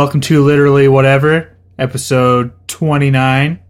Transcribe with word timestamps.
Welcome 0.00 0.22
to 0.22 0.42
literally 0.42 0.88
whatever 0.88 1.58
episode 1.78 2.52
twenty 2.66 3.10
nine. 3.10 3.60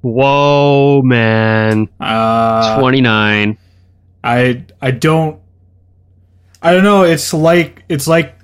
Whoa, 0.00 1.02
man. 1.02 1.90
Uh, 2.00 2.80
29. 2.80 3.58
I 4.24 4.64
I 4.80 4.90
don't 4.90 5.38
I 6.62 6.72
don't 6.72 6.82
know. 6.82 7.02
It's 7.02 7.34
like 7.34 7.84
it's 7.90 8.08
like 8.08 8.38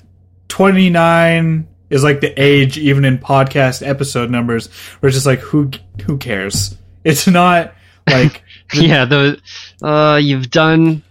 twenty 0.49 0.91
nine 0.91 1.69
is 1.89 2.05
like 2.05 2.21
the 2.21 2.39
age 2.39 2.77
even 2.77 3.07
in 3.07 3.17
podcast 3.17 3.81
episode 3.81 4.31
numbers 4.31 4.67
where 5.01 5.09
it's 5.09 5.17
just 5.17 5.25
like 5.25 5.39
who 5.39 5.71
who 6.05 6.19
cares? 6.19 6.77
It's 7.03 7.27
not 7.27 7.73
like 8.07 8.43
yeah, 8.75 9.07
the 9.07 9.41
uh 9.83 10.21
you've 10.23 10.51
done 10.51 11.03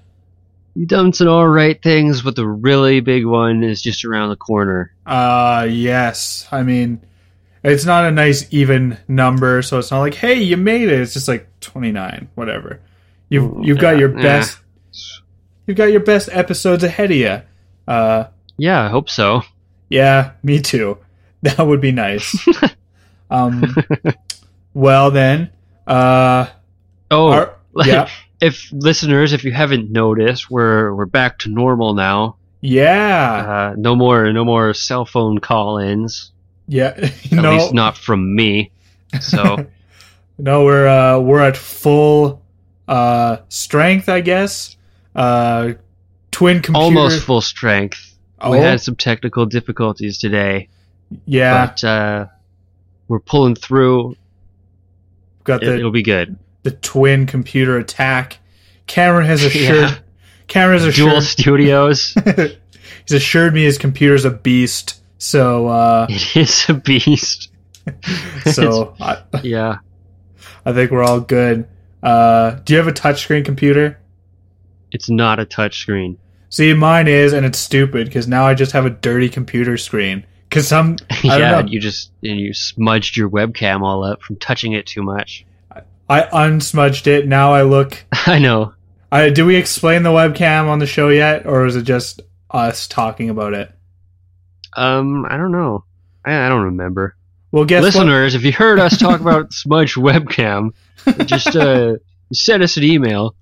you've 0.75 0.89
done 0.89 1.13
some 1.13 1.29
all 1.29 1.47
right 1.47 1.81
things, 1.81 2.21
but 2.21 2.35
the 2.35 2.47
really 2.47 2.99
big 2.99 3.25
one 3.25 3.63
is 3.63 3.81
just 3.81 4.05
around 4.05 4.29
the 4.29 4.35
corner. 4.35 4.92
Uh 5.05 5.67
yes. 5.69 6.47
I 6.51 6.63
mean 6.63 7.01
it's 7.63 7.85
not 7.85 8.05
a 8.05 8.11
nice 8.11 8.45
even 8.51 8.97
number, 9.07 9.61
so 9.61 9.79
it's 9.79 9.91
not 9.91 9.99
like 9.99 10.13
hey 10.15 10.41
you 10.41 10.57
made 10.57 10.89
it. 10.89 10.99
It's 10.99 11.13
just 11.13 11.27
like 11.27 11.47
twenty 11.59 11.91
nine, 11.91 12.29
whatever. 12.35 12.79
You've 13.29 13.65
you've 13.65 13.79
got 13.79 13.91
Yeah, 13.93 13.99
your 13.99 14.15
yeah. 14.17 14.21
best 14.23 14.59
you've 15.65 15.77
got 15.77 15.91
your 15.91 16.01
best 16.01 16.29
episodes 16.31 16.83
ahead 16.83 17.11
of 17.11 17.17
you. 17.17 17.41
Uh 17.87 18.25
Yeah, 18.57 18.81
I 18.83 18.89
hope 18.89 19.09
so. 19.09 19.41
Yeah, 19.89 20.31
me 20.43 20.59
too. 20.61 20.97
That 21.43 21.59
would 21.67 21.81
be 21.81 21.91
nice. 21.91 22.33
um, 23.29 23.75
well 24.73 25.11
then, 25.11 25.49
uh, 25.85 26.47
Oh, 27.11 27.31
our- 27.31 27.55
yeah, 27.83 28.07
if 28.39 28.69
listeners, 28.71 29.33
if 29.33 29.43
you 29.43 29.51
haven't 29.51 29.91
noticed, 29.91 30.49
we're 30.49 30.93
we're 30.95 31.05
back 31.05 31.39
to 31.39 31.49
normal 31.49 31.95
now. 31.95 32.37
Yeah, 32.63 33.71
Uh, 33.71 33.75
no 33.77 33.95
more 33.95 34.31
no 34.33 34.43
more 34.45 34.73
cell 34.73 35.05
phone 35.05 35.37
call-ins. 35.39 36.31
yeah. 36.67 36.93
At 36.97 37.31
no, 37.31 37.51
least 37.53 37.73
not 37.73 37.97
from 37.97 38.33
me. 38.35 38.71
So 39.19 39.67
no, 40.37 40.63
we're 40.63 40.87
uh, 40.87 41.19
we're 41.19 41.41
at 41.41 41.57
full 41.57 42.41
uh 42.87 43.37
strength, 43.49 44.07
I 44.09 44.21
guess. 44.21 44.75
Uh, 45.15 45.73
twin 46.31 46.61
computer. 46.61 46.83
almost 46.83 47.23
full 47.23 47.41
strength. 47.41 48.15
Oh, 48.39 48.51
We 48.51 48.57
had 48.57 48.81
some 48.81 48.95
technical 48.95 49.45
difficulties 49.45 50.17
today, 50.17 50.67
yeah. 51.25 51.65
but 51.67 51.83
uh, 51.83 52.25
we're 53.07 53.19
pulling 53.19 53.55
through. 53.55 54.15
got 55.43 55.61
It, 55.63 55.67
the 55.67 55.75
it'll 55.77 55.91
be 55.91 56.01
good. 56.03 56.35
the 56.63 56.71
twin 56.71 57.25
computer 57.27 57.77
attack. 57.77 58.39
Cameron 58.87 59.27
has 59.27 59.43
assured. 59.49 59.89
Yeah. 59.91 59.97
Has 60.53 60.95
Dual 60.95 61.17
assured. 61.17 61.23
studios. 61.23 62.15
he's 63.05 63.11
assured 63.11 63.53
me 63.53 63.63
his 63.63 63.77
computer's 63.77 64.25
a 64.25 64.31
beast. 64.31 65.01
So, 65.17 65.67
uh, 65.67 66.07
it 66.09 66.35
is 66.35 66.69
a 66.69 66.73
beast. 66.73 67.49
so 68.51 68.95
I, 69.01 69.23
Yeah. 69.41 69.77
I 70.65 70.73
think 70.73 70.91
we're 70.91 71.03
all 71.03 71.19
good. 71.19 71.67
Uh, 72.01 72.51
do 72.65 72.73
you 72.73 72.77
have 72.77 72.87
a 72.87 72.93
touchscreen 72.93 73.43
computer? 73.45 73.99
It's 74.91 75.09
not 75.09 75.39
a 75.39 75.45
touchscreen. 75.45 76.17
See, 76.49 76.73
mine 76.73 77.07
is, 77.07 77.33
and 77.33 77.45
it's 77.45 77.57
stupid 77.57 78.05
because 78.07 78.27
now 78.27 78.45
I 78.45 78.53
just 78.53 78.73
have 78.73 78.85
a 78.85 78.89
dirty 78.89 79.27
computer 79.27 79.77
screen. 79.77 80.25
Because 80.49 80.67
some, 80.67 80.97
yeah, 81.23 81.37
don't 81.51 81.65
know, 81.65 81.71
you 81.71 81.79
just 81.79 82.11
and 82.21 82.39
you 82.39 82.53
smudged 82.53 83.17
your 83.17 83.27
webcam 83.27 83.81
all 83.81 84.03
up 84.03 84.21
from 84.21 84.35
touching 84.35 84.73
it 84.73 84.85
too 84.85 85.01
much. 85.01 85.45
I 86.07 86.21
unsmudged 86.31 87.07
it. 87.07 87.27
Now 87.27 87.53
I 87.53 87.63
look. 87.63 88.05
I 88.27 88.37
know. 88.37 88.73
I 89.13 89.29
do 89.29 89.45
we 89.45 89.55
explain 89.57 90.01
the 90.01 90.09
webcam 90.09 90.67
on 90.69 90.79
the 90.79 90.87
show 90.87 91.09
yet, 91.09 91.45
or 91.45 91.67
is 91.67 91.75
it 91.75 91.83
just 91.83 92.21
us 92.49 92.87
talking 92.87 93.29
about 93.29 93.53
it? 93.53 93.71
Um, 94.75 95.25
I 95.29 95.37
don't 95.37 95.51
know. 95.51 95.83
I, 96.25 96.45
I 96.45 96.49
don't 96.49 96.63
remember. 96.63 97.15
Well, 97.51 97.65
guess 97.65 97.83
what? 97.83 97.93
Listeners, 97.93 98.33
if 98.33 98.43
you 98.43 98.51
heard 98.51 98.79
us 98.79 98.97
talk 98.97 99.21
about 99.27 99.53
smudged 99.53 99.97
webcam, 99.97 100.71
just 101.25 101.55
uh, 101.55 101.97
send 102.33 102.63
us 102.63 102.77
an 102.77 102.83
email 102.83 103.35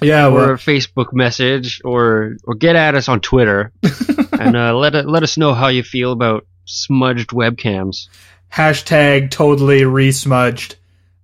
Yeah, 0.00 0.28
or 0.28 0.32
well, 0.32 0.50
a 0.50 0.54
Facebook 0.54 1.12
message 1.12 1.80
or 1.84 2.36
or 2.44 2.54
get 2.54 2.76
at 2.76 2.94
us 2.94 3.08
on 3.08 3.20
Twitter 3.20 3.72
and 4.38 4.56
uh, 4.56 4.72
let 4.76 4.94
let 5.08 5.24
us 5.24 5.36
know 5.36 5.52
how 5.52 5.66
you 5.66 5.82
feel 5.82 6.12
about 6.12 6.46
smudged 6.64 7.30
webcams. 7.30 8.06
hashtag 8.52 9.32
totally 9.32 9.80
resmudged. 9.80 10.76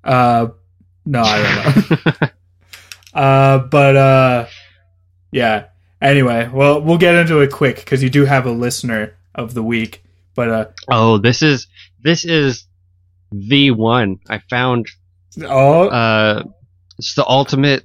Uh, 0.02 0.48
no, 1.06 1.22
I 1.22 1.82
don't 1.86 2.20
know. 2.22 2.28
uh, 3.14 3.58
but 3.58 3.96
uh, 3.96 4.46
yeah. 5.30 5.66
Anyway, 6.00 6.48
well, 6.52 6.80
we'll 6.80 6.98
get 6.98 7.14
into 7.14 7.38
it 7.40 7.52
quick 7.52 7.76
because 7.76 8.02
you 8.02 8.10
do 8.10 8.24
have 8.24 8.46
a 8.46 8.50
listener 8.50 9.14
of 9.34 9.54
the 9.54 9.62
week. 9.62 10.02
But 10.34 10.48
uh, 10.48 10.66
oh, 10.90 11.18
this 11.18 11.42
is 11.42 11.66
this 12.02 12.24
is 12.24 12.66
the 13.30 13.70
one 13.70 14.18
I 14.28 14.40
found. 14.50 14.86
oh, 15.42 15.88
Uh, 15.88 16.42
it's 16.98 17.14
the 17.14 17.26
ultimate 17.26 17.84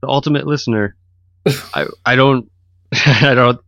the 0.00 0.08
ultimate 0.08 0.46
listener. 0.46 0.96
I 1.74 1.86
I 2.04 2.16
don't 2.16 2.50
I 2.92 3.34
don't. 3.34 3.60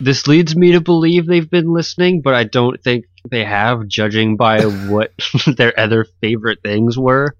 This 0.00 0.26
leads 0.26 0.56
me 0.56 0.72
to 0.72 0.80
believe 0.80 1.26
they've 1.26 1.48
been 1.48 1.72
listening, 1.72 2.20
but 2.22 2.34
I 2.34 2.44
don't 2.44 2.82
think 2.82 3.04
they 3.30 3.44
have, 3.44 3.86
judging 3.86 4.36
by 4.36 4.62
what 4.88 5.12
their 5.46 5.78
other 5.78 6.06
favorite 6.20 6.60
things 6.62 6.98
were. 6.98 7.36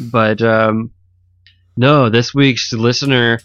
But 0.00 0.42
um, 0.42 0.90
no, 1.76 2.08
this 2.08 2.34
week's 2.34 2.72
listener 2.72 3.40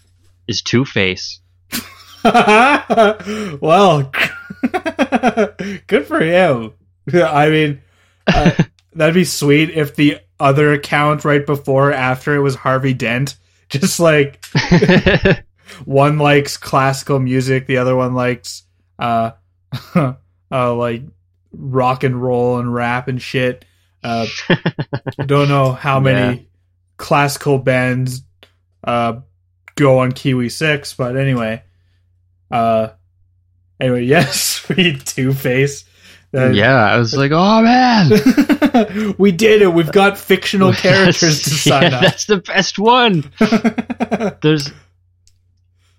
is 0.48 0.62
Two 0.62 0.84
Face. 0.84 1.40
well, 2.24 4.10
good 5.86 6.06
for 6.06 6.20
him. 6.20 6.72
I 7.12 7.48
mean, 7.50 7.82
uh, 8.26 8.52
that'd 8.94 9.14
be 9.14 9.24
sweet 9.24 9.70
if 9.70 9.96
the 9.96 10.20
other 10.38 10.72
account 10.72 11.24
right 11.24 11.44
before 11.44 11.90
or 11.90 11.92
after 11.92 12.34
it 12.34 12.40
was 12.40 12.54
Harvey 12.54 12.94
Dent. 12.94 13.36
Just 13.68 13.98
like 14.00 14.44
one 15.84 16.18
likes 16.18 16.56
classical 16.56 17.18
music, 17.18 17.66
the 17.66 17.78
other 17.78 17.96
one 17.96 18.14
likes 18.14 18.64
uh, 18.98 19.32
uh 19.94 20.74
like 20.74 21.02
rock 21.52 22.04
and 22.04 22.22
roll 22.22 22.58
and 22.58 22.72
rap 22.72 23.08
and 23.08 23.20
shit. 23.20 23.64
Uh, 24.04 24.26
don't 25.26 25.48
know 25.48 25.72
how 25.72 26.00
many 26.00 26.38
Yeah. 26.38 26.42
Classical 27.02 27.58
bands 27.58 28.22
uh 28.84 29.20
go 29.74 29.98
on 29.98 30.12
Kiwi 30.12 30.48
Six, 30.48 30.94
but 30.94 31.16
anyway. 31.16 31.62
Uh 32.50 32.90
anyway, 33.80 34.04
yes, 34.16 34.40
sweet 34.40 35.04
Two 35.04 35.32
Face. 35.34 35.84
yeah, 36.32 36.86
I 36.86 36.96
was 36.98 37.14
like, 37.22 37.32
oh 37.34 37.62
man, 37.62 39.14
we 39.18 39.32
did 39.32 39.62
it. 39.62 39.74
We've 39.74 39.90
got 39.92 40.16
fictional 40.16 40.72
characters 40.72 41.42
to 41.42 41.50
sign 41.50 41.82
yeah, 41.90 42.00
That's 42.00 42.24
the 42.26 42.38
best 42.38 42.78
one. 42.78 43.30
There's 44.40 44.70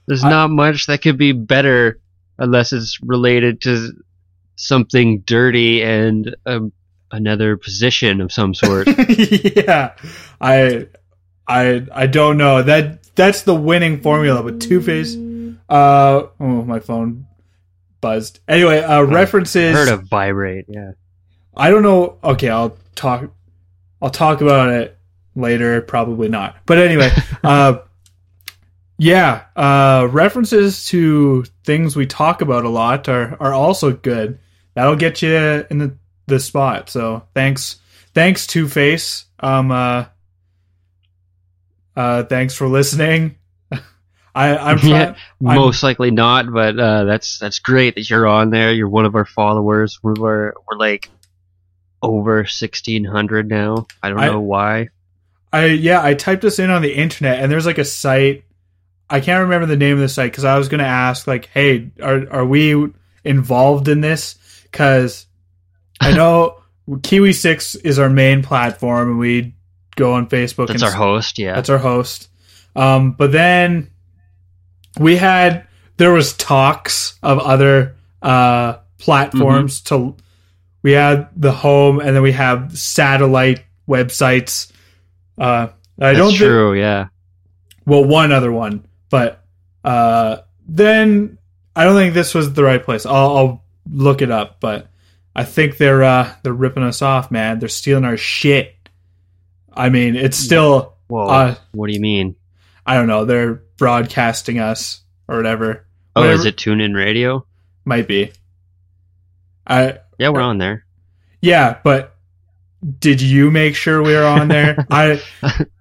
there's 0.08 0.24
I- 0.24 0.30
not 0.30 0.50
much 0.52 0.88
that 0.88 1.02
could 1.02 1.18
be 1.18 1.34
better 1.34 2.00
unless 2.40 2.72
it's 2.74 3.00
related 3.02 3.62
to 3.62 3.92
something 4.56 5.20
dirty 5.22 5.84
and 5.84 6.36
um, 6.46 6.72
another 7.14 7.56
position 7.56 8.20
of 8.20 8.32
some 8.32 8.54
sort. 8.54 8.88
yeah, 8.88 9.96
I, 10.42 10.88
I, 11.48 11.86
I 11.94 12.08
don't 12.08 12.38
know. 12.38 12.64
That 12.64 13.16
that's 13.16 13.44
the 13.44 13.56
winning 13.56 14.02
formula. 14.02 14.44
But 14.44 14.60
Two 14.60 14.82
Face, 14.82 15.16
uh, 15.70 16.28
oh, 16.40 16.64
my 16.64 16.80
phone 16.80 17.28
buzzed. 18.02 18.40
Anyway, 18.48 18.80
uh, 18.80 19.04
references. 19.04 19.74
Heard 19.74 19.90
of 19.90 20.04
vibrate? 20.04 20.66
Yeah. 20.68 20.92
I 21.56 21.70
don't 21.70 21.84
know. 21.84 22.18
Okay, 22.24 22.50
I'll 22.50 22.78
talk. 22.96 23.32
I'll 24.02 24.10
talk 24.10 24.42
about 24.42 24.70
it 24.70 24.98
later. 25.36 25.82
Probably 25.82 26.28
not. 26.28 26.58
But 26.66 26.80
anyway, 26.80 27.12
uh, 27.44 27.80
yeah, 28.98 29.44
uh, 29.56 30.08
references 30.12 30.86
to 30.86 31.46
things 31.64 31.96
we 31.96 32.06
talk 32.06 32.42
about 32.42 32.66
a 32.66 32.70
lot 32.70 33.08
are 33.08 33.38
are 33.40 33.54
also 33.54 33.92
good. 33.92 34.40
That'll 34.76 34.96
get 34.96 35.22
you 35.22 35.66
in 35.70 35.78
the 35.78 35.98
the 36.34 36.40
spot. 36.40 36.90
So 36.90 37.24
thanks, 37.34 37.78
thanks 38.14 38.46
Two 38.48 38.68
Face. 38.68 39.26
Um, 39.40 39.72
uh, 39.72 40.06
uh, 41.96 42.24
thanks 42.24 42.56
for 42.56 42.68
listening. 42.68 43.36
I 44.36 44.58
I'm 44.58 44.80
trying. 44.80 44.92
Yeah, 44.92 45.06
I'm- 45.06 45.16
Most 45.58 45.84
likely 45.84 46.12
not, 46.12 46.52
but 46.52 46.78
uh, 46.80 47.04
that's 47.06 47.38
that's 47.40 47.60
great 47.60 47.96
that 47.96 48.10
you're 48.10 48.28
on 48.28 48.50
there. 48.50 48.72
You're 48.74 48.90
one 48.90 49.06
of 49.06 49.16
our 49.16 49.26
followers. 49.26 50.00
We're 50.02 50.16
we're, 50.18 50.54
we're 50.68 50.78
like 50.78 51.10
over 52.02 52.46
sixteen 52.46 53.04
hundred 53.04 53.48
now. 53.50 53.88
I 54.02 54.10
don't 54.10 54.20
I- 54.20 54.28
know 54.28 54.42
why. 54.42 54.90
I 55.52 55.66
yeah, 55.68 56.04
I 56.04 56.16
typed 56.16 56.42
this 56.42 56.58
in 56.58 56.72
on 56.72 56.82
the 56.82 56.94
internet, 56.94 57.40
and 57.40 57.52
there's 57.52 57.68
like 57.68 57.78
a 57.78 57.86
site. 57.86 58.44
I 59.08 59.20
can't 59.20 59.44
remember 59.44 59.68
the 59.68 59.78
name 59.78 59.94
of 59.94 60.00
the 60.00 60.10
site 60.10 60.32
because 60.32 60.46
I 60.46 60.58
was 60.58 60.68
gonna 60.68 60.84
ask 60.84 61.28
like, 61.28 61.46
hey, 61.54 61.92
are 62.02 62.28
are 62.32 62.46
we 62.46 62.92
involved 63.24 63.88
in 63.88 64.02
this? 64.02 64.36
Because 64.64 65.28
I 66.02 66.14
know 66.14 66.62
Kiwi 67.02 67.34
Six 67.34 67.76
is 67.76 68.00
our 68.00 68.10
main 68.10 68.44
platform, 68.44 69.12
and 69.12 69.20
we 69.20 69.56
go 69.96 70.14
on 70.14 70.28
Facebook. 70.28 70.68
That's 70.68 70.82
and 70.82 70.92
our 70.92 70.98
host. 70.98 71.40
Yeah. 71.40 71.56
That's 71.56 71.70
our 71.70 71.78
host. 71.78 72.30
Um, 72.76 73.12
but 73.12 73.32
then 73.32 73.92
we 75.00 75.16
had 75.16 75.68
there 75.98 76.12
was 76.12 76.34
talks 76.34 77.18
of 77.22 77.40
other 77.40 77.96
uh, 78.22 78.78
platforms 78.98 79.82
to 79.82 80.16
we 80.82 80.92
had 80.92 81.30
the 81.36 81.52
home 81.52 82.00
and 82.00 82.16
then 82.16 82.24
we 82.24 82.34
have 82.34 82.78
satellite 82.78 83.64
websites. 83.88 84.72
Uh, 85.38 85.68
I 86.00 86.14
That's 86.14 86.18
don't 86.18 86.30
think 86.30 86.40
true. 86.40 86.74
yeah. 86.74 87.08
well 87.86 88.04
one 88.04 88.32
other 88.32 88.52
one, 88.52 88.86
but 89.10 89.44
uh, 89.84 90.38
then 90.68 91.38
I 91.76 91.84
don't 91.84 91.96
think 91.96 92.14
this 92.14 92.34
was 92.34 92.54
the 92.54 92.64
right 92.64 92.84
place. 92.84 93.06
I'll, 93.06 93.38
I'll 93.38 93.64
look 93.92 94.22
it 94.22 94.32
up, 94.32 94.60
but 94.60 94.88
I 95.36 95.44
think 95.44 95.78
they're 95.78 96.04
uh, 96.04 96.34
they're 96.44 96.54
ripping 96.54 96.84
us 96.84 97.02
off, 97.02 97.32
man. 97.32 97.60
They're 97.60 97.70
stealing 97.70 98.06
our 98.06 98.18
shit. 98.18 98.76
I 99.74 99.90
mean, 99.90 100.16
it's 100.16 100.38
still 100.38 100.96
Whoa. 101.08 101.26
uh, 101.28 101.56
what 101.72 101.88
do 101.88 101.94
you 101.94 102.00
mean? 102.00 102.36
I 102.86 102.96
don't 102.96 103.08
know. 103.08 103.26
They're 103.26 103.56
broadcasting 103.78 104.60
us 104.60 105.02
or 105.28 105.38
whatever. 105.38 105.86
Oh, 106.16 106.22
Whatever- 106.22 106.40
is 106.40 106.46
it 106.46 106.58
TuneIn 106.58 106.96
Radio? 106.96 107.46
Might 107.86 108.08
be. 108.08 108.32
I 109.66 109.98
Yeah, 110.20 110.30
we're 110.30 110.42
on 110.42 110.58
there. 110.58 110.86
yeah, 111.42 111.78
but 111.84 112.16
did 113.00 113.22
you 113.22 113.50
make 113.50 113.76
sure 113.76 114.04
we 114.04 114.14
were 114.14 114.26
on 114.26 114.48
there? 114.50 114.86
I 114.92 115.22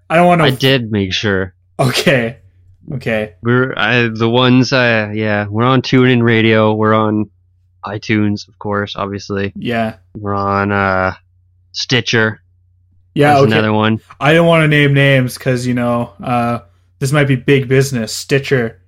I 0.09 0.17
don't 0.17 0.27
want 0.27 0.41
to. 0.41 0.47
I 0.47 0.51
did 0.51 0.91
make 0.91 1.13
sure. 1.13 1.55
Okay, 1.79 2.39
okay, 2.95 3.35
We're 3.43 3.75
I, 3.77 4.09
the 4.09 4.29
ones. 4.31 4.73
Uh, 4.73 5.11
yeah, 5.13 5.47
we're 5.49 5.65
on 5.65 5.83
TuneIn 5.83 6.23
Radio. 6.23 6.75
We're 6.75 6.95
on 6.95 7.29
iTunes, 7.85 8.49
of 8.49 8.59
course. 8.59 8.97
Obviously, 8.97 9.53
yeah, 9.57 9.97
we're 10.17 10.35
on 10.35 10.73
uh, 10.73 11.15
Stitcher. 11.73 12.43
yeah. 13.15 13.39
Okay, 13.39 13.53
another 13.53 13.73
one. 13.73 14.01
I 14.21 14.33
don't 14.35 14.47
want 14.47 14.63
to 14.63 14.69
name 14.69 14.95
names 14.95 15.35
because 15.37 15.67
you 15.67 15.75
know 15.75 16.13
uh, 16.23 16.61
this 16.99 17.13
might 17.13 17.29
be 17.29 17.37
big 17.37 17.69
business. 17.69 18.15
Stitcher. 18.15 18.81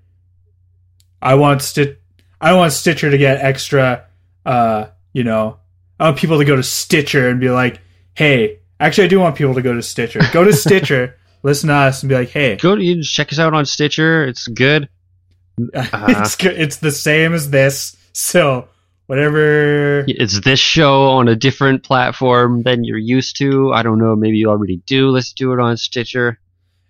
I 1.21 1.35
want 1.35 1.63
Stitch. 1.63 1.99
I 2.41 2.55
want 2.55 2.73
Stitcher 2.73 3.11
to 3.11 3.19
get 3.19 3.41
extra. 3.41 4.07
Uh, 4.45 4.87
you 5.13 5.25
know, 5.25 5.59
I 5.99 6.05
want 6.05 6.19
people 6.19 6.39
to 6.39 6.45
go 6.45 6.57
to 6.57 6.63
Stitcher 6.63 7.29
and 7.29 7.41
be 7.41 7.51
like, 7.51 7.81
"Hey, 8.15 8.59
actually, 8.79 9.05
I 9.05 9.09
do 9.09 9.21
want 9.21 9.37
people 9.37 9.55
to 9.55 9.63
go 9.63 9.73
to 9.73 9.83
Stitcher. 9.83 10.21
Go 10.33 10.45
to 10.45 10.53
Stitcher, 10.53 11.17
listen 11.43 11.69
to 11.69 11.75
us, 11.75 12.03
and 12.03 12.09
be 12.11 12.15
like, 12.15 12.29
"Hey, 12.31 12.57
Go 12.57 12.77
to 12.77 12.83
you 12.83 13.03
check 13.03 13.33
us 13.33 13.39
out 13.39 13.55
on 13.55 13.65
Stitcher. 13.65 14.27
It's 14.27 14.47
good. 14.47 14.89
it's 15.59 16.37
good. 16.37 16.61
It's 16.61 16.77
the 16.77 16.91
same 16.91 17.33
as 17.33 17.51
this. 17.51 17.97
So 18.13 18.69
whatever. 19.07 20.05
It's 20.07 20.41
this 20.41 20.61
show 20.61 21.11
on 21.11 21.29
a 21.29 21.37
different 21.37 21.83
platform 21.83 22.63
than 22.63 22.85
you're 22.85 22.99
used 22.99 23.37
to. 23.39 23.73
I 23.73 23.83
don't 23.83 23.99
know. 23.99 24.17
Maybe 24.17 24.39
you 24.39 24.49
already 24.51 24.83
do. 24.87 25.11
Let's 25.11 25.33
do 25.33 25.53
it 25.53 25.61
on 25.61 25.77
Stitcher. 25.77 26.39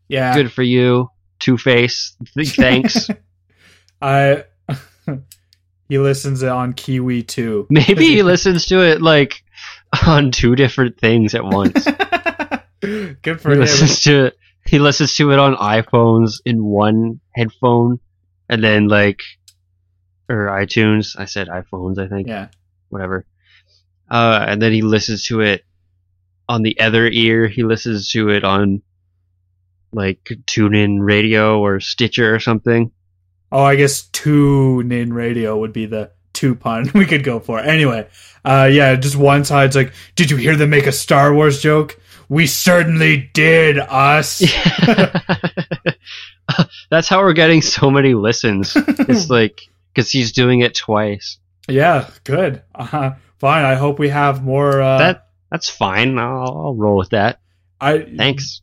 Yeah, 0.09 0.35
Good 0.35 0.53
for 0.53 0.63
you, 0.63 1.09
Two 1.39 1.57
Face. 1.57 2.17
Thanks. 2.39 3.09
I. 4.03 4.45
he 5.89 5.99
listens 5.99 6.43
on 6.43 6.73
Kiwi 6.73 7.23
too. 7.23 7.67
Maybe 7.71 8.07
he 8.07 8.23
listens 8.23 8.67
to 8.67 8.81
it 8.81 9.01
like 9.01 9.43
on 10.07 10.31
two 10.31 10.57
different 10.57 10.99
things 10.99 11.35
at 11.35 11.45
once. 11.45 11.87
Good 12.81 13.41
for 13.41 13.51
he 13.51 13.55
him. 13.55 13.61
listens 13.61 14.01
to 14.03 14.27
it. 14.27 14.39
He 14.67 14.79
listens 14.79 15.15
to 15.17 15.31
it 15.31 15.39
on 15.39 15.57
iPhones 15.57 16.41
in 16.45 16.65
one 16.65 17.21
headphone, 17.35 18.01
and 18.49 18.65
then 18.65 18.89
like, 18.89 19.23
or 20.29 20.47
iTunes. 20.47 21.19
I 21.19 21.27
said 21.27 21.49
iPhones. 21.49 21.99
I 21.99 22.09
think 22.09 22.29
Yeah. 22.29 22.49
whatever. 22.89 23.27
Uh, 24.11 24.45
and 24.49 24.61
then 24.61 24.73
he 24.73 24.83
listens 24.83 25.25
to 25.27 25.41
it 25.41 25.65
on 26.49 26.63
the 26.63 26.79
other 26.79 27.07
ear. 27.09 27.49
He 27.49 27.63
listens 27.65 28.11
to 28.11 28.29
it 28.31 28.45
on 28.45 28.83
like 29.93 30.23
TuneIn 30.25 30.99
Radio 31.01 31.59
or 31.61 31.81
Stitcher 31.81 32.35
or 32.35 32.41
something. 32.41 32.91
Oh, 33.53 33.63
I 33.63 33.77
guess 33.77 34.03
tune 34.09 34.91
in 34.93 35.13
radio 35.13 35.57
would 35.59 35.73
be 35.73 35.87
the 35.87 36.11
two 36.33 36.55
pun 36.57 36.91
we 36.95 37.07
could 37.07 37.25
go 37.25 37.39
for. 37.41 37.61
Anyway, 37.61 38.07
uh, 38.45 38.69
yeah, 38.71 38.95
just 38.97 39.17
one 39.17 39.45
side's 39.45 39.77
like, 39.77 39.93
did 40.17 40.31
you 40.31 40.37
hear 40.37 40.57
them 40.57 40.71
make 40.71 40.87
a 40.87 40.93
Star 40.93 41.33
Wars 41.33 41.63
joke? 41.63 41.99
We 42.29 42.47
certainly 42.47 43.31
did, 43.35 43.79
us. 43.79 44.39
That's 46.91 47.09
how 47.09 47.21
we're 47.21 47.33
getting 47.33 47.63
so 47.63 47.91
many 47.91 48.15
listens. 48.15 48.77
It's 48.77 49.31
like 49.31 49.61
because 49.95 50.11
he's 50.11 50.33
doing 50.33 50.61
it 50.61 50.75
twice. 50.75 51.39
yeah, 51.69 52.11
good. 52.25 52.63
Uh, 52.75 53.13
fine. 53.39 53.65
I 53.65 53.75
hope 53.75 53.99
we 53.99 54.09
have 54.09 54.43
more. 54.43 54.81
Uh, 54.83 54.99
that 54.99 55.29
that's 55.51 55.69
fine. 55.71 56.19
I'll, 56.19 56.67
I'll 56.67 56.75
roll 56.75 56.97
with 56.97 57.11
that. 57.11 57.41
I 57.81 58.01
Thanks. 58.03 58.61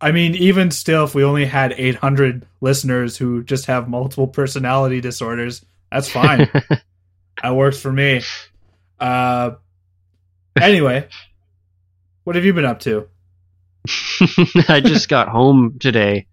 I 0.00 0.12
mean, 0.12 0.34
even 0.36 0.70
still, 0.70 1.04
if 1.04 1.14
we 1.14 1.24
only 1.24 1.44
had 1.44 1.74
800 1.76 2.46
listeners 2.60 3.16
who 3.16 3.42
just 3.42 3.66
have 3.66 3.88
multiple 3.88 4.28
personality 4.28 5.00
disorders, 5.00 5.64
that's 5.90 6.08
fine. 6.08 6.48
that 7.42 7.56
works 7.56 7.80
for 7.80 7.92
me. 7.92 8.22
Uh, 9.00 9.52
anyway, 10.60 11.08
what 12.22 12.36
have 12.36 12.44
you 12.44 12.52
been 12.52 12.64
up 12.64 12.78
to? 12.80 13.08
I 14.68 14.80
just 14.84 15.08
got 15.08 15.28
home 15.28 15.78
today. 15.80 16.26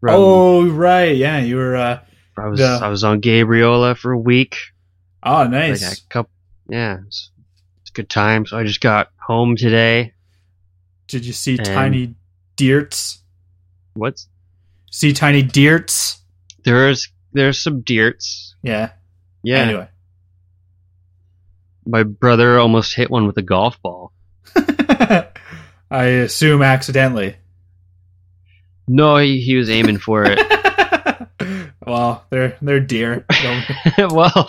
from- 0.00 0.14
oh, 0.14 0.68
right. 0.68 1.16
Yeah, 1.16 1.38
you 1.38 1.56
were. 1.56 1.76
Uh, 1.76 2.00
I 2.36 2.48
was 2.48 2.58
the- 2.58 2.80
I 2.82 2.88
was 2.88 3.04
on 3.04 3.20
Gabriola 3.20 3.96
for 3.96 4.12
a 4.12 4.18
week. 4.18 4.56
oh, 5.22 5.42
Like 5.42 5.50
nice. 5.50 5.98
a 6.00 6.06
couple, 6.08 6.32
yeah, 6.68 6.98
it's, 7.06 7.30
a 7.88 7.92
good 7.92 8.08
time. 8.08 8.46
So 8.46 8.56
I 8.58 8.64
just 8.64 8.80
got 8.80 9.10
home 9.18 9.54
today. 9.56 10.14
Did 11.08 11.26
you 11.26 11.32
see 11.34 11.56
tiny 11.58 12.14
deerts? 12.56 13.18
What's 13.94 14.28
See 14.90 15.12
tiny 15.12 15.42
deerts? 15.42 16.18
there's 16.64 17.08
there's 17.32 17.60
some 17.62 17.82
deerts. 17.82 18.52
Yeah. 18.62 18.92
Yeah, 19.42 19.58
Anyway. 19.58 19.88
my 21.84 22.02
brother 22.04 22.58
almost 22.58 22.94
hit 22.94 23.10
one 23.10 23.26
with 23.26 23.36
a 23.36 23.42
golf 23.42 23.80
ball. 23.82 24.12
I 24.56 25.32
assume 25.90 26.62
accidentally. 26.62 27.36
No, 28.88 29.16
he, 29.18 29.40
he 29.40 29.56
was 29.56 29.68
aiming 29.68 29.98
for 29.98 30.24
it. 30.24 30.38
well, 31.86 32.24
they're 32.30 32.56
they're 32.62 32.80
deer. 32.80 33.24
Well, 33.98 34.48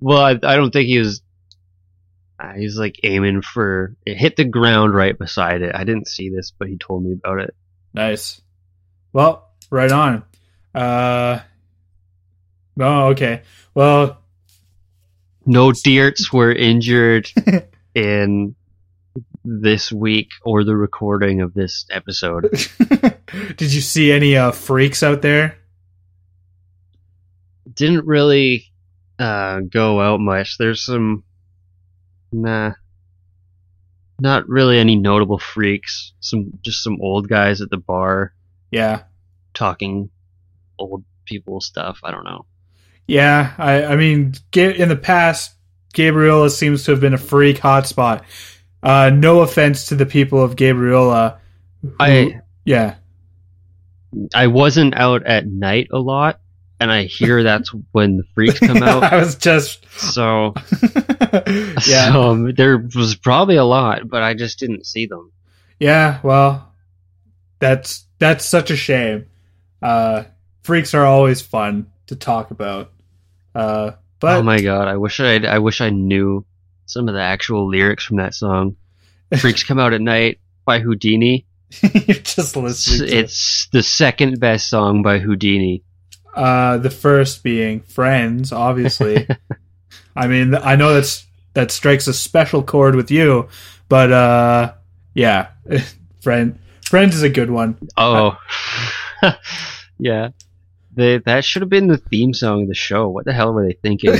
well, 0.00 0.20
I, 0.22 0.30
I 0.42 0.56
don't 0.56 0.70
think 0.70 0.86
he 0.88 0.98
was. 0.98 1.22
Uh, 2.38 2.52
he 2.52 2.64
was 2.64 2.76
like 2.76 3.00
aiming 3.02 3.40
for 3.42 3.96
it. 4.04 4.16
Hit 4.18 4.36
the 4.36 4.44
ground 4.44 4.94
right 4.94 5.18
beside 5.18 5.62
it. 5.62 5.74
I 5.74 5.84
didn't 5.84 6.06
see 6.08 6.28
this, 6.28 6.52
but 6.56 6.68
he 6.68 6.76
told 6.76 7.02
me 7.04 7.12
about 7.12 7.40
it. 7.40 7.54
Nice. 7.94 8.40
Well, 9.12 9.48
right 9.70 9.90
on. 9.90 10.22
Uh 10.74 11.40
Oh, 12.78 13.06
okay. 13.08 13.42
Well, 13.74 14.18
No 15.46 15.70
deerts 15.72 16.30
were 16.30 16.52
injured 16.52 17.30
in 17.94 18.54
this 19.44 19.90
week 19.90 20.28
or 20.44 20.64
the 20.64 20.76
recording 20.76 21.40
of 21.40 21.54
this 21.54 21.86
episode. 21.90 22.50
did 23.56 23.72
you 23.72 23.80
see 23.80 24.12
any 24.12 24.36
uh 24.36 24.50
freaks 24.50 25.02
out 25.02 25.22
there? 25.22 25.56
Didn't 27.76 28.06
really 28.06 28.66
uh, 29.18 29.60
go 29.60 30.00
out 30.00 30.18
much. 30.20 30.58
There's 30.58 30.84
some, 30.84 31.24
nah, 32.32 32.72
not 34.20 34.48
really 34.48 34.78
any 34.78 34.96
notable 34.96 35.38
freaks. 35.38 36.12
Some 36.20 36.58
just 36.62 36.82
some 36.82 36.98
old 37.00 37.28
guys 37.28 37.60
at 37.60 37.70
the 37.70 37.76
bar 37.76 38.32
Yeah. 38.70 39.02
talking 39.54 40.10
old 40.78 41.04
people 41.24 41.60
stuff. 41.60 42.00
I 42.02 42.10
don't 42.10 42.24
know. 42.24 42.46
Yeah, 43.06 43.54
I 43.58 43.84
I 43.84 43.96
mean, 43.96 44.34
in 44.54 44.88
the 44.88 44.96
past 45.00 45.54
Gabriola 45.94 46.50
seems 46.50 46.84
to 46.84 46.90
have 46.92 47.00
been 47.00 47.14
a 47.14 47.18
freak 47.18 47.58
hotspot. 47.58 48.22
Uh 48.82 49.10
no 49.10 49.40
offense 49.40 49.86
to 49.86 49.94
the 49.96 50.06
people 50.06 50.42
of 50.42 50.56
Gabriola. 50.56 51.38
who- 51.82 51.94
I 52.00 52.40
yeah. 52.64 52.96
I 54.34 54.46
wasn't 54.46 54.94
out 54.96 55.26
at 55.26 55.46
night 55.46 55.88
a 55.92 55.98
lot, 55.98 56.40
and 56.80 56.90
I 56.92 57.04
hear 57.04 57.42
that's 57.42 57.70
when 57.92 58.16
the 58.18 58.24
freaks 58.34 58.58
come 58.58 58.82
out. 58.82 59.02
I 59.02 59.16
was 59.16 59.36
just 59.36 59.86
So 59.98 60.54
Yeah. 61.86 62.12
So, 62.12 62.22
um, 62.30 62.52
there 62.54 62.78
was 62.94 63.16
probably 63.16 63.56
a 63.56 63.64
lot, 63.64 64.08
but 64.08 64.22
I 64.22 64.34
just 64.34 64.58
didn't 64.58 64.86
see 64.86 65.06
them. 65.06 65.32
Yeah, 65.78 66.20
well, 66.22 66.72
that's 67.58 68.06
that's 68.18 68.44
such 68.44 68.70
a 68.70 68.76
shame. 68.76 69.26
Uh, 69.82 70.24
freaks 70.62 70.94
are 70.94 71.04
always 71.04 71.42
fun 71.42 71.90
to 72.06 72.16
talk 72.16 72.50
about. 72.50 72.92
Uh, 73.54 73.92
but 74.20 74.38
oh 74.38 74.42
my 74.42 74.60
god, 74.60 74.88
I 74.88 74.96
wish 74.96 75.20
I 75.20 75.36
I 75.44 75.58
wish 75.58 75.80
I 75.80 75.90
knew 75.90 76.44
some 76.86 77.08
of 77.08 77.14
the 77.14 77.20
actual 77.20 77.68
lyrics 77.68 78.04
from 78.04 78.16
that 78.18 78.34
song. 78.34 78.76
Freaks 79.38 79.64
come 79.64 79.78
out 79.78 79.92
at 79.92 80.00
night 80.00 80.38
by 80.64 80.80
Whodini. 80.80 81.44
you're 81.82 82.16
just 82.16 82.38
It's, 82.38 82.56
listening. 82.56 83.08
To, 83.10 83.16
it's 83.18 83.68
the 83.72 83.82
second 83.82 84.38
best 84.40 84.68
song 84.70 85.02
by 85.02 85.18
Whodini. 85.18 85.82
Uh, 86.36 86.76
the 86.76 86.90
first 86.90 87.42
being 87.42 87.80
"Friends," 87.80 88.52
obviously. 88.52 89.26
I 90.16 90.26
mean, 90.26 90.54
I 90.54 90.76
know 90.76 90.94
that's 90.94 91.26
that 91.54 91.70
strikes 91.70 92.06
a 92.06 92.12
special 92.12 92.62
chord 92.62 92.94
with 92.94 93.10
you, 93.10 93.48
but 93.88 94.12
uh, 94.12 94.74
yeah, 95.14 95.48
friend, 96.20 96.58
"Friends" 96.84 97.16
is 97.16 97.22
a 97.22 97.30
good 97.30 97.50
one. 97.50 97.78
Oh, 97.96 98.38
yeah. 99.98 100.28
they, 100.94 101.18
that 101.18 101.44
should 101.44 101.62
have 101.62 101.70
been 101.70 101.86
the 101.86 101.96
theme 101.96 102.34
song 102.34 102.62
of 102.62 102.68
the 102.68 102.74
show. 102.74 103.08
What 103.08 103.24
the 103.24 103.32
hell 103.32 103.54
were 103.54 103.66
they 103.66 103.78
thinking? 103.82 104.14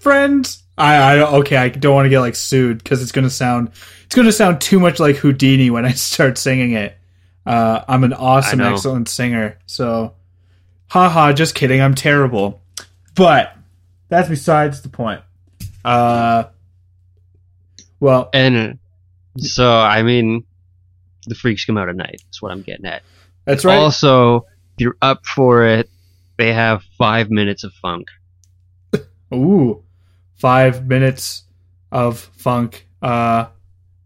Friends. 0.00 0.62
I, 0.78 0.96
I 0.96 1.18
okay. 1.38 1.56
I 1.56 1.68
don't 1.68 1.94
want 1.94 2.06
to 2.06 2.10
get 2.10 2.20
like 2.20 2.36
sued 2.36 2.78
because 2.78 3.02
it's 3.02 3.12
gonna 3.12 3.30
sound 3.30 3.70
it's 4.04 4.14
gonna 4.14 4.32
sound 4.32 4.60
too 4.60 4.78
much 4.78 5.00
like 5.00 5.16
Whodini 5.16 5.70
when 5.70 5.84
I 5.84 5.92
start 5.92 6.38
singing 6.38 6.72
it. 6.72 6.96
Uh, 7.46 7.84
I'm 7.88 8.04
an 8.04 8.12
awesome, 8.12 8.60
excellent 8.60 9.08
singer. 9.08 9.58
So, 9.66 10.14
haha. 10.88 11.32
Just 11.32 11.54
kidding. 11.54 11.80
I'm 11.80 11.94
terrible. 11.94 12.60
But 13.14 13.56
that's 14.08 14.28
besides 14.28 14.82
the 14.82 14.88
point. 14.88 15.22
Uh, 15.84 16.44
well, 18.00 18.30
and 18.32 18.78
so, 19.38 19.70
I 19.70 20.02
mean, 20.02 20.44
the 21.26 21.34
freaks 21.34 21.64
come 21.64 21.76
out 21.76 21.88
at 21.88 21.96
night. 21.96 22.22
That's 22.24 22.42
what 22.42 22.52
I'm 22.52 22.62
getting 22.62 22.86
at. 22.86 23.02
that's 23.44 23.64
right. 23.64 23.76
Also, 23.76 24.36
if 24.36 24.80
you're 24.80 24.96
up 25.02 25.24
for 25.26 25.64
it, 25.66 25.88
they 26.36 26.52
have 26.52 26.82
five 26.98 27.30
minutes 27.30 27.64
of 27.64 27.72
funk. 27.74 28.08
Ooh, 29.34 29.82
five 30.36 30.86
minutes 30.86 31.44
of 31.92 32.18
funk. 32.36 32.86
Uh, 33.00 33.46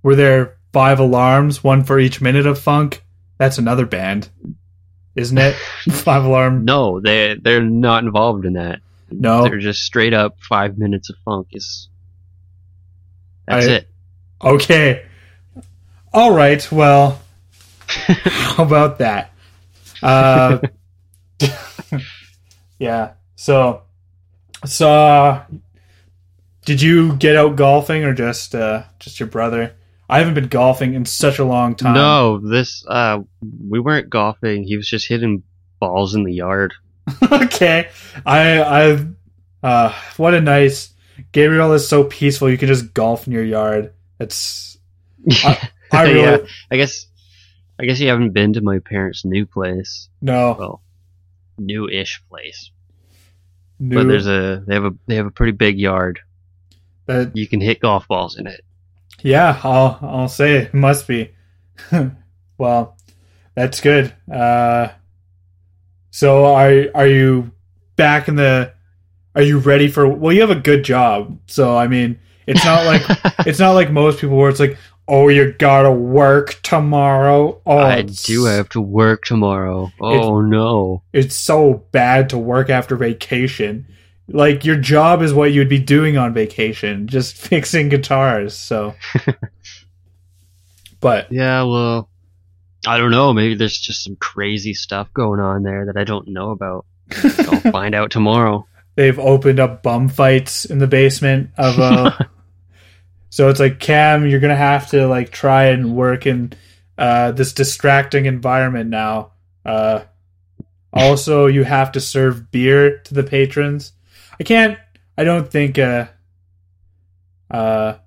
were 0.02 0.14
there 0.14 0.58
five 0.72 1.00
alarms, 1.00 1.64
one 1.64 1.84
for 1.84 1.98
each 1.98 2.20
minute 2.20 2.46
of 2.46 2.58
funk? 2.58 3.04
That's 3.38 3.58
another 3.58 3.86
band, 3.86 4.28
isn't 5.18 5.36
it? 5.38 5.54
five 5.90 6.24
alarm. 6.24 6.64
No, 6.64 7.00
they 7.00 7.34
they're 7.34 7.62
not 7.62 8.04
involved 8.04 8.44
in 8.46 8.54
that. 8.54 8.80
No. 9.10 9.42
They're 9.42 9.58
just 9.58 9.80
straight 9.80 10.14
up 10.14 10.36
five 10.40 10.78
minutes 10.78 11.10
of 11.10 11.16
funk. 11.24 11.48
Is 11.52 11.88
that's 13.46 13.66
I- 13.66 13.70
it. 13.70 13.88
Okay. 14.42 15.04
All 16.12 16.32
right. 16.32 16.70
Well, 16.70 17.20
how 17.88 18.64
about 18.64 18.98
that? 18.98 19.32
Uh, 20.02 20.58
yeah. 22.78 23.12
So, 23.34 23.82
so 24.64 24.90
uh, 24.90 25.44
did 26.64 26.80
you 26.80 27.16
get 27.16 27.34
out 27.34 27.56
golfing 27.56 28.04
or 28.04 28.14
just 28.14 28.54
uh, 28.54 28.84
just 29.00 29.18
your 29.18 29.28
brother? 29.28 29.74
I 30.08 30.18
haven't 30.18 30.34
been 30.34 30.48
golfing 30.48 30.94
in 30.94 31.04
such 31.04 31.38
a 31.38 31.44
long 31.44 31.74
time. 31.74 31.94
No, 31.94 32.38
this 32.38 32.84
uh, 32.88 33.20
we 33.68 33.78
weren't 33.78 34.08
golfing. 34.08 34.64
He 34.64 34.76
was 34.76 34.88
just 34.88 35.06
hitting 35.06 35.42
balls 35.80 36.14
in 36.14 36.24
the 36.24 36.32
yard. 36.32 36.74
okay. 37.32 37.88
I 38.24 38.60
I 38.60 39.06
uh 39.62 39.94
what 40.16 40.34
a 40.34 40.40
nice 40.40 40.94
Gabriel 41.32 41.72
is 41.72 41.88
so 41.88 42.04
peaceful 42.04 42.50
you 42.50 42.58
can 42.58 42.68
just 42.68 42.94
golf 42.94 43.26
in 43.26 43.32
your 43.32 43.44
yard. 43.44 43.92
It's 44.18 44.78
I, 45.44 45.70
I 45.92 46.02
really 46.04 46.20
yeah, 46.20 46.38
I 46.70 46.76
guess. 46.76 47.06
I 47.80 47.84
guess 47.84 48.00
you 48.00 48.08
haven't 48.08 48.32
been 48.32 48.54
to 48.54 48.60
my 48.60 48.80
parents' 48.80 49.24
new 49.24 49.46
place. 49.46 50.08
no 50.20 50.56
Well, 50.58 50.82
new-ish 51.58 52.22
place, 52.28 52.72
new 53.78 53.96
but 53.96 54.08
there's 54.08 54.26
a 54.26 54.64
they 54.66 54.74
have 54.74 54.84
a 54.84 54.94
they 55.06 55.14
have 55.14 55.26
a 55.26 55.30
pretty 55.30 55.52
big 55.52 55.78
yard. 55.78 56.18
that 57.06 57.36
You 57.36 57.46
can 57.46 57.60
hit 57.60 57.78
golf 57.78 58.08
balls 58.08 58.36
in 58.36 58.48
it. 58.48 58.64
Yeah, 59.22 59.60
I'll 59.62 59.98
I'll 60.02 60.28
say 60.28 60.56
it 60.56 60.74
must 60.74 61.06
be. 61.06 61.34
well, 62.58 62.96
that's 63.54 63.80
good. 63.80 64.14
Uh 64.32 64.88
so 66.10 66.46
are 66.46 66.86
are 66.94 67.06
you 67.06 67.52
back 67.96 68.28
in 68.28 68.36
the 68.36 68.72
are 69.34 69.42
you 69.42 69.58
ready 69.58 69.88
for 69.88 70.08
well 70.08 70.32
you 70.32 70.40
have 70.40 70.50
a 70.50 70.56
good 70.56 70.84
job. 70.84 71.38
So 71.46 71.76
I 71.76 71.88
mean, 71.88 72.18
it's 72.46 72.64
not 72.64 72.86
like 72.86 73.02
it's 73.46 73.58
not 73.58 73.72
like 73.72 73.90
most 73.90 74.20
people 74.20 74.36
where 74.36 74.50
it's 74.50 74.60
like, 74.60 74.78
oh, 75.06 75.28
you 75.28 75.52
gotta 75.52 75.92
work 75.92 76.58
tomorrow. 76.62 77.60
Oh, 77.66 77.78
I 77.78 78.02
do 78.02 78.44
have 78.44 78.68
to 78.70 78.80
work 78.80 79.24
tomorrow. 79.24 79.92
Oh 80.00 80.40
no. 80.40 81.02
It's 81.12 81.36
so 81.36 81.84
bad 81.92 82.30
to 82.30 82.38
work 82.38 82.70
after 82.70 82.96
vacation. 82.96 83.86
Like 84.28 84.64
your 84.64 84.76
job 84.76 85.22
is 85.22 85.32
what 85.32 85.52
you'd 85.52 85.68
be 85.68 85.78
doing 85.78 86.16
on 86.18 86.34
vacation, 86.34 87.06
just 87.06 87.36
fixing 87.48 87.88
guitars. 87.88 88.54
So, 88.56 88.94
but 91.00 91.32
Yeah, 91.32 91.62
well, 91.62 92.08
I 92.86 92.98
don't 92.98 93.10
know. 93.10 93.32
Maybe 93.32 93.54
there's 93.54 93.78
just 93.78 94.04
some 94.04 94.16
crazy 94.16 94.74
stuff 94.74 95.12
going 95.14 95.40
on 95.40 95.62
there 95.62 95.86
that 95.86 95.96
I 95.96 96.04
don't 96.04 96.28
know 96.28 96.50
about. 96.50 96.84
I'll 97.24 97.72
find 97.72 97.94
out 97.94 98.10
tomorrow. 98.10 98.66
they've 98.94 99.18
opened 99.18 99.60
up 99.60 99.82
bum 99.82 100.08
fights 100.08 100.64
in 100.66 100.78
the 100.78 100.86
basement 100.86 101.50
of 101.56 101.78
a. 101.78 102.30
so 103.30 103.48
it's 103.48 103.60
like 103.60 103.80
Cam, 103.80 104.26
you're 104.26 104.40
gonna 104.40 104.54
have 104.54 104.90
to 104.90 105.06
like 105.08 105.30
try 105.30 105.66
and 105.66 105.96
work 105.96 106.26
in 106.26 106.52
uh, 106.98 107.32
this 107.32 107.52
distracting 107.52 108.26
environment 108.26 108.90
now. 108.90 109.32
Uh, 109.64 110.00
also, 110.92 111.46
you 111.46 111.64
have 111.64 111.92
to 111.92 112.00
serve 112.00 112.50
beer 112.50 112.98
to 112.98 113.14
the 113.14 113.22
patrons. 113.22 113.92
I 114.40 114.44
can't. 114.44 114.78
I 115.16 115.24
don't 115.24 115.50
think. 115.50 115.78
Uh, 115.78 116.06
uh, 117.50 117.98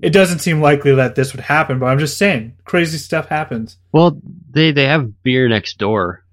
it 0.00 0.10
doesn't 0.10 0.40
seem 0.40 0.60
likely 0.60 0.94
that 0.94 1.14
this 1.14 1.32
would 1.32 1.40
happen, 1.40 1.78
but 1.78 1.86
I'm 1.86 1.98
just 1.98 2.18
saying, 2.18 2.56
crazy 2.64 2.98
stuff 2.98 3.28
happens. 3.28 3.78
Well, 3.92 4.20
they 4.50 4.72
they 4.72 4.86
have 4.86 5.22
beer 5.22 5.48
next 5.48 5.78
door. 5.78 6.24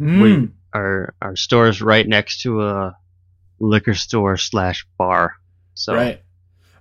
Mm. 0.00 0.52
Our 0.72 1.14
our 1.20 1.36
store 1.36 1.68
is 1.68 1.82
right 1.82 2.06
next 2.06 2.42
to 2.42 2.62
a 2.62 2.96
liquor 3.58 3.94
store 3.94 4.36
slash 4.36 4.86
bar. 4.98 5.34
So 5.74 5.94
Right. 5.94 6.22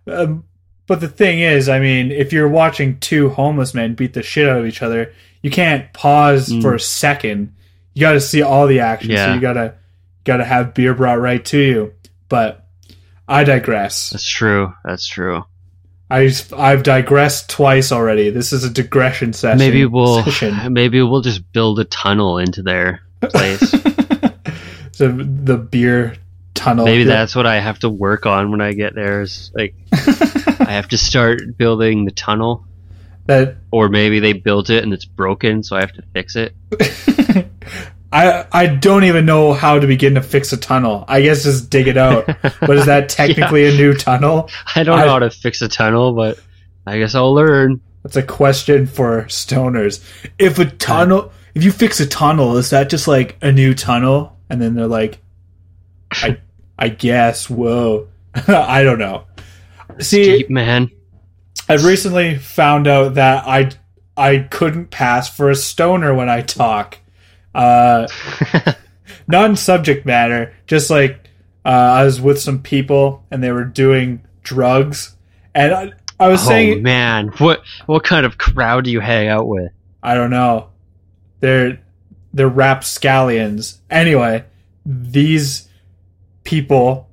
Um, 0.08 0.44
but 0.88 1.00
the 1.02 1.08
thing 1.08 1.40
is, 1.40 1.68
I 1.68 1.80
mean, 1.80 2.12
if 2.12 2.32
you're 2.32 2.48
watching 2.48 3.00
two 3.00 3.30
homeless 3.30 3.74
men 3.74 3.96
beat 3.96 4.14
the 4.14 4.22
shit 4.22 4.48
out 4.48 4.60
of 4.60 4.66
each 4.68 4.82
other, 4.84 5.14
you 5.42 5.50
can't 5.50 5.92
pause 5.94 6.50
Mm. 6.50 6.62
for 6.62 6.76
a 6.76 6.80
second. 6.80 7.54
You 7.96 8.02
got 8.02 8.14
to 8.14 8.22
see 8.22 8.42
all 8.44 8.68
the 8.68 8.82
action. 8.82 9.10
So 9.10 9.14
Yeah. 9.16 9.34
you 9.34 9.42
gotta 10.26 10.40
gotta 10.40 10.46
have 10.46 10.74
beer 10.74 10.94
brought 10.94 11.20
right 11.20 11.44
to 11.46 11.60
you. 11.60 11.94
But 12.28 12.68
I 13.28 13.44
digress. 13.44 14.10
that's 14.10 14.30
true. 14.30 14.74
That's 14.84 15.08
true. 15.08 15.44
I 16.10 16.32
I've 16.56 16.84
digressed 16.84 17.50
twice 17.50 17.92
already. 17.92 18.30
This 18.30 18.54
is 18.54 18.64
a 18.64 18.70
digression 18.70 19.34
session. 19.34 19.58
Maybe 19.58 19.86
we'll 19.86 20.24
session. 20.24 20.56
maybe 20.74 21.02
we'll 21.02 21.22
just 21.22 21.52
build 21.52 21.80
a 21.80 21.86
tunnel 21.86 22.38
into 22.38 22.62
their 22.62 23.02
place. 23.22 23.60
so 24.92 25.12
the 25.12 25.58
beer 25.58 26.16
tunnel. 26.54 26.86
maybe 26.86 27.06
that's 27.06 27.36
what 27.36 27.48
I 27.48 27.60
have 27.60 27.80
to 27.80 27.90
work 27.90 28.26
on 28.26 28.52
when 28.52 28.62
I 28.62 28.74
get 28.74 28.94
there. 28.94 29.22
Is 29.22 29.52
like 29.56 29.74
I 29.92 30.72
have 30.74 30.90
to 30.90 30.98
start 30.98 31.58
building 31.58 32.06
the 32.06 32.12
tunnel. 32.12 32.66
that 33.26 33.56
Or 33.72 33.90
maybe 33.90 34.20
they 34.20 34.34
built 34.34 34.70
it 34.70 34.84
and 34.84 34.94
it's 34.94 35.06
broken, 35.06 35.64
so 35.64 35.76
I 35.76 35.80
have 35.80 35.94
to 35.94 36.04
fix 36.14 36.36
it. 36.36 36.54
I 38.16 38.46
I 38.52 38.68
don't 38.68 39.04
even 39.04 39.26
know 39.26 39.52
how 39.54 39.78
to 39.78 39.86
begin 39.88 40.16
to 40.16 40.22
fix 40.22 40.54
a 40.54 40.58
tunnel. 40.58 41.04
I 41.08 41.22
guess 41.22 41.44
just 41.44 41.70
dig 41.70 41.88
it 41.88 41.98
out. 41.98 42.26
But 42.62 42.78
is 42.78 42.86
that 42.86 43.10
technically 43.10 43.66
a 43.68 43.72
new 43.72 43.94
tunnel? 43.94 44.50
I 44.76 44.84
don't 44.84 44.98
I- 45.00 45.04
know 45.06 45.10
how 45.12 45.20
to 45.20 45.30
fix 45.30 45.62
a 45.62 45.68
tunnel, 45.68 46.14
but 46.14 46.40
I 46.88 46.98
guess 46.98 47.14
I'll 47.16 47.34
learn. 47.34 47.82
That's 48.04 48.16
a 48.16 48.24
question 48.24 48.86
for 48.86 49.24
stoners. 49.24 50.04
If 50.38 50.60
a 50.60 50.66
tunnel, 50.66 51.32
if 51.56 51.64
you 51.64 51.72
fix 51.72 52.00
a 52.00 52.06
tunnel, 52.06 52.56
is 52.58 52.70
that 52.70 52.90
just 52.90 53.08
like 53.08 53.36
a 53.42 53.52
new 53.52 53.74
tunnel? 53.74 54.38
And 54.50 54.62
then 54.62 54.76
they're 54.76 54.88
like, 54.88 55.20
I 56.12 56.38
I 56.80 56.90
guess. 56.90 57.50
Whoa, 57.50 58.08
I 58.48 58.84
don't 58.84 59.00
know. 59.00 59.26
See, 60.00 60.24
Deep 60.38 60.50
man. 60.50 60.92
I've 61.68 61.84
recently 61.84 62.38
found 62.38 62.88
out 62.88 63.16
that 63.16 63.48
I 63.48 63.72
I 64.16 64.40
couldn't 64.52 64.92
pass 64.92 65.36
for 65.36 65.50
a 65.50 65.56
stoner 65.56 66.14
when 66.14 66.30
I 66.30 66.42
talk. 66.42 67.00
Uh, 67.56 68.08
non 69.28 69.56
subject 69.56 70.06
matter. 70.06 70.54
Just 70.68 70.90
like 70.90 71.30
uh, 71.64 71.70
I 71.70 72.04
was 72.04 72.22
with 72.22 72.40
some 72.40 72.62
people 72.62 73.24
and 73.32 73.42
they 73.42 73.52
were 73.52 73.64
doing 73.64 74.24
drugs, 74.44 75.16
and 75.56 75.74
I, 75.74 75.94
I 76.20 76.28
was 76.28 76.42
saying 76.42 76.70
oh 76.70 76.74
saying 76.74 76.84
man, 76.84 77.28
what 77.38 77.64
what 77.86 78.04
kind 78.04 78.26
of 78.26 78.38
crowd 78.38 78.84
do 78.84 78.92
you 78.92 79.00
hang 79.00 79.30
out 79.30 79.48
with? 79.48 79.72
I 80.04 80.14
don't 80.14 80.30
know. 80.30 80.70
They're 81.40 81.82
they're 82.34 82.50
rapscallions. 82.50 83.82
Anyway, 83.90 84.44
these 84.86 85.68
people 86.44 87.10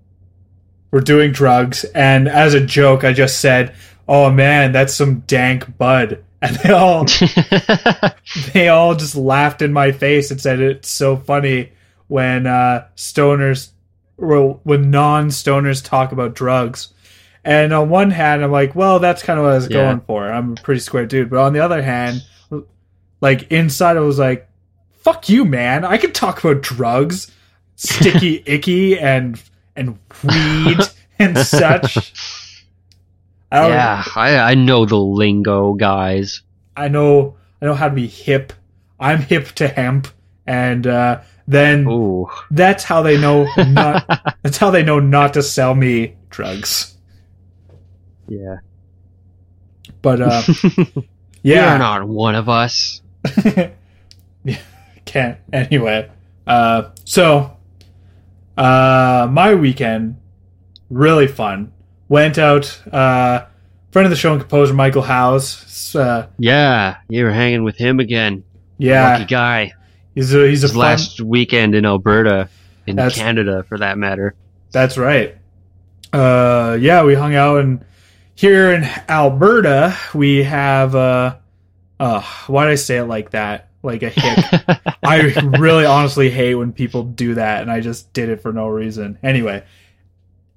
were 0.91 1.01
doing 1.01 1.33
drugs, 1.33 1.85
and 1.95 2.29
as 2.29 2.53
a 2.53 2.65
joke, 2.65 3.05
I 3.05 3.13
just 3.13 3.41
said, 3.41 3.75
"Oh 4.09 4.31
man, 4.31 4.73
that's 4.73 4.93
some 4.93 5.21
dank 5.21 5.79
bud," 5.79 6.25
and 6.43 6.57
they 6.57 6.71
all 6.73 7.07
they 8.53 8.69
all 8.69 8.95
just 8.95 9.15
laughed 9.15 9.63
in 9.63 9.73
my 9.73 9.93
face 9.93 10.31
and 10.31 10.41
said 10.41 10.61
it's 10.61 10.89
so 10.91 11.17
funny 11.17 11.73
when 12.09 12.47
uh, 12.47 12.87
stoners 12.97 13.71
well, 14.19 14.61
when 14.65 14.91
non-stoners 14.91 15.83
talk 15.85 16.13
about 16.13 16.35
drugs. 16.35 16.93
And 17.45 17.73
on 17.73 17.89
one 17.89 18.11
hand, 18.13 18.45
I'm 18.45 18.53
like, 18.53 18.75
well, 18.77 19.01
that's 19.01 19.23
kind 19.23 19.39
of 19.39 19.45
what 19.45 19.53
I 19.53 19.57
was 19.57 19.69
Yeah. 19.69 19.83
going 19.85 20.01
for. 20.03 20.31
I'm 20.31 20.53
a 20.53 20.55
pretty 20.57 20.81
square 20.81 21.07
dude. 21.07 21.29
But 21.31 21.39
on 21.41 21.53
the 21.53 21.61
other 21.61 21.83
hand, 21.83 22.23
like 23.21 23.51
inside, 23.51 23.97
I 23.97 24.01
was 24.01 24.19
like, 24.19 24.49
fuck 25.01 25.29
you, 25.29 25.45
man. 25.45 25.85
I 25.85 25.97
can 25.97 26.13
talk 26.13 26.45
about 26.45 26.63
drugs, 26.63 27.33
sticky 27.77 28.43
icky, 28.47 28.97
and 28.99 29.43
and 29.75 29.99
weed 30.23 30.79
and 31.19 31.37
such. 31.39 32.13
I 33.52 33.68
yeah, 33.68 34.04
I 34.16 34.37
I 34.38 34.54
know 34.54 34.87
the 34.87 34.97
lingo, 34.97 35.75
guys. 35.75 36.42
I 36.76 36.88
know 36.88 37.37
I 37.61 37.66
know 37.66 37.75
how 37.75 37.88
to 37.88 37.94
be 37.94 38.06
hip. 38.06 38.52
I'm 38.99 39.21
hip 39.21 39.49
to 39.52 39.68
hemp 39.68 40.09
and 40.47 40.87
uh, 40.87 41.21
then 41.47 41.87
Ooh. 41.87 42.28
that's 42.50 42.85
how 42.85 43.02
they 43.02 43.21
know 43.21 43.47
not. 43.56 44.37
that's 44.42 44.56
how 44.56 44.71
they 44.71 44.82
know 44.82 45.00
not 45.00 45.35
to 45.35 45.42
sell 45.42 45.75
me 45.75 46.16
drugs. 46.30 46.97
yeah. 48.28 48.59
But 50.00 50.21
uh, 50.21 50.42
You're 51.42 51.78
not 51.78 52.06
one 52.09 52.35
of 52.35 52.49
us. 52.49 53.00
Yeah, 54.44 54.59
can't 55.04 55.38
anyway. 55.52 56.11
Uh, 56.44 56.90
so 57.04 57.56
uh, 58.56 59.28
my 59.30 59.54
weekend 59.54 60.16
really 60.90 61.28
fun. 61.28 61.72
Went 62.12 62.37
out. 62.37 62.78
Uh, 62.92 63.47
friend 63.90 64.04
of 64.04 64.11
the 64.11 64.16
show 64.16 64.33
and 64.33 64.40
composer 64.42 64.75
Michael 64.75 65.00
House. 65.00 65.95
Uh, 65.97 66.26
Yeah, 66.37 66.97
you 67.09 67.25
were 67.25 67.31
hanging 67.31 67.64
with 67.64 67.78
him 67.78 68.00
again. 68.00 68.45
yeah, 68.76 69.12
Lucky 69.14 69.25
guy. 69.25 69.73
he's 70.14 70.35
a 70.35 70.47
he's 70.47 70.62
a 70.62 70.69
fun, 70.69 70.76
last 70.76 71.23
weekend 71.23 71.75
in 71.75 71.87
Alberta, 71.87 72.50
in 72.87 72.99
Canada 72.99 73.64
for 73.66 73.78
that 73.78 73.97
matter. 73.97 74.35
That's 74.73 74.99
right. 74.99 75.38
Uh, 76.12 76.76
yeah, 76.78 77.02
we 77.02 77.14
hung 77.14 77.35
out, 77.35 77.61
and 77.61 77.83
here 78.35 78.75
in 78.75 78.85
Alberta, 79.09 79.97
we 80.12 80.42
have. 80.42 80.95
Uh, 80.95 81.37
uh, 81.99 82.21
why 82.47 82.66
did 82.66 82.73
I 82.73 82.75
say 82.75 82.99
it 82.99 83.04
like 83.04 83.31
that? 83.31 83.71
Like 83.83 84.02
a 84.02 84.11
hick. 84.11 84.78
I 85.02 85.33
really 85.57 85.87
honestly 85.87 86.28
hate 86.28 86.57
when 86.57 86.75
people 86.75 87.04
do 87.04 87.37
that, 87.37 87.62
and 87.62 87.71
I 87.73 87.81
just 87.81 88.12
did 88.12 88.28
it 88.28 88.42
for 88.42 88.52
no 88.52 88.69
reason. 88.69 89.19
Anyway, 89.23 89.64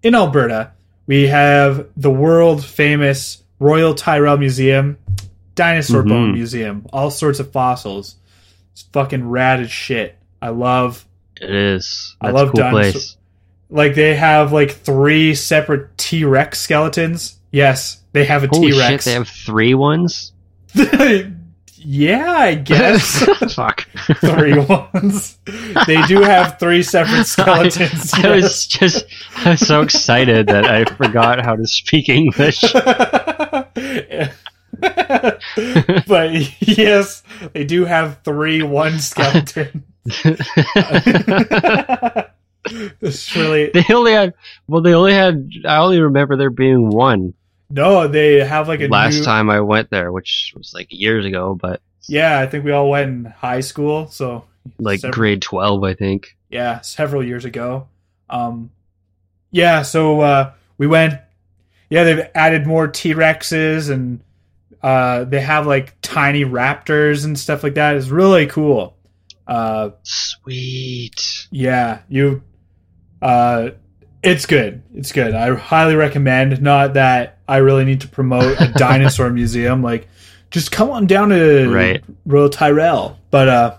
in 0.04 0.16
Alberta, 0.16 0.74
we 1.08 1.28
have 1.28 1.88
the 1.98 2.12
world 2.12 2.64
famous 2.66 3.44
Royal 3.60 3.94
Tyrrell 3.94 4.38
Museum, 4.38 4.98
Dinosaur 5.56 6.04
Mhm. 6.04 6.10
Bone 6.10 6.34
Museum, 6.34 6.86
all 6.92 7.10
sorts 7.12 7.40
of 7.40 7.52
fossils. 7.52 8.16
It's 8.74 8.84
fucking 8.92 9.30
rad 9.30 9.62
as 9.62 9.72
shit. 9.72 10.18
I 10.42 10.50
love 10.50 11.06
it 11.40 11.50
is. 11.50 12.16
I 12.22 12.32
love 12.32 12.50
cool 12.52 12.60
dinosaur- 12.62 12.92
place. 12.92 13.18
like 13.70 13.96
they 13.96 14.16
have 14.16 14.52
like 14.54 14.72
three 14.72 15.34
separate 15.36 15.98
T 15.98 16.24
Rex 16.26 16.60
skeletons. 16.60 17.40
Yes, 17.52 18.02
they 18.12 18.26
have 18.26 18.44
a 18.44 18.48
T 18.48 18.78
Rex. 18.78 19.06
they 19.06 19.14
have 19.14 19.28
three 19.30 19.74
ones? 19.74 20.34
yeah, 21.86 22.32
I 22.32 22.56
guess 22.56 23.24
Fuck. 23.54 23.88
three 24.20 24.58
ones. 24.94 25.38
They 25.86 26.02
do 26.08 26.22
have 26.22 26.58
three 26.60 26.82
separate 26.84 27.26
skeletons. 27.26 28.14
I, 28.14 28.28
I 28.28 28.36
was 28.36 28.66
just 28.66 29.06
I 29.38 29.52
was 29.52 29.66
so 29.66 29.82
excited 29.82 30.48
that 30.48 30.66
I 30.66 30.86
forgot 30.86 31.46
how 31.46 31.56
to 31.56 31.68
speak 31.68 32.10
English. 32.10 32.62
but 36.08 36.32
yes, 36.62 37.24
they 37.54 37.64
do 37.64 37.86
have 37.86 38.22
three 38.24 38.64
one 38.64 39.00
skeleton. 39.00 39.84
it's 43.02 43.36
really 43.36 43.70
they 43.74 43.86
only 43.94 44.14
had 44.14 44.34
well 44.68 44.82
they 44.82 44.94
only 44.94 45.14
had 45.14 45.50
I 45.68 45.78
only 45.78 46.00
remember 46.02 46.36
there 46.36 46.50
being 46.50 46.90
one 46.90 47.34
no. 47.76 48.08
They 48.08 48.40
have 48.44 48.68
like 48.68 48.82
a 48.82 48.88
last 48.88 49.18
new, 49.20 49.24
time 49.24 49.50
I 49.50 49.60
went 49.62 49.90
there, 49.90 50.12
which 50.12 50.54
was 50.56 50.74
like 50.74 50.88
years 50.90 51.26
ago, 51.26 51.54
but 51.60 51.82
Yeah, 52.08 52.40
I 52.40 52.48
think 52.48 52.66
we 52.66 52.72
all 52.72 52.90
went 52.90 53.10
in 53.10 53.26
high 53.26 53.60
school, 53.62 54.08
so 54.08 54.46
like 54.80 55.00
Several- 55.02 55.14
grade 55.16 55.42
twelve, 55.42 55.84
I 55.84 55.94
think. 55.94 56.36
yeah, 56.50 56.82
several 56.82 57.24
years 57.24 57.46
ago. 57.46 57.88
Um, 58.30 58.72
yeah, 59.52 59.84
so 59.84 60.22
uh, 60.22 60.54
we 60.78 60.88
went. 60.88 61.14
Yeah, 61.90 62.04
they've 62.04 62.28
added 62.34 62.66
more 62.66 62.88
T 62.88 63.14
Rexes 63.14 63.92
and 63.92 64.20
uh, 64.82 65.24
they 65.26 65.40
have 65.40 65.68
like 65.68 65.94
tiny 66.02 66.44
raptors 66.44 67.26
and 67.26 67.38
stuff 67.38 67.64
like 67.64 67.76
that. 67.76 67.96
It's 67.96 68.08
really 68.08 68.48
cool. 68.48 68.98
Uh, 69.48 69.92
Sweet. 70.04 71.48
yeah, 71.52 72.00
you. 72.10 72.44
Uh, 73.22 73.70
it's 74.24 74.46
good. 74.48 74.82
It's 74.96 75.12
good. 75.12 75.34
I 75.36 75.54
highly 75.56 75.96
recommend. 75.96 76.62
Not 76.62 76.96
that 76.96 77.35
I 77.48 77.58
really 77.58 77.86
need 77.86 78.02
to 78.02 78.08
promote 78.08 78.60
a 78.60 78.68
dinosaur 78.78 79.30
museum. 79.30 79.82
Like, 79.84 80.08
just 80.52 80.72
come 80.72 80.90
on 80.90 81.06
down 81.08 81.30
to 81.30 81.70
Right. 81.70 82.04
Royal 82.26 82.50
Tyrrell. 82.50 83.20
But 83.30 83.50
uh, 83.50 83.78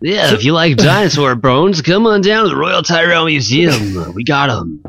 Yeah, 0.00 0.32
if 0.34 0.44
you 0.44 0.52
like 0.52 0.76
dinosaur 0.76 1.34
bones, 1.34 1.80
come 1.82 2.06
on 2.06 2.20
down 2.20 2.44
to 2.44 2.50
the 2.50 2.56
Royal 2.56 2.82
Tyrrell 2.82 3.26
Museum. 3.26 4.12
We 4.14 4.24
got 4.24 4.48
them. 4.48 4.82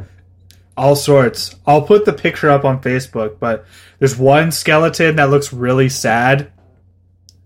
all 0.76 0.96
sorts. 0.96 1.56
I'll 1.66 1.82
put 1.82 2.06
the 2.06 2.14
picture 2.14 2.50
up 2.50 2.66
on 2.66 2.82
Facebook, 2.82 3.40
but 3.40 3.66
there's 4.00 4.18
one 4.18 4.52
skeleton 4.52 5.16
that 5.16 5.30
looks 5.30 5.52
really 5.54 5.90
sad. 5.90 6.52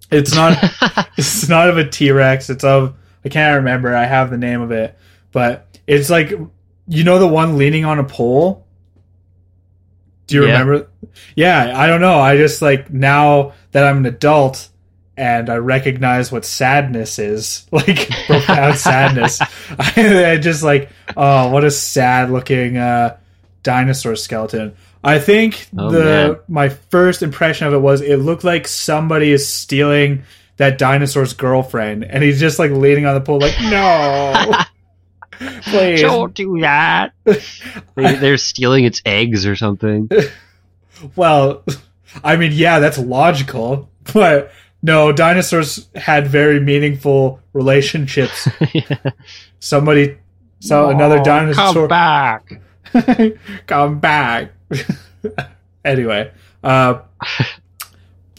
It's 0.10 0.34
not 0.36 0.58
it's 1.18 1.48
not 1.48 1.70
of 1.70 1.78
a 1.78 1.88
T-Rex, 1.88 2.50
it's 2.50 2.64
of 2.64 2.96
I 3.24 3.30
can't 3.30 3.58
remember. 3.58 3.96
I 3.96 4.06
have 4.06 4.30
the 4.30 4.38
name 4.38 4.62
of 4.62 4.72
it, 4.72 4.98
but 5.32 5.68
it's 5.88 6.10
like 6.10 6.32
you 6.88 7.04
know 7.04 7.20
the 7.20 7.28
one 7.28 7.58
leaning 7.58 7.86
on 7.86 8.00
a 8.00 8.04
pole? 8.04 8.66
Do 10.32 10.38
you 10.38 10.46
Yeah. 10.48 10.60
remember? 10.60 10.88
Yeah, 11.36 11.74
I 11.78 11.88
don't 11.88 12.02
know. 12.02 12.20
I 12.20 12.38
just 12.38 12.62
like 12.62 12.92
now 12.92 13.54
that 13.72 13.84
I'm 13.84 13.98
an 13.98 14.06
adult 14.06 14.68
and 15.18 15.50
I 15.50 15.58
recognize 15.58 16.32
what 16.32 16.46
sadness 16.46 17.20
is, 17.20 17.68
like 17.72 18.10
profound 18.26 18.78
sadness. 18.78 19.40
I, 19.42 19.94
I 20.34 20.38
just 20.38 20.64
like, 20.64 20.90
oh, 21.16 21.50
what 21.50 21.64
a 21.64 21.72
sad 21.72 22.32
looking 22.32 22.78
uh, 22.78 23.18
dinosaur 23.64 24.16
skeleton. 24.16 24.74
I 25.04 25.20
think 25.20 25.68
Oh, 25.78 25.90
the 25.92 26.04
man. 26.04 26.36
my 26.48 26.70
first 26.70 27.24
impression 27.24 27.68
of 27.68 27.74
it 27.74 27.80
was 27.80 28.02
it 28.02 28.18
looked 28.18 28.44
like 28.44 28.68
somebody 28.68 29.32
is 29.32 29.48
stealing 29.48 30.24
that 30.58 30.78
dinosaur's 30.78 31.34
girlfriend, 31.34 32.04
and 32.04 32.24
he's 32.24 32.40
just 32.40 32.60
like 32.60 32.70
leaning 32.72 33.08
on 33.08 33.16
the 33.16 33.22
pole, 33.22 33.40
like, 33.40 33.60
no, 33.62 34.54
please. 35.64 36.02
Don't 36.02 36.34
do 36.34 36.60
that. 36.62 37.14
They, 37.96 38.16
they're 38.16 38.38
stealing 38.38 38.86
its 38.86 39.02
eggs 39.06 39.46
or 39.46 39.56
something. 39.56 40.10
Well, 41.16 41.64
I 42.24 42.36
mean, 42.36 42.52
yeah, 42.52 42.78
that's 42.78 43.00
logical, 43.00 43.90
but 44.14 44.52
no, 44.84 45.12
dinosaurs 45.12 45.90
had 45.96 46.28
very 46.28 46.60
meaningful 46.60 47.40
relationships. 47.54 48.48
Somebody, 49.60 50.20
so 50.60 50.90
another 50.90 51.20
dinosaur 51.24 51.74
Come 51.74 51.88
back. 51.88 52.62
come 53.66 54.00
back. 54.00 54.52
anyway, 55.84 56.32
uh, 56.64 57.00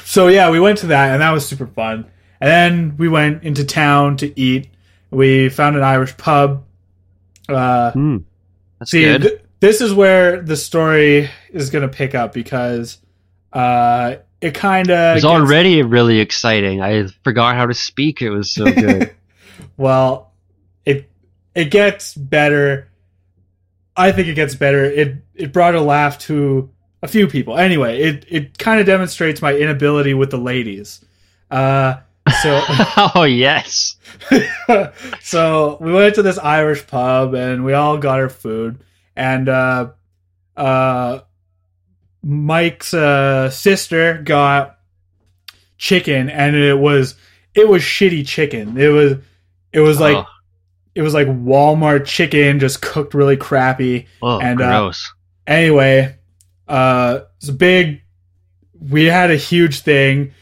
so 0.04 0.28
yeah, 0.28 0.48
we 0.50 0.60
went 0.60 0.78
to 0.78 0.86
that, 0.86 1.10
and 1.10 1.20
that 1.20 1.32
was 1.32 1.44
super 1.44 1.66
fun. 1.66 2.06
And 2.40 2.48
then 2.50 2.96
we 2.96 3.08
went 3.08 3.42
into 3.42 3.64
town 3.64 4.16
to 4.18 4.40
eat. 4.40 4.68
We 5.10 5.48
found 5.48 5.76
an 5.76 5.82
Irish 5.82 6.16
pub. 6.16 6.64
Uh, 7.48 7.90
Hmm. 7.92 8.16
That's 8.78 8.90
See, 8.90 9.04
good. 9.04 9.22
th- 9.22 9.40
this 9.60 9.80
is 9.80 9.94
where 9.94 10.42
the 10.42 10.56
story 10.56 11.30
is 11.52 11.70
going 11.70 11.88
to 11.88 11.94
pick 11.94 12.14
up 12.14 12.32
because 12.32 12.98
uh, 13.52 14.16
it 14.40 14.54
kind 14.54 14.90
of 14.90 15.14
was 15.14 15.24
already 15.24 15.82
really 15.82 16.18
exciting. 16.18 16.82
I 16.82 17.06
forgot 17.22 17.54
how 17.56 17.66
to 17.66 17.74
speak. 17.74 18.20
It 18.22 18.30
was 18.30 18.50
so 18.52 18.64
good. 18.64 19.14
well, 19.76 20.32
it 20.84 21.08
it 21.54 21.66
gets 21.70 22.14
better. 22.14 22.88
I 23.96 24.10
think 24.10 24.28
it 24.28 24.34
gets 24.34 24.54
better. 24.56 24.84
It 24.84 25.18
it 25.34 25.52
brought 25.52 25.74
a 25.76 25.80
laugh 25.80 26.18
to 26.20 26.70
a 27.02 27.06
few 27.08 27.28
people. 27.28 27.56
Anyway, 27.56 28.00
it 28.00 28.24
it 28.28 28.58
kind 28.58 28.80
of 28.80 28.86
demonstrates 28.86 29.40
my 29.40 29.54
inability 29.54 30.14
with 30.14 30.30
the 30.30 30.38
ladies. 30.38 31.04
Uh, 31.52 31.96
so 32.42 32.60
oh 33.14 33.22
yes. 33.22 33.96
so 35.20 35.78
we 35.80 35.92
went 35.92 36.16
to 36.16 36.22
this 36.22 36.38
Irish 36.38 36.86
pub 36.86 37.34
and 37.34 37.64
we 37.64 37.72
all 37.72 37.98
got 37.98 38.18
our 38.18 38.28
food 38.28 38.82
and 39.16 39.48
uh 39.48 39.90
uh 40.56 41.20
Mike's 42.22 42.92
uh 42.92 43.50
sister 43.50 44.20
got 44.22 44.78
chicken 45.78 46.28
and 46.28 46.56
it 46.56 46.78
was 46.78 47.14
it 47.54 47.68
was 47.68 47.82
shitty 47.82 48.26
chicken. 48.26 48.76
It 48.76 48.88
was 48.88 49.18
it 49.72 49.80
was 49.80 50.00
like 50.00 50.16
oh, 50.16 50.26
it 50.94 51.02
was 51.02 51.14
like 51.14 51.28
Walmart 51.28 52.06
chicken 52.06 52.58
just 52.58 52.82
cooked 52.82 53.14
really 53.14 53.36
crappy. 53.36 54.06
oh, 54.20 54.40
and, 54.40 54.60
uh, 54.60 54.80
gross. 54.80 55.12
Anyway, 55.46 56.16
uh 56.66 57.20
it's 57.38 57.48
a 57.48 57.52
big 57.52 58.02
we 58.80 59.04
had 59.04 59.30
a 59.30 59.36
huge 59.36 59.80
thing. 59.80 60.32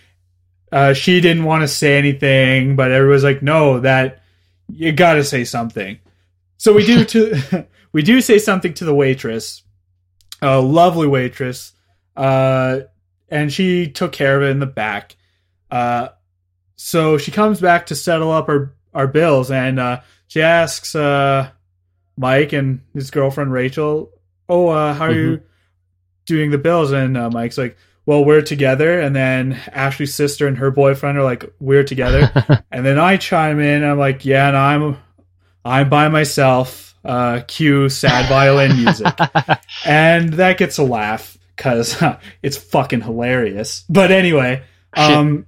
Uh 0.73 0.93
she 0.93 1.21
didn't 1.21 1.45
want 1.45 1.63
to 1.63 1.69
say 1.69 1.99
anything, 1.99 2.77
but 2.77 2.93
everyone's 2.93 3.25
like, 3.25 3.43
no, 3.43 3.81
that 3.81 4.23
you 4.69 4.93
gotta 4.93 5.25
say 5.25 5.45
something. 5.45 5.99
So 6.59 6.73
we 6.73 6.85
do 6.87 7.05
to 7.05 7.67
we 7.93 8.03
do 8.03 8.21
say 8.21 8.39
something 8.39 8.75
to 8.75 8.85
the 8.85 8.95
waitress. 8.95 9.63
A 10.43 10.61
lovely 10.61 11.07
waitress. 11.07 11.73
Uh 12.17 12.81
and 13.29 13.53
she 13.53 13.91
took 13.91 14.13
care 14.13 14.37
of 14.37 14.43
it 14.43 14.51
in 14.51 14.61
the 14.61 14.67
back. 14.67 15.17
Uh 15.71 16.09
so 16.77 17.19
she 17.19 17.31
comes 17.31 17.61
back 17.61 17.87
to 17.87 17.95
settle 17.95 18.31
up 18.31 18.49
our 18.49 18.75
our 18.95 19.07
bills 19.07 19.51
and 19.51 19.79
uh 19.79 20.01
she 20.29 20.43
asks 20.43 20.95
uh 20.95 21.51
Mike 22.17 22.53
and 22.53 22.83
his 22.95 23.11
girlfriend 23.11 23.53
Rachel, 23.53 24.11
"Oh, 24.49 24.69
uh 24.69 24.95
how 24.95 25.07
are 25.07 25.13
you 25.13 25.43
doing 26.27 26.51
the 26.51 26.59
bills?" 26.59 26.93
And 26.93 27.17
uh, 27.17 27.31
Mike's 27.31 27.57
like, 27.57 27.77
well, 28.11 28.25
we're 28.25 28.43
together. 28.43 28.99
And 28.99 29.15
then 29.15 29.53
Ashley's 29.73 30.13
sister 30.13 30.49
and 30.49 30.59
her 30.59 30.73
boyfriend 30.73 31.17
are 31.17 31.23
like, 31.23 31.45
we're 31.61 31.85
together. 31.85 32.29
and 32.73 32.85
then 32.85 32.99
I 32.99 33.17
chime 33.17 33.61
in. 33.61 33.85
I'm 33.85 34.01
like, 34.01 34.25
yeah, 34.25 34.49
and 34.49 34.57
I'm, 34.57 34.99
I'm 35.65 35.89
by 35.89 36.09
myself. 36.09 36.97
Uh, 37.05 37.43
cue 37.47 37.89
sad 37.89 38.29
violin 38.29 38.77
music. 38.79 39.07
and 39.87 40.33
that 40.33 40.59
gets 40.59 40.79
a 40.79 40.83
laugh 40.83 41.39
because 41.55 42.03
it's 42.43 42.57
fucking 42.57 43.03
hilarious. 43.03 43.85
But 43.89 44.11
anyway, 44.11 44.65
um, 44.97 45.47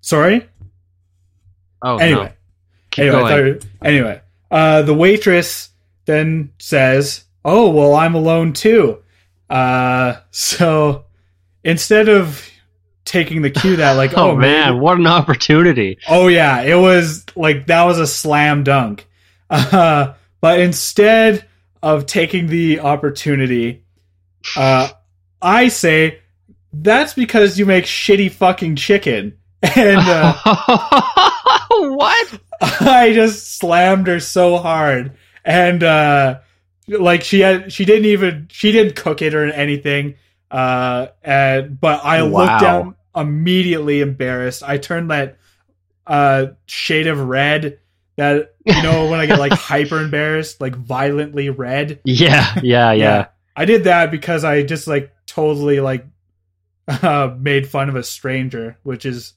sorry. 0.00 0.48
Oh, 1.82 1.96
Anyway, 1.96 2.32
no. 2.96 3.02
Anyway, 3.02 3.18
going. 3.20 3.26
thought 3.26 3.44
you- 3.44 3.70
anyway, 3.82 4.20
uh, 4.52 4.82
the 4.82 4.94
waitress 4.94 5.70
then 6.04 6.52
says, 6.60 7.24
"Oh 7.44 7.70
well, 7.70 7.96
I'm 7.96 8.14
alone 8.14 8.52
too." 8.52 9.02
Uh, 9.50 10.20
so 10.30 11.04
instead 11.64 12.08
of 12.08 12.48
taking 13.04 13.42
the 13.42 13.50
cue 13.50 13.76
that 13.76 13.92
like, 13.92 14.12
oh, 14.16 14.30
oh, 14.30 14.36
man, 14.36 14.70
maybe- 14.74 14.80
what 14.80 14.98
an 14.98 15.06
opportunity. 15.06 15.98
oh 16.08 16.28
yeah, 16.28 16.62
it 16.62 16.76
was 16.76 17.24
like 17.36 17.66
that 17.66 17.84
was 17.84 17.98
a 17.98 18.06
slam 18.06 18.64
dunk. 18.64 19.08
Uh, 19.50 20.14
but 20.40 20.60
instead 20.60 21.44
of 21.82 22.06
taking 22.06 22.46
the 22.46 22.80
opportunity, 22.80 23.84
uh, 24.56 24.88
I 25.42 25.68
say 25.68 26.20
that's 26.72 27.12
because 27.12 27.58
you 27.58 27.66
make 27.66 27.84
shitty 27.84 28.32
fucking 28.32 28.76
chicken. 28.76 29.36
And 29.76 29.98
uh, 30.00 30.34
what? 31.68 32.40
I 32.60 33.12
just 33.14 33.58
slammed 33.58 34.06
her 34.06 34.20
so 34.20 34.56
hard, 34.58 35.12
and 35.44 35.84
uh, 35.84 36.40
like 36.88 37.22
she 37.22 37.40
had, 37.40 37.72
she 37.72 37.84
didn't 37.84 38.06
even, 38.06 38.48
she 38.50 38.72
didn't 38.72 38.96
cook 38.96 39.22
it 39.22 39.34
or 39.34 39.44
anything. 39.52 40.14
Uh, 40.52 41.08
and 41.22 41.80
but 41.80 42.04
I 42.04 42.22
Wow. 42.22 42.38
looked 42.46 42.60
down 42.60 42.94
immediately 43.16 44.00
embarrassed. 44.02 44.62
I 44.62 44.76
turned 44.78 45.10
that 45.10 45.38
uh 46.06 46.46
shade 46.66 47.06
of 47.06 47.18
red 47.20 47.78
that 48.16 48.54
you 48.66 48.82
know 48.82 49.08
when 49.10 49.18
I 49.20 49.26
get 49.26 49.38
like 49.38 49.52
hyper 49.70 49.98
embarrassed, 50.00 50.60
like 50.60 50.76
violently 50.76 51.48
red. 51.48 52.00
Yeah, 52.04 52.58
yeah, 52.62 52.92
yeah. 52.92 53.26
I 53.56 53.64
did 53.64 53.84
that 53.84 54.10
because 54.10 54.44
I 54.44 54.62
just 54.62 54.86
like 54.86 55.10
totally 55.26 55.80
like 55.80 56.04
uh, 56.88 57.34
made 57.38 57.66
fun 57.68 57.88
of 57.88 57.96
a 57.96 58.02
stranger, 58.02 58.76
which 58.82 59.06
is 59.06 59.32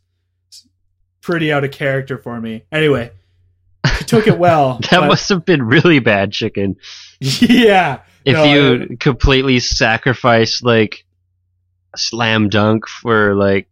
pretty 1.21 1.51
out 1.54 1.63
of 1.63 1.71
character 1.71 2.17
for 2.17 2.39
me. 2.41 2.63
Anyway, 2.71 3.12
I 3.86 3.95
took 3.99 4.28
it 4.28 4.38
well. 4.38 4.80
That 4.91 4.99
but- 4.99 5.08
must 5.08 5.30
have 5.30 5.45
been 5.45 5.62
really 5.63 5.99
bad 5.99 6.34
chicken. 6.34 6.75
yeah. 7.21 8.01
If 8.26 8.34
No, 8.34 8.44
you 8.44 8.98
completely 8.98 9.60
sacrifice 9.60 10.64
like 10.64 11.06
slam 11.96 12.50
dunk 12.50 12.88
for 12.88 13.36
like 13.36 13.70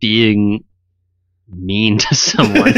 being 0.00 0.64
mean 1.48 1.98
to 1.98 2.14
someone. 2.14 2.72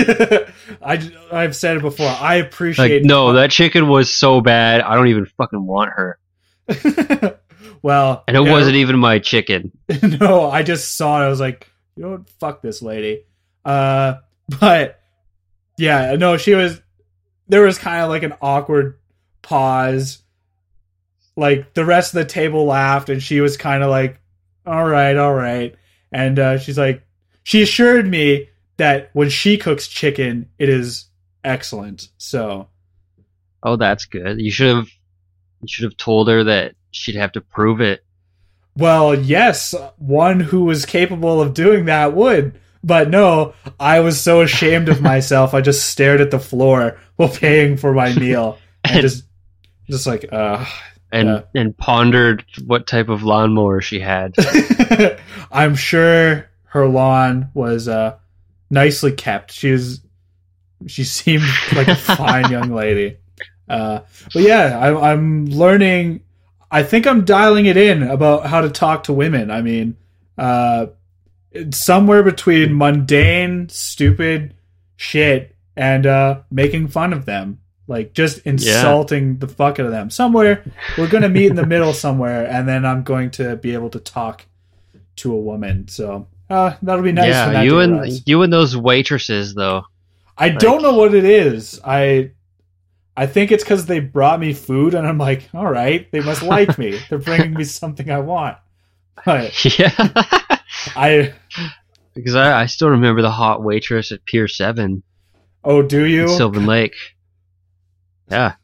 I 0.83 1.11
I've 1.31 1.55
said 1.55 1.77
it 1.77 1.83
before. 1.83 2.07
I 2.09 2.39
like, 2.39 2.47
appreciate 2.47 3.05
no, 3.05 3.35
that 3.35 3.51
chicken 3.51 3.89
was 3.89 4.15
so 4.15 4.41
bad. 4.41 4.81
I 4.81 4.95
don't 4.95 5.09
even 5.09 5.27
fucking 5.27 5.65
want 5.65 5.91
her. 5.91 6.19
well, 7.83 8.25
And 8.27 8.37
it 8.37 8.45
yeah, 8.45 8.51
wasn't 8.51 8.77
even 8.77 8.99
my 8.99 9.19
chicken. 9.19 9.73
no, 10.21 10.51
I 10.51 10.63
just 10.63 10.97
saw 10.97 11.21
it. 11.21 11.27
I 11.27 11.29
was 11.29 11.41
like, 11.41 11.69
you 11.97 12.03
know 12.05 12.11
what? 12.13 12.31
Fuck 12.39 12.63
this 12.63 12.81
lady. 12.81 13.25
Uh, 13.65 14.15
but 14.61 15.01
yeah, 15.77 16.17
no, 16.17 16.37
she 16.37 16.55
was. 16.55 16.81
There 17.49 17.63
was 17.63 17.79
kind 17.79 18.03
of 18.03 18.09
like 18.11 18.23
an 18.23 18.35
awkward 18.41 18.99
pause. 19.43 20.23
Like 21.37 21.75
the 21.75 21.85
rest 21.85 22.14
of 22.14 22.19
the 22.19 22.25
table 22.25 22.66
laughed, 22.66 23.09
and 23.09 23.23
she 23.23 23.40
was 23.40 23.57
kind 23.57 23.83
of 23.83 23.90
like, 23.90 24.21
"All 24.66 24.85
right, 24.85 25.16
all 25.16 25.35
right." 25.35 25.75
And 26.12 26.38
uh, 26.38 26.59
she's 26.59 26.79
like, 26.79 27.05
she 27.43 27.62
assured 27.62 28.07
me 28.07 28.49
that 28.77 29.11
when 29.12 29.29
she 29.29 29.57
cooks 29.57 29.87
chicken, 29.87 30.49
it 30.59 30.69
is 30.69 31.07
excellent. 31.45 32.09
So 32.19 32.69
Oh, 33.62 33.77
that's 33.77 34.07
good. 34.07 34.40
You 34.40 34.51
should 34.51 34.75
have 34.75 34.88
you 35.62 35.69
should 35.69 35.85
have 35.85 35.97
told 35.97 36.29
her 36.29 36.45
that 36.45 36.75
she'd 36.90 37.16
have 37.16 37.33
to 37.33 37.40
prove 37.40 37.81
it. 37.81 38.05
Well, 38.77 39.14
yes, 39.14 39.75
one 39.99 40.40
who 40.40 40.64
was 40.64 40.87
capable 40.87 41.40
of 41.40 41.55
doing 41.55 41.87
that 41.87 42.14
would. 42.14 42.59
But 42.83 43.11
no, 43.11 43.53
I 43.79 44.01
was 44.01 44.19
so 44.19 44.40
ashamed 44.40 44.88
of 44.88 45.03
myself. 45.03 45.53
I 45.53 45.61
just 45.61 45.90
stared 45.90 46.23
at 46.23 46.31
the 46.31 46.38
floor 46.38 46.99
while 47.16 47.29
paying 47.29 47.77
for 47.77 47.93
my 47.93 48.14
meal 48.14 48.59
and 48.85 49.03
just, 49.03 49.25
just 49.90 50.07
like, 50.07 50.25
uh, 50.33 50.64
and 51.12 51.29
Yeah. 51.29 51.42
and 51.55 51.77
pondered 51.77 52.44
what 52.66 52.87
type 52.87 53.09
of 53.09 53.23
lawnmower 53.23 53.81
she 53.81 54.01
had. 54.01 54.35
I'm 55.53 55.75
sure 55.75 56.49
her 56.64 56.87
lawn 56.87 57.51
was 57.55 57.88
uh, 57.88 58.16
nicely 58.70 59.12
kept. 59.12 59.53
She 59.53 59.73
was, 59.73 60.01
she 60.87 61.05
seemed 61.05 61.44
like 61.75 61.88
a 61.88 61.94
fine 62.16 62.51
young 62.51 62.73
lady. 62.73 63.16
Uh, 63.68 64.01
but 64.33 64.42
yeah, 64.42 64.79
I'm, 64.79 64.96
I'm 64.99 65.46
learning. 65.46 66.20
I 66.70 66.83
think 66.85 67.07
I'm 67.07 67.25
dialing 67.25 67.66
it 67.66 67.77
in 67.77 68.03
about 68.05 68.46
how 68.46 68.61
to 68.61 68.70
talk 68.70 69.05
to 69.05 69.12
women. 69.12 69.51
I 69.51 69.62
mean, 69.62 69.96
uh, 70.38 70.87
it's 71.53 71.79
somewhere 71.79 72.23
between 72.23 72.77
mundane, 72.77 73.68
stupid 73.68 74.55
shit 74.96 75.57
and 75.77 76.07
uh, 76.07 76.42
making 76.51 76.87
fun 76.88 77.12
of 77.12 77.27
them. 77.27 77.61
Like 77.90 78.12
just 78.12 78.38
insulting 78.46 79.38
the 79.38 79.48
fuck 79.48 79.81
out 79.81 79.87
of 79.87 79.90
them. 79.90 80.11
Somewhere 80.11 80.64
we're 80.96 81.09
gonna 81.09 81.29
meet 81.29 81.46
in 81.46 81.57
the 81.57 81.66
middle 81.66 81.92
somewhere, 81.92 82.46
and 82.46 82.68
then 82.68 82.87
I'm 82.87 83.03
going 83.03 83.33
to 83.33 83.57
be 83.57 83.74
able 83.74 83.90
to 83.90 83.98
talk 83.98 84.46
to 85.16 85.33
a 85.33 85.37
woman. 85.37 85.88
So 85.88 86.29
uh, 86.48 86.76
that'll 86.83 87.03
be 87.03 87.11
nice. 87.11 87.31
yeah, 87.31 87.50
that 87.50 87.64
you 87.64 87.81
and 87.81 87.94
arrives. 87.94 88.22
you 88.26 88.42
and 88.42 88.53
those 88.53 88.76
waitresses 88.76 89.55
though. 89.55 89.83
I 90.38 90.50
don't 90.50 90.83
know 90.83 90.94
what 90.94 91.14
it 91.16 91.24
is. 91.24 91.81
I 91.85 92.31
I 93.16 93.26
think 93.26 93.50
it's 93.50 93.64
because 93.64 93.87
they 93.87 93.98
brought 93.98 94.38
me 94.38 94.53
food, 94.53 94.94
and 94.94 95.05
I'm 95.05 95.18
like, 95.18 95.48
all 95.53 95.68
right, 95.68 96.09
they 96.12 96.20
must 96.20 96.42
like 96.42 96.79
me. 96.79 96.96
They're 97.11 97.18
bringing 97.18 97.55
me 97.55 97.64
something 97.64 98.09
I 98.09 98.20
want. 98.20 98.57
But 99.26 99.64
Yeah. 99.79 99.90
I 100.94 101.35
because 102.14 102.37
I, 102.37 102.62
I 102.62 102.66
still 102.66 102.90
remember 102.90 103.20
the 103.20 103.33
hot 103.33 103.64
waitress 103.64 104.12
at 104.12 104.24
Pier 104.26 104.46
Seven 104.46 105.03
oh, 105.64 105.83
do 105.83 106.05
you? 106.05 106.29
Sylvan 106.29 106.66
Lake. 106.66 106.94
Yeah. 108.31 108.55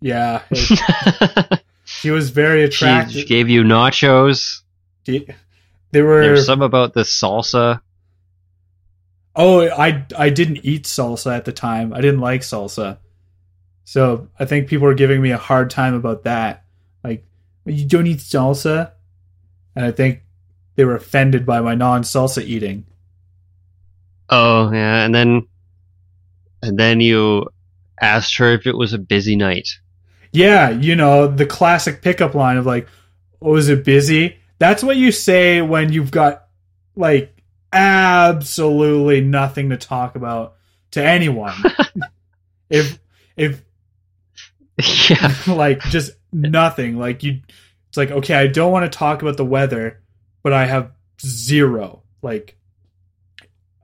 yeah, 0.00 0.42
it- 0.50 1.60
she 1.84 2.10
was 2.10 2.30
very 2.30 2.62
attractive. 2.64 3.12
she 3.12 3.24
gave 3.26 3.48
you 3.48 3.62
nachos. 3.62 4.62
They 5.04 6.02
were 6.02 6.22
There's 6.22 6.46
some 6.46 6.62
about 6.62 6.94
the 6.94 7.00
salsa. 7.02 7.80
Oh, 9.34 9.68
I 9.68 10.04
I 10.16 10.30
didn't 10.30 10.60
eat 10.64 10.84
salsa 10.84 11.34
at 11.36 11.44
the 11.44 11.52
time. 11.52 11.92
I 11.92 12.00
didn't 12.00 12.20
like 12.20 12.42
salsa. 12.42 12.98
So 13.84 14.28
I 14.38 14.44
think 14.44 14.68
people 14.68 14.86
were 14.86 14.94
giving 14.94 15.20
me 15.20 15.32
a 15.32 15.36
hard 15.38 15.68
time 15.70 15.94
about 15.94 16.22
that. 16.24 16.64
Like, 17.02 17.24
you 17.64 17.86
don't 17.86 18.06
eat 18.06 18.18
salsa? 18.18 18.92
And 19.74 19.84
I 19.84 19.90
think 19.90 20.20
they 20.76 20.84
were 20.84 20.94
offended 20.94 21.44
by 21.44 21.60
my 21.60 21.74
non 21.74 22.02
salsa 22.02 22.42
eating. 22.44 22.84
Oh 24.28 24.70
yeah, 24.72 25.04
and 25.04 25.12
then 25.14 25.48
and 26.62 26.78
then 26.78 27.00
you 27.00 27.48
asked 28.00 28.36
her 28.38 28.52
if 28.52 28.66
it 28.66 28.76
was 28.76 28.92
a 28.92 28.98
busy 28.98 29.36
night. 29.36 29.68
Yeah, 30.32 30.70
you 30.70 30.96
know, 30.96 31.26
the 31.26 31.46
classic 31.46 32.02
pickup 32.02 32.34
line 32.34 32.56
of 32.56 32.66
like, 32.66 32.88
oh, 33.42 33.56
is 33.56 33.68
it 33.68 33.84
busy? 33.84 34.36
That's 34.58 34.82
what 34.82 34.96
you 34.96 35.10
say 35.12 35.60
when 35.60 35.92
you've 35.92 36.10
got 36.10 36.46
like 36.96 37.42
absolutely 37.72 39.20
nothing 39.20 39.70
to 39.70 39.76
talk 39.76 40.16
about 40.16 40.56
to 40.92 41.02
anyone. 41.02 41.54
if 42.70 42.98
if 43.36 43.62
yeah. 45.08 45.34
like 45.46 45.80
just 45.82 46.12
nothing. 46.32 46.98
Like 46.98 47.22
you, 47.22 47.40
it's 47.88 47.96
like 47.96 48.10
okay, 48.10 48.34
I 48.34 48.46
don't 48.46 48.72
want 48.72 48.90
to 48.90 48.98
talk 48.98 49.22
about 49.22 49.36
the 49.36 49.44
weather, 49.44 50.00
but 50.42 50.52
I 50.52 50.66
have 50.66 50.92
zero. 51.20 52.02
Like, 52.22 52.56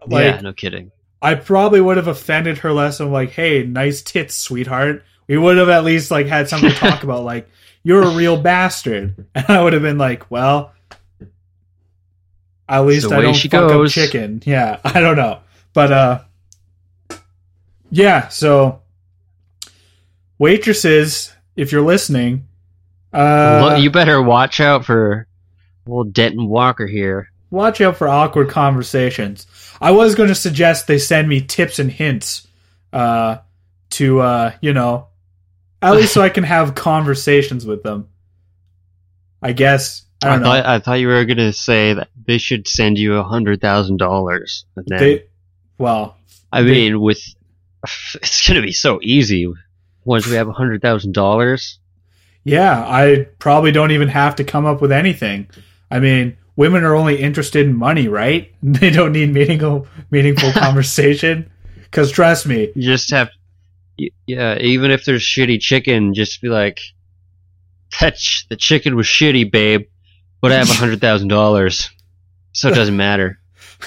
like 0.07 0.25
yeah, 0.25 0.41
no 0.41 0.53
kidding. 0.53 0.91
I 1.27 1.35
probably 1.35 1.81
would 1.81 1.97
have 1.97 2.07
offended 2.07 2.59
her 2.59 2.73
less. 2.73 3.01
I'm 3.01 3.11
like, 3.11 3.31
hey, 3.31 3.65
nice 3.65 4.01
tits, 4.01 4.37
sweetheart. 4.37 5.03
We 5.27 5.37
would 5.37 5.57
have 5.57 5.69
at 5.69 5.83
least 5.83 6.13
like 6.13 6.27
had 6.27 6.49
something 6.49 6.71
to 6.71 6.77
talk 6.77 7.03
about. 7.03 7.25
Like, 7.25 7.51
you're 7.83 8.05
a 8.05 8.15
real 8.15 8.41
bastard, 8.41 9.27
and 9.35 9.45
I 9.49 9.61
would 9.61 9.73
have 9.73 9.83
been 9.83 9.99
like, 9.99 10.31
well, 10.31 10.73
at 12.69 12.87
least 12.87 13.11
I 13.11 13.23
don't 13.23 13.35
she 13.35 13.49
fuck 13.49 13.69
goes. 13.69 13.91
up 13.91 13.93
chicken. 13.93 14.41
Yeah, 14.47 14.79
I 14.85 15.01
don't 15.01 15.17
know, 15.17 15.41
but 15.73 15.91
uh, 15.91 17.17
yeah. 17.91 18.29
So 18.29 18.83
waitresses, 20.39 21.33
if 21.57 21.73
you're 21.73 21.83
listening, 21.83 22.47
uh, 23.13 23.77
you 23.81 23.91
better 23.91 24.23
watch 24.23 24.61
out 24.61 24.85
for 24.85 25.27
old 25.89 26.13
Denton 26.13 26.47
Walker 26.47 26.87
here. 26.87 27.33
Watch 27.51 27.81
out 27.81 27.97
for 27.97 28.09
awkward 28.09 28.49
conversations. 28.51 29.47
I 29.81 29.91
was 29.93 30.15
going 30.15 30.29
to 30.29 30.35
suggest 30.35 30.87
they 30.87 30.99
send 30.99 31.29
me 31.29 31.41
tips 31.41 31.79
and 31.79 31.91
hints 31.91 32.47
uh, 32.93 33.39
to, 33.91 34.21
uh, 34.21 34.53
you 34.61 34.73
know, 34.73 35.09
at 35.83 35.95
least 35.95 36.15
so 36.15 36.23
I 36.23 36.29
can 36.31 36.45
have 36.45 36.75
conversations 36.75 37.67
with 37.67 37.83
them. 37.83 38.09
I 39.43 39.53
guess 39.53 40.03
I 40.25 40.29
I, 40.29 40.31
don't 40.33 40.41
know. 40.41 40.47
thought 40.49 40.67
I 40.67 40.79
thought 40.79 40.95
you 40.95 41.09
were 41.09 41.25
gonna 41.27 41.53
say 41.53 41.93
that 41.95 42.09
they 42.27 42.39
should 42.39 42.67
send 42.67 42.99
you 42.99 43.17
a 43.17 43.23
hundred 43.23 43.61
thousand 43.61 43.99
dollars. 43.99 44.65
They, 44.89 45.25
well, 45.79 46.17
I 46.51 46.63
they- 46.63 46.71
mean, 46.71 47.01
with 47.01 47.21
it's 48.15 48.49
gonna 48.49 48.63
be 48.63 48.73
so 48.73 48.99
easy 49.03 49.53
once 50.05 50.27
we 50.27 50.37
have 50.37 50.49
a 50.49 50.53
hundred 50.53 50.81
thousand 50.81 51.13
dollars. 51.13 51.79
yeah, 52.45 52.83
I 52.87 53.27
probably 53.39 53.73
don't 53.73 53.91
even 53.91 54.09
have 54.09 54.37
to 54.37 54.45
come 54.45 54.65
up 54.65 54.81
with 54.81 54.91
anything. 54.91 55.49
I 55.91 56.01
mean, 56.01 56.37
women 56.57 56.83
are 56.85 56.95
only 56.95 57.21
interested 57.21 57.67
in 57.67 57.75
money, 57.77 58.09
right? 58.09 58.53
They 58.63 58.91
don't 58.91 59.13
need 59.13 59.33
meaningful, 59.33 59.87
meaningful 60.11 60.53
conversation. 60.55 61.51
Because 61.85 62.11
trust 62.11 62.47
me, 62.47 62.73
You 62.75 62.83
just 62.83 63.11
have, 63.11 63.31
y- 63.99 64.09
yeah. 64.27 64.59
Even 64.59 64.91
if 64.91 65.05
there's 65.05 65.23
shitty 65.23 65.61
chicken, 65.61 66.15
just 66.15 66.43
be 66.43 66.49
like, 66.49 66.81
that 68.01 68.17
ch- 68.17 68.47
the 68.49 68.57
chicken 68.57 68.97
was 68.97 69.07
shitty, 69.07 69.51
babe, 69.51 69.87
but 70.43 70.53
I 70.53 70.57
have 70.57 70.69
a 70.71 70.75
hundred 70.75 71.01
thousand 71.01 71.29
dollars, 71.29 71.89
so 72.53 72.69
it 72.69 72.75
doesn't 72.75 72.97
matter. 72.97 73.39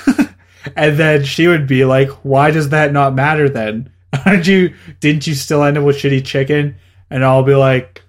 and 0.75 0.97
then 0.97 1.23
she 1.25 1.47
would 1.47 1.67
be 1.67 1.86
like, 1.86 2.10
"Why 2.23 2.49
does 2.51 2.69
that 2.69 2.91
not 2.93 3.13
matter? 3.13 3.49
Then 3.49 3.91
aren't 4.25 4.47
you? 4.47 4.73
Didn't 5.01 5.27
you 5.27 5.36
still 5.36 5.63
end 5.63 5.77
up 5.77 5.84
with 5.84 5.97
shitty 5.97 6.25
chicken?" 6.25 6.75
And 7.12 7.23
I'll 7.23 7.43
be 7.43 7.53
like, 7.55 8.01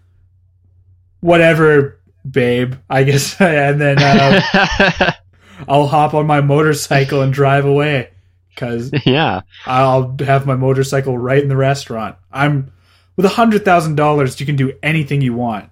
"Whatever, 1.20 1.99
babe. 2.28 2.74
I 2.88 3.04
guess." 3.04 3.37
And 3.40 3.80
then 3.80 3.98
uh, 3.98 5.12
I'll 5.68 5.87
hop 5.87 6.14
on 6.14 6.26
my 6.26 6.40
motorcycle 6.40 7.22
and 7.22 7.33
drive 7.33 7.64
away 7.64 8.11
because 8.48 8.90
yeah, 9.06 9.42
I'll 9.66 10.16
have 10.20 10.46
my 10.46 10.56
motorcycle 10.56 11.16
right 11.16 11.42
in 11.42 11.48
the 11.48 11.56
restaurant. 11.56 12.16
I'm 12.33 12.72
with 13.16 13.26
a 13.26 13.30
hundred 13.30 13.64
thousand 13.64 13.96
dollars, 13.96 14.40
you 14.40 14.46
can 14.46 14.56
do 14.56 14.72
anything 14.83 15.20
you 15.20 15.35
want. 15.35 15.70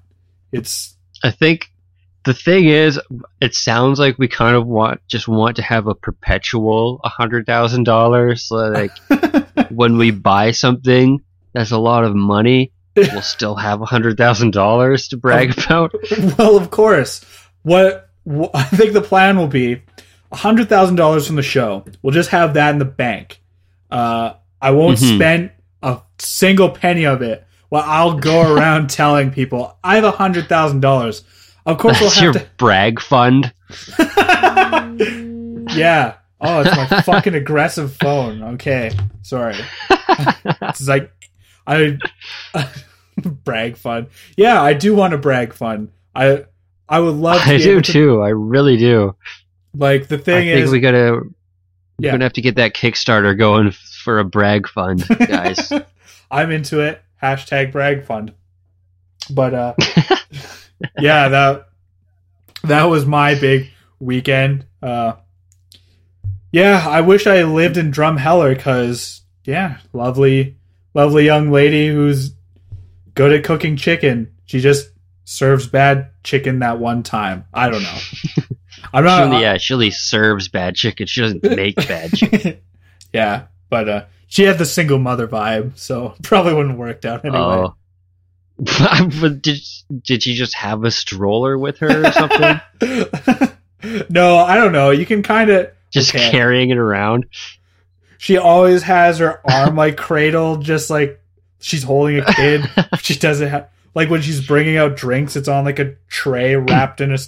It's 0.53 0.97
I 1.23 1.31
think 1.31 1.71
the 2.25 2.35
thing 2.35 2.67
is, 2.67 3.01
it 3.41 3.55
sounds 3.55 3.99
like 3.99 4.19
we 4.19 4.29
kind 4.29 4.57
of 4.57 4.67
want 4.67 5.01
just 5.09 5.29
want 5.29 5.57
to 5.57 5.63
have 5.63 5.87
a 5.87 5.95
perpetual 5.95 7.01
a 7.05 7.09
hundred 7.09 7.47
thousand 7.47 7.85
dollars. 7.85 8.49
Like 8.51 8.91
when 9.71 9.97
we 9.97 10.11
buy 10.11 10.51
something 10.51 11.23
that's 11.53 11.71
a 11.71 11.79
lot 11.79 12.05
of 12.05 12.15
money, 12.15 12.73
we'll 13.13 13.23
still 13.23 13.55
have 13.57 13.81
a 13.81 13.87
hundred 13.87 14.17
thousand 14.17 14.53
dollars 14.53 15.09
to 15.09 15.17
brag 15.17 15.59
about. 15.59 15.95
well, 16.39 16.57
of 16.57 16.71
course. 16.71 17.25
What, 17.63 18.09
wh- 18.27 18.51
I 18.55 18.63
think 18.65 18.93
the 18.93 19.01
plan 19.03 19.37
will 19.39 19.49
be 19.49 19.83
hundred 20.33 20.69
thousand 20.69 20.97
dollars 20.97 21.27
from 21.27 21.37
the 21.37 21.43
show. 21.43 21.85
We'll 22.03 22.13
just 22.15 22.31
have 22.31 22.55
that 22.55 22.71
in 22.73 22.79
the 22.79 22.85
bank. 22.85 23.41
Uh, 23.91 24.35
I 24.61 24.71
won't 24.73 24.99
Mhm. 24.99 25.17
spend 25.17 25.51
a 25.83 26.01
single 26.19 26.71
penny 26.71 27.07
of 27.07 27.23
it. 27.23 27.47
Well, 27.71 27.85
I'll 27.87 28.19
go 28.19 28.55
around 28.57 28.91
telling 28.91 29.31
people 29.31 29.77
I 29.85 29.97
have 30.01 30.15
hundred 30.15 30.49
thousand 30.49 30.81
dollars. 30.81 31.23
Of 31.67 31.79
course, 31.79 32.01
we'll 32.01 32.09
That's 32.11 32.21
your 32.23 32.33
have 32.33 32.57
brag 32.57 33.01
fund. 33.01 33.53
yeah. 35.75 36.15
Oh, 36.41 36.61
it's 36.61 36.77
my 36.77 37.03
fucking 37.03 37.35
aggressive 37.35 37.95
phone. 37.97 38.43
Okay, 38.55 38.91
sorry. 39.23 39.57
it's 39.91 40.87
like 40.87 41.11
I 41.67 41.99
brag 43.45 43.77
fun. 43.77 44.09
Yeah, 44.37 44.61
I 44.63 44.75
do 44.75 44.95
want 44.95 45.13
to 45.13 45.19
brag 45.19 45.53
fun. 45.53 45.91
I 46.15 46.45
I 46.89 47.01
would 47.01 47.15
love. 47.15 47.43
To 47.43 47.51
I 47.51 47.59
do 47.59 47.81
to- 47.81 47.93
too. 47.93 48.23
I 48.23 48.31
really 48.31 48.77
do. 48.77 49.17
Like 49.75 50.09
the 50.09 50.19
thing 50.19 50.35
I 50.37 50.41
thing 50.41 50.49
think 50.55 50.65
is, 50.67 50.71
we 50.71 50.81
gotta. 50.81 51.21
Yeah. 52.01 52.09
We're 52.09 52.13
gonna 52.13 52.25
have 52.25 52.33
to 52.35 52.43
get 52.43 52.57
that 52.57 52.75
Kickstarter 52.75 53.37
going 53.37 53.73
for 53.73 54.19
a 54.19 54.25
brag 54.25 54.69
fund, 54.69 55.07
guys. 55.09 55.73
I'm 56.31 56.51
into 56.51 56.81
it. 56.81 57.03
Hashtag 57.23 57.73
brag 57.73 58.05
fund. 58.05 58.33
But 59.31 59.55
uh, 59.55 59.75
yeah, 60.99 61.29
that 61.29 61.69
that 62.65 62.85
was 62.85 63.05
my 63.05 63.35
big 63.35 63.71
weekend. 63.99 64.65
Uh, 64.83 65.15
yeah, 66.53 66.87
I 66.89 67.01
wish 67.03 67.27
I 67.27 67.43
lived 67.43 67.77
in 67.77 67.91
Drumheller 67.93 68.57
because 68.57 69.23
yeah, 69.45 69.79
lovely, 69.93 70.57
lovely 70.95 71.25
young 71.25 71.51
lady 71.51 71.89
who's 71.89 72.33
good 73.19 73.33
at 73.33 73.43
cooking 73.43 73.77
chicken. 73.77 74.33
She 74.47 74.61
just 74.61 74.91
serves 75.25 75.67
bad 75.67 76.11
chicken 76.23 76.61
that 76.61 76.79
one 76.79 77.03
time. 77.03 77.47
I 77.53 77.69
don't 77.69 77.83
know. 77.83 77.99
I'm 78.93 79.05
not. 79.05 79.41
yeah, 79.43 79.59
she 79.59 79.75
only 79.75 79.91
serves 79.91 80.47
bad 80.47 80.77
chicken. 80.77 81.09
She 81.09 81.21
doesn't 81.21 81.43
make 81.43 81.75
bad 81.75 82.13
chicken. 82.13 82.59
yeah, 83.13 83.47
but 83.69 83.89
uh, 83.89 84.05
she 84.29 84.45
had 84.45 84.59
the 84.59 84.65
single 84.65 85.01
mother 85.01 85.27
vibe, 85.27 85.77
so 85.77 86.15
probably 86.23 86.55
wouldn't 86.55 86.79
worked 86.79 87.05
out 87.05 87.25
anyway. 87.25 87.41
Oh. 87.41 89.29
did 89.41 89.59
did 90.03 90.23
she 90.23 90.35
just 90.35 90.55
have 90.55 90.85
a 90.85 90.91
stroller 90.93 91.59
with 91.59 91.79
her 91.79 92.07
or 92.07 92.13
something? 92.13 92.61
no, 94.11 94.37
I 94.39 94.57
don't 94.57 94.73
know. 94.73 94.91
You 94.91 95.07
can 95.07 95.25
kind 95.25 95.51
of. 95.51 95.73
just 95.91 96.15
Okay. 96.15 96.31
carrying 96.31 96.71
it 96.71 96.79
around. 96.79 97.27
She 98.19 98.37
always 98.37 98.85
has 98.85 99.19
her 99.19 99.41
arm 99.45 99.75
like 99.75 99.97
cradled, 99.97 100.63
just 100.65 100.89
like 100.89 101.21
she's 101.61 101.83
holding 101.83 102.18
a 102.18 102.25
kid. 102.35 102.68
she 103.01 103.14
doesn't 103.14 103.49
have 103.49 103.68
like 103.94 104.11
when 104.11 104.23
she's 104.23 104.47
bringing 104.47 104.77
out 104.77 104.97
drinks. 104.97 105.37
It's 105.37 105.49
on 105.49 105.64
like 105.64 105.79
a 105.79 105.97
tray 106.09 106.57
wrapped 106.57 107.01
in 107.01 107.12
a 107.12 107.18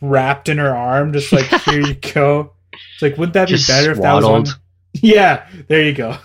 wrapped 0.00 0.48
in 0.48 0.58
her 0.58 0.74
arm. 0.74 1.12
Just 1.12 1.32
like 1.32 1.46
here 1.64 1.80
you 1.80 1.94
go. 1.94 2.52
It's 2.72 3.02
like 3.02 3.16
wouldn't 3.18 3.34
that 3.34 3.48
Just 3.48 3.68
be 3.68 3.72
better 3.72 3.92
if 3.92 4.00
that 4.00 4.14
was 4.14 4.24
on? 4.24 4.44
Yeah, 5.02 5.48
there 5.66 5.82
you 5.82 5.92
go. 5.92 6.18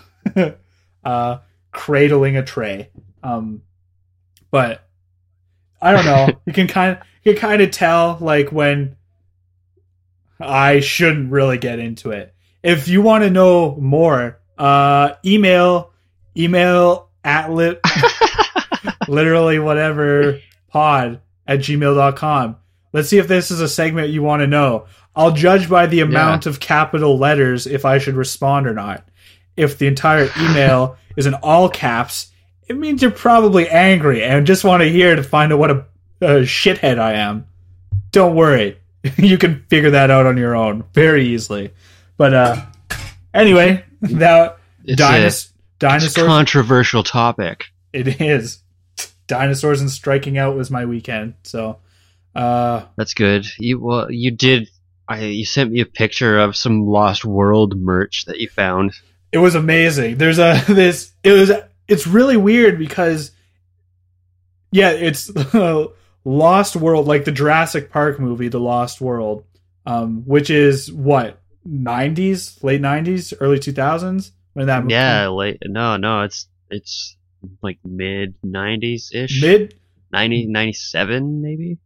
uh, 1.04 1.38
cradling 1.72 2.36
a 2.36 2.44
tray. 2.44 2.88
Um, 3.20 3.62
but 4.52 4.88
I 5.82 5.90
don't 5.90 6.04
know. 6.04 6.28
you 6.46 6.52
can 6.52 6.68
kind 6.68 6.96
of 6.96 7.06
you 7.24 7.32
can 7.32 7.40
kind 7.40 7.62
of 7.62 7.72
tell 7.72 8.16
like 8.20 8.52
when 8.52 8.94
I 10.38 10.78
shouldn't 10.80 11.32
really 11.32 11.58
get 11.58 11.80
into 11.80 12.12
it. 12.12 12.32
If 12.62 12.86
you 12.86 13.02
want 13.02 13.24
to 13.24 13.30
know 13.30 13.74
more, 13.76 14.38
uh, 14.56 15.14
email 15.24 15.90
email 16.36 17.09
at 17.24 17.50
lit 17.52 17.80
literally 19.08 19.58
whatever 19.58 20.40
pod 20.68 21.20
at 21.46 21.60
gmail.com. 21.60 22.56
Let's 22.92 23.08
see 23.08 23.18
if 23.18 23.28
this 23.28 23.50
is 23.50 23.60
a 23.60 23.68
segment 23.68 24.10
you 24.10 24.22
want 24.22 24.40
to 24.40 24.46
know. 24.46 24.86
I'll 25.14 25.32
judge 25.32 25.68
by 25.68 25.86
the 25.86 26.00
amount 26.00 26.46
of 26.46 26.60
capital 26.60 27.18
letters 27.18 27.66
if 27.66 27.84
I 27.84 27.98
should 27.98 28.14
respond 28.14 28.66
or 28.66 28.74
not. 28.74 29.08
If 29.56 29.78
the 29.78 29.86
entire 29.86 30.28
email 30.40 30.96
is 31.16 31.26
in 31.26 31.34
all 31.34 31.68
caps, 31.68 32.30
it 32.68 32.76
means 32.76 33.02
you're 33.02 33.10
probably 33.10 33.68
angry 33.68 34.22
and 34.22 34.46
just 34.46 34.64
want 34.64 34.82
to 34.82 34.88
hear 34.88 35.14
to 35.14 35.22
find 35.22 35.52
out 35.52 35.58
what 35.58 35.70
a, 35.70 35.84
a 36.20 36.40
shithead 36.42 36.98
I 36.98 37.14
am. 37.14 37.46
Don't 38.12 38.34
worry. 38.36 38.78
you 39.16 39.38
can 39.38 39.64
figure 39.68 39.90
that 39.90 40.10
out 40.10 40.26
on 40.26 40.36
your 40.36 40.54
own 40.54 40.84
very 40.94 41.26
easily. 41.26 41.72
But 42.16 42.34
uh 42.34 42.64
anyway, 43.34 43.84
that 44.02 44.58
dinos- 44.86 45.49
dinosaurs 45.80 46.26
controversial 46.26 47.02
topic. 47.02 47.66
it 47.92 48.20
is. 48.20 48.62
Dinosaurs 49.26 49.80
and 49.80 49.90
striking 49.90 50.38
out 50.38 50.56
was 50.56 50.70
my 50.70 50.84
weekend. 50.84 51.34
So 51.42 51.78
uh 52.36 52.82
That's 52.96 53.14
good. 53.14 53.46
You 53.58 53.80
well, 53.80 54.10
you 54.10 54.30
did. 54.30 54.68
I 55.08 55.24
you 55.24 55.44
sent 55.44 55.72
me 55.72 55.80
a 55.80 55.86
picture 55.86 56.38
of 56.38 56.54
some 56.54 56.86
Lost 56.86 57.24
World 57.24 57.76
merch 57.76 58.26
that 58.26 58.38
you 58.38 58.48
found. 58.48 58.92
it 59.32 59.38
was 59.38 59.56
amazing. 59.56 60.18
There's 60.18 60.38
a 60.38 60.62
this 60.68 61.12
it 61.24 61.32
was 61.32 61.50
it's 61.88 62.06
really 62.06 62.36
weird 62.36 62.78
because 62.78 63.32
yeah, 64.70 64.90
it's 64.90 65.32
Lost 66.24 66.76
World 66.76 67.08
like 67.08 67.24
the 67.24 67.32
Jurassic 67.32 67.90
Park 67.90 68.20
movie, 68.20 68.48
The 68.48 68.60
Lost 68.60 69.00
World, 69.00 69.44
um 69.86 70.22
which 70.26 70.50
is 70.50 70.92
what 70.92 71.40
90s, 71.68 72.62
late 72.62 72.80
90s, 72.80 73.32
early 73.40 73.58
2000s 73.58 74.32
when 74.54 74.66
that 74.66 74.82
movie 74.82 74.94
Yeah, 74.94 75.28
late. 75.28 75.58
No, 75.64 75.96
no, 75.96 76.22
it's 76.22 76.48
it's 76.70 77.16
like 77.62 77.78
mid 77.84 78.34
'90s 78.42 79.14
ish. 79.14 79.40
mid 79.42 79.74
90, 80.12 80.46
97 80.46 81.40
maybe. 81.40 81.78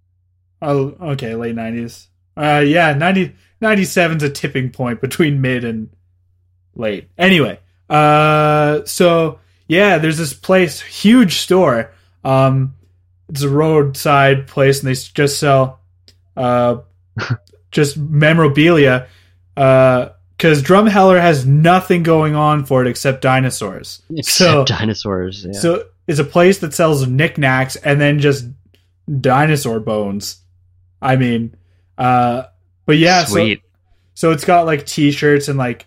Oh, 0.62 0.94
okay, 1.12 1.35
late 1.35 1.55
nineties. 1.55 2.09
Uh, 2.37 2.64
yeah, 2.66 2.92
90, 2.94 3.35
97's 3.62 4.22
a 4.22 4.31
tipping 4.31 4.70
point 4.70 5.00
between 5.00 5.40
mid 5.40 5.62
and 5.64 5.90
late. 6.74 7.09
Anyway, 7.18 7.61
uh, 7.90 8.85
so 8.85 9.38
yeah, 9.68 9.98
there's 9.98 10.18
this 10.18 10.35
place, 10.35 10.81
huge 10.81 11.37
store. 11.37 11.92
Um, 12.24 12.74
it's 13.29 13.42
a 13.42 13.48
roadside 13.48 14.46
place, 14.46 14.81
and 14.81 14.88
they 14.88 14.94
just 14.94 15.38
sell, 15.38 15.81
uh, 16.37 16.79
just 17.70 17.96
memorabilia. 17.96 19.07
Uh, 19.57 20.09
because 20.37 20.62
Drumheller 20.62 21.20
has 21.20 21.47
nothing 21.47 22.03
going 22.03 22.35
on 22.35 22.64
for 22.64 22.83
it 22.83 22.88
except 22.88 23.23
dinosaurs. 23.23 24.03
Except 24.11 24.51
So- 24.51 24.64
dinosaurs. 24.64 25.44
Yeah. 25.44 25.53
So 25.53 25.85
it's 26.07 26.18
a 26.18 26.25
place 26.25 26.59
that 26.59 26.75
sells 26.75 27.07
knickknacks 27.07 27.77
and 27.77 28.01
then 28.01 28.18
just 28.18 28.47
dinosaur 29.20 29.81
bones. 29.81 30.38
I 31.01 31.16
mean, 31.16 31.55
uh, 31.99 32.44
but 32.87 32.99
yeah, 32.99 33.25
so, 33.25 33.33
sweet. 33.35 33.62
so 34.14 34.33
it's 34.33 34.44
got 34.44 34.66
like 34.66 34.87
t-shirts 34.87 35.49
and 35.49 35.59
like, 35.59 35.87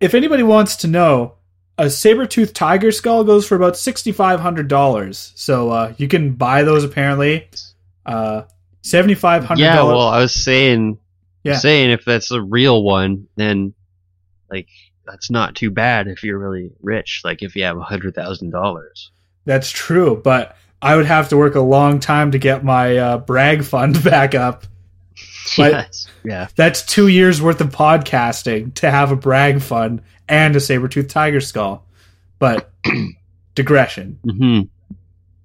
if 0.00 0.14
anybody 0.14 0.42
wants 0.42 0.76
to 0.76 0.88
know, 0.88 1.34
a 1.78 1.90
saber-toothed 1.90 2.54
tiger 2.54 2.90
skull 2.92 3.24
goes 3.24 3.46
for 3.46 3.54
about 3.54 3.76
sixty-five 3.76 4.40
hundred 4.40 4.68
dollars. 4.68 5.32
So 5.34 5.70
uh, 5.70 5.92
you 5.98 6.08
can 6.08 6.32
buy 6.32 6.62
those 6.62 6.84
apparently. 6.84 7.48
Uh, 8.04 8.42
seventy 8.82 9.14
five 9.14 9.44
hundred 9.44 9.64
Yeah, 9.64 9.82
well, 9.82 10.08
I 10.08 10.20
was 10.20 10.32
saying, 10.34 10.98
Yeah. 11.46 11.56
saying 11.58 11.90
if 11.90 12.04
that's 12.04 12.30
a 12.30 12.40
real 12.42 12.82
one, 12.82 13.28
then 13.36 13.74
like 14.50 14.68
that's 15.06 15.30
not 15.30 15.54
too 15.54 15.70
bad 15.70 16.08
if 16.08 16.22
you're 16.22 16.38
really 16.38 16.70
rich. 16.82 17.22
Like 17.24 17.42
if 17.42 17.54
you 17.56 17.64
have 17.64 17.76
a 17.76 17.82
hundred 17.82 18.14
thousand 18.14 18.50
dollars. 18.50 19.10
That's 19.44 19.70
true, 19.70 20.20
but 20.22 20.56
I 20.82 20.96
would 20.96 21.06
have 21.06 21.28
to 21.30 21.36
work 21.36 21.54
a 21.54 21.60
long 21.60 22.00
time 22.00 22.32
to 22.32 22.38
get 22.38 22.64
my 22.64 22.96
uh, 22.96 23.18
brag 23.18 23.64
fund 23.64 24.02
back 24.04 24.34
up. 24.34 24.64
But- 25.56 25.72
Yes. 25.72 26.06
Yeah. 26.24 26.48
That's 26.56 26.84
two 26.84 27.06
years 27.08 27.40
worth 27.40 27.60
of 27.60 27.68
podcasting 27.70 28.74
to 28.74 28.90
have 28.90 29.12
a 29.12 29.16
brag 29.16 29.62
fund 29.62 30.02
and 30.28 30.56
a 30.56 30.60
saber 30.60 30.88
tooth 30.88 31.06
tiger 31.08 31.40
skull. 31.40 31.86
But 32.40 32.70
digression. 33.54 34.18
hmm 34.24 34.60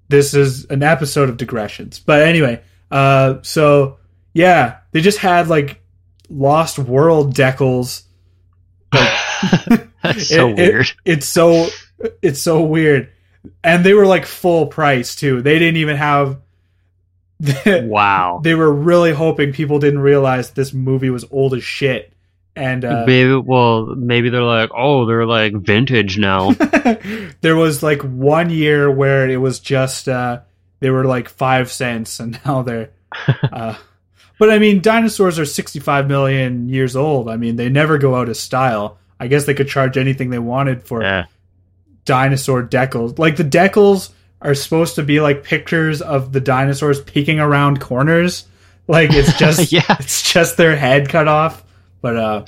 This 0.08 0.34
is 0.34 0.64
an 0.66 0.82
episode 0.82 1.28
of 1.28 1.36
digressions. 1.36 1.98
But 2.00 2.22
anyway, 2.22 2.62
uh, 2.90 3.36
so 3.42 3.98
yeah, 4.34 4.78
they 4.90 5.00
just 5.00 5.18
had 5.18 5.48
like 5.48 5.80
Lost 6.32 6.78
World 6.78 7.34
decals. 7.34 8.02
that's 8.92 10.28
so 10.28 10.50
It- 10.50 10.58
it- 10.58 10.72
weird. 10.72 10.92
It's 11.04 11.26
so 11.28 11.68
it's 12.20 12.40
so 12.40 12.62
weird, 12.62 13.10
and 13.62 13.84
they 13.84 13.94
were 13.94 14.06
like 14.06 14.26
full 14.26 14.66
price 14.66 15.14
too. 15.14 15.42
They 15.42 15.58
didn't 15.58 15.76
even 15.76 15.96
have. 15.96 16.38
wow. 17.66 18.40
they 18.44 18.54
were 18.54 18.72
really 18.72 19.12
hoping 19.12 19.52
people 19.52 19.80
didn't 19.80 19.98
realize 19.98 20.50
this 20.52 20.72
movie 20.72 21.10
was 21.10 21.24
old 21.32 21.54
as 21.54 21.64
shit. 21.64 22.12
And 22.54 22.84
uh, 22.84 23.02
maybe 23.04 23.34
well, 23.34 23.86
maybe 23.96 24.28
they're 24.28 24.42
like, 24.42 24.70
oh, 24.76 25.06
they're 25.06 25.26
like 25.26 25.52
vintage 25.54 26.18
now. 26.18 26.52
there 27.40 27.56
was 27.56 27.82
like 27.82 28.02
one 28.02 28.50
year 28.50 28.90
where 28.90 29.28
it 29.28 29.38
was 29.38 29.58
just 29.58 30.08
uh, 30.08 30.40
they 30.80 30.90
were 30.90 31.04
like 31.04 31.28
five 31.28 31.72
cents, 31.72 32.20
and 32.20 32.38
now 32.44 32.62
they're. 32.62 32.90
Uh, 33.52 33.74
but 34.42 34.50
I 34.50 34.58
mean, 34.58 34.80
dinosaurs 34.80 35.38
are 35.38 35.44
sixty-five 35.44 36.08
million 36.08 36.68
years 36.68 36.96
old. 36.96 37.28
I 37.28 37.36
mean, 37.36 37.54
they 37.54 37.68
never 37.68 37.96
go 37.96 38.16
out 38.16 38.28
of 38.28 38.36
style. 38.36 38.98
I 39.20 39.28
guess 39.28 39.44
they 39.44 39.54
could 39.54 39.68
charge 39.68 39.96
anything 39.96 40.30
they 40.30 40.40
wanted 40.40 40.82
for 40.82 41.00
yeah. 41.00 41.26
dinosaur 42.04 42.64
decals. 42.64 43.20
Like 43.20 43.36
the 43.36 43.44
decals 43.44 44.10
are 44.40 44.56
supposed 44.56 44.96
to 44.96 45.04
be 45.04 45.20
like 45.20 45.44
pictures 45.44 46.02
of 46.02 46.32
the 46.32 46.40
dinosaurs 46.40 47.00
peeking 47.00 47.38
around 47.38 47.80
corners. 47.80 48.46
Like 48.88 49.10
it's 49.12 49.32
just 49.38 49.70
yeah. 49.70 49.84
it's 50.00 50.32
just 50.32 50.56
their 50.56 50.74
head 50.74 51.08
cut 51.08 51.28
off. 51.28 51.62
But 52.00 52.16
uh 52.16 52.44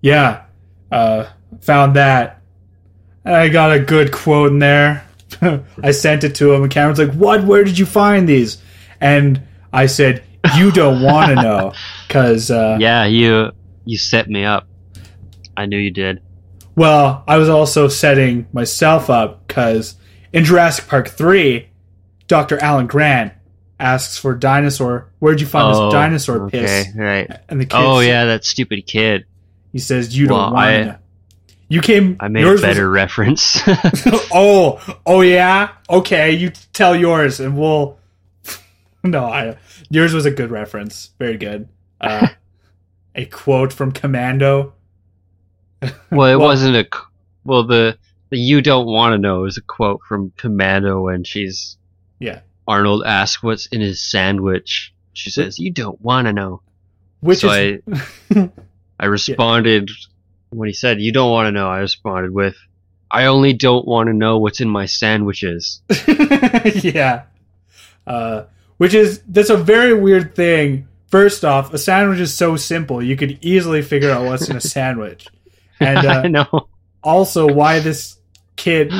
yeah. 0.00 0.46
Uh 0.90 1.26
found 1.60 1.94
that. 1.94 2.42
I 3.24 3.50
got 3.50 3.70
a 3.70 3.78
good 3.78 4.10
quote 4.10 4.50
in 4.50 4.58
there. 4.58 5.08
I 5.80 5.92
sent 5.92 6.24
it 6.24 6.34
to 6.34 6.52
him 6.52 6.64
and 6.64 6.72
Cameron's 6.72 6.98
like, 6.98 7.12
What? 7.12 7.44
Where 7.44 7.62
did 7.62 7.78
you 7.78 7.86
find 7.86 8.28
these? 8.28 8.60
And 9.00 9.42
I 9.72 9.86
said, 9.86 10.24
You 10.56 10.70
don't 10.70 11.02
wanna 11.02 11.34
know. 11.36 11.72
Cause 12.08 12.50
uh 12.50 12.78
Yeah, 12.80 13.04
you 13.04 13.50
you 13.84 13.98
set 13.98 14.28
me 14.28 14.44
up. 14.44 14.66
I 15.56 15.66
knew 15.66 15.78
you 15.78 15.90
did. 15.90 16.20
Well, 16.76 17.24
I 17.26 17.38
was 17.38 17.48
also 17.48 17.88
setting 17.88 18.46
myself 18.52 19.10
up 19.10 19.48
because 19.48 19.96
in 20.32 20.44
Jurassic 20.44 20.86
Park 20.86 21.08
3, 21.08 21.68
Dr. 22.28 22.58
Alan 22.58 22.86
Grant 22.86 23.32
asks 23.80 24.16
for 24.18 24.34
dinosaur. 24.34 25.10
Where'd 25.18 25.40
you 25.40 25.46
find 25.46 25.74
oh, 25.74 25.86
this 25.86 25.92
dinosaur 25.92 26.42
okay, 26.44 26.60
piss? 26.60 26.96
right. 26.96 27.30
And 27.48 27.60
the 27.60 27.66
kid, 27.66 27.76
Oh 27.76 28.00
yeah, 28.00 28.26
that 28.26 28.44
stupid 28.44 28.86
kid. 28.86 29.24
he 29.72 29.78
says, 29.78 30.16
"You 30.16 30.28
don't 30.28 30.52
want 30.52 30.84
to." 30.84 30.98
You 31.70 31.82
came. 31.82 32.16
I 32.18 32.28
made 32.28 32.46
a 32.46 32.56
better 32.56 32.88
reference. 32.88 33.60
Oh, 34.32 34.80
oh 35.04 35.20
yeah. 35.20 35.70
Okay, 35.90 36.32
you 36.32 36.50
tell 36.72 36.94
yours, 36.96 37.40
and 37.40 37.58
we'll. 37.58 37.97
no, 39.04 39.24
I. 39.24 39.56
Yours 39.90 40.12
was 40.14 40.26
a 40.26 40.30
good 40.30 40.50
reference. 40.50 41.10
Very 41.18 41.36
good. 41.36 41.68
Uh, 42.00 42.28
a 43.14 43.24
quote 43.26 43.72
from 43.72 43.92
Commando. 43.92 44.74
well, 45.82 45.90
it 45.92 46.36
Well- 46.36 46.38
wasn't 46.40 46.76
a. 46.76 46.88
Well, 47.44 47.64
the 47.66 47.96
the 48.30 48.36
you 48.38 48.60
don't 48.60 48.86
want 48.86 49.14
to 49.14 49.18
know 49.18 49.44
is 49.44 49.56
a 49.56 49.62
quote 49.62 50.00
from 50.06 50.32
Commando 50.36 51.00
when 51.02 51.24
she's 51.24 51.78
Yeah, 52.18 52.40
Arnold 52.66 53.04
asks 53.06 53.42
what's 53.42 53.66
in 53.66 53.80
his 53.80 54.02
sandwich. 54.02 54.92
She 55.14 55.30
says, 55.30 55.58
"You 55.58 55.70
don't 55.70 56.00
want 56.00 56.26
to 56.26 56.32
know." 56.32 56.62
which 57.20 57.38
so 57.40 57.50
is. 57.50 57.80
I 58.34 58.50
I 59.00 59.06
responded 59.06 59.90
when 60.50 60.68
he 60.68 60.74
said, 60.74 61.00
"You 61.00 61.10
don't 61.12 61.30
want 61.30 61.46
to 61.46 61.52
know." 61.52 61.68
I 61.68 61.78
responded 61.78 62.32
with, 62.32 62.54
"I 63.10 63.24
only 63.26 63.54
don't 63.54 63.86
want 63.88 64.08
to 64.08 64.12
know 64.12 64.38
what's 64.38 64.60
in 64.60 64.68
my 64.68 64.84
sandwiches." 64.86 65.80
yeah. 66.82 67.22
Uh, 68.06 68.44
which 68.78 68.94
is 68.94 69.22
that's 69.28 69.50
a 69.50 69.56
very 69.56 69.92
weird 69.94 70.34
thing. 70.34 70.88
First 71.08 71.44
off, 71.44 71.72
a 71.72 71.78
sandwich 71.78 72.18
is 72.20 72.34
so 72.34 72.56
simple; 72.56 73.02
you 73.02 73.16
could 73.16 73.38
easily 73.42 73.82
figure 73.82 74.10
out 74.10 74.24
what's 74.24 74.48
in 74.48 74.56
a 74.56 74.60
sandwich. 74.60 75.26
And 75.80 75.98
I 75.98 76.22
uh, 76.24 76.28
know. 76.28 76.68
also, 77.04 77.46
why 77.46 77.78
this 77.78 78.18
kid, 78.56 78.92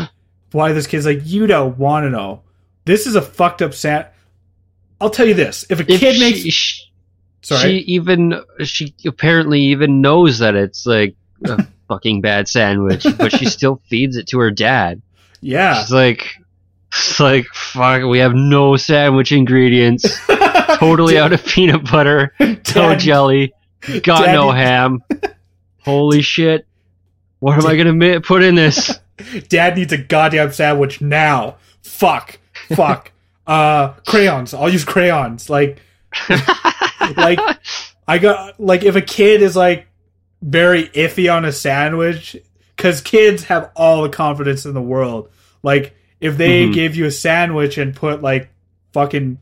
why 0.53 0.71
this 0.73 0.87
kid's 0.87 1.05
like, 1.07 1.23
you 1.25 1.49
don't 1.49 1.77
want 1.77 2.05
to 2.05 2.11
know. 2.11 2.43
This 2.85 3.09
is 3.09 3.17
a 3.17 3.21
fucked 3.21 3.63
up 3.63 3.75
sand. 3.75 4.07
I'll 5.01 5.11
tell 5.11 5.27
you 5.27 5.35
this: 5.35 5.67
if 5.71 5.81
a 5.81 5.93
If 5.93 5.99
kid 6.01 6.15
she, 6.15 6.21
makes, 6.21 6.39
she, 6.55 6.83
sorry, 7.43 7.61
she 7.63 7.77
even 7.95 8.43
she 8.65 8.95
apparently 9.05 9.61
even 9.63 10.01
knows 10.01 10.39
that 10.39 10.55
it's 10.55 10.87
like 10.87 11.17
a 11.45 11.67
fucking 11.89 12.21
bad 12.21 12.47
sandwich, 12.49 13.05
but 13.19 13.33
she 13.33 13.47
still 13.47 13.83
feeds 13.89 14.17
it 14.17 14.29
to 14.29 14.39
her 14.39 14.53
dad. 14.53 15.03
yeah, 15.41 15.81
She's 15.83 15.91
like, 15.93 16.29
it's 16.93 17.21
like 17.21 17.47
fuck. 17.47 18.05
We 18.05 18.19
have 18.19 18.35
no 18.35 18.77
sandwich 18.77 19.33
ingredients. 19.33 20.07
Totally 20.79 21.19
out 21.19 21.33
of 21.33 21.45
peanut 21.45 21.91
butter, 21.91 22.35
no 22.75 22.95
jelly, 22.97 23.53
got 24.03 24.25
Dad- 24.25 24.33
no 24.33 24.51
ham. 24.51 25.03
Holy 25.85 26.23
shit! 26.23 26.67
What 27.41 27.59
am 27.59 27.67
I 27.67 27.77
gonna 27.77 27.93
mi- 27.93 28.19
put 28.21 28.43
in 28.43 28.55
this? 28.55 28.99
Dad 29.49 29.77
needs 29.77 29.93
a 29.93 29.99
goddamn 29.99 30.53
sandwich 30.53 31.01
now. 31.01 31.57
Fuck, 31.83 32.39
fuck. 32.75 33.13
uh, 33.47 33.89
crayons. 34.07 34.55
I'll 34.55 34.69
use 34.69 34.85
crayons. 34.85 35.51
Like, 35.51 35.81
like 37.17 37.39
I 38.07 38.19
got 38.19 38.61
like 38.61 38.83
if 38.85 38.97
a 38.97 39.03
kid 39.03 39.43
is 39.43 39.57
like 39.57 39.87
very 40.43 40.85
iffy 40.89 41.33
on 41.33 41.45
a 41.45 41.53
sandwich, 41.53 42.37
because 42.77 43.01
kids 43.01 43.45
have 43.45 43.71
all 43.75 44.03
the 44.03 44.09
confidence 44.09 44.65
in 44.65 44.75
the 44.75 44.83
world. 44.83 45.31
Like 45.63 45.95
if 46.21 46.37
they 46.37 46.67
Mhm. 46.67 46.75
gave 46.75 46.97
you 46.97 47.05
a 47.07 47.11
sandwich 47.11 47.79
and 47.79 47.95
put 47.95 48.23
like 48.23 48.49
fucking 48.93 49.39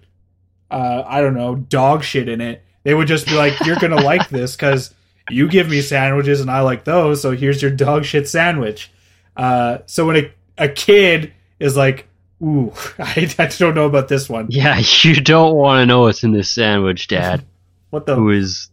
uh, 0.70 1.04
I 1.06 1.20
don't 1.20 1.34
know 1.34 1.54
dog 1.54 2.02
shit 2.02 2.28
in 2.28 2.40
it, 2.40 2.62
they 2.82 2.92
would 2.94 3.06
just 3.08 3.26
be 3.26 3.34
like, 3.34 3.54
"You're 3.64 3.76
gonna 3.76 4.00
like 4.02 4.28
this 4.30 4.56
because 4.56 4.92
you 5.30 5.48
give 5.48 5.68
me 5.68 5.80
sandwiches 5.80 6.40
and 6.40 6.50
I 6.50 6.60
like 6.60 6.84
those. 6.84 7.22
So 7.22 7.30
here's 7.32 7.62
your 7.62 7.70
dog 7.70 8.04
shit 8.04 8.28
sandwich." 8.28 8.90
Uh, 9.36 9.78
so 9.86 10.06
when 10.06 10.16
a 10.16 10.30
a 10.58 10.68
kid 10.68 11.32
is 11.60 11.76
like, 11.76 12.08
"Ooh, 12.42 12.72
I, 12.98 13.32
I 13.38 13.46
don't 13.46 13.74
know 13.74 13.86
about 13.86 14.08
this 14.08 14.28
one. 14.28 14.46
yeah, 14.50 14.80
you 15.02 15.14
don't 15.20 15.54
want 15.54 15.82
to 15.82 15.86
know 15.86 16.00
what's 16.02 16.24
in 16.24 16.32
this 16.32 16.50
sandwich, 16.50 17.06
Dad. 17.08 17.44
What 17.90 18.06
the 18.06 18.16
Who 18.16 18.30
is 18.30 18.68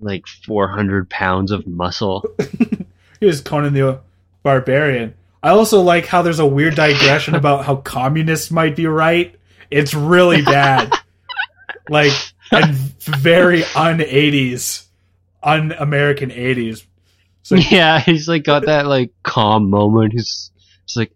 like 0.00 0.26
400 0.26 1.08
pounds 1.10 1.52
of 1.52 1.66
muscle? 1.66 2.24
He 3.20 3.26
was 3.26 3.40
Conan 3.40 3.74
the 3.74 4.00
Barbarian. 4.42 5.14
I 5.42 5.50
also 5.50 5.80
like 5.80 6.06
how 6.06 6.22
there's 6.22 6.38
a 6.38 6.46
weird 6.46 6.76
digression 6.76 7.34
about 7.34 7.64
how 7.64 7.76
communists 7.76 8.50
might 8.50 8.76
be 8.76 8.86
right. 8.86 9.34
It's 9.70 9.92
really 9.92 10.42
bad. 10.42 10.92
like, 11.88 12.12
and 12.52 12.74
very 12.74 13.64
un 13.74 13.98
80s, 13.98 14.86
un 15.42 15.72
American 15.72 16.30
80s. 16.30 16.84
So, 17.42 17.56
yeah, 17.56 17.98
he's 17.98 18.28
like 18.28 18.44
got 18.44 18.66
that 18.66 18.86
like 18.86 19.10
calm 19.24 19.68
moment. 19.68 20.12
He's, 20.12 20.52
he's 20.86 20.96
like, 20.96 21.12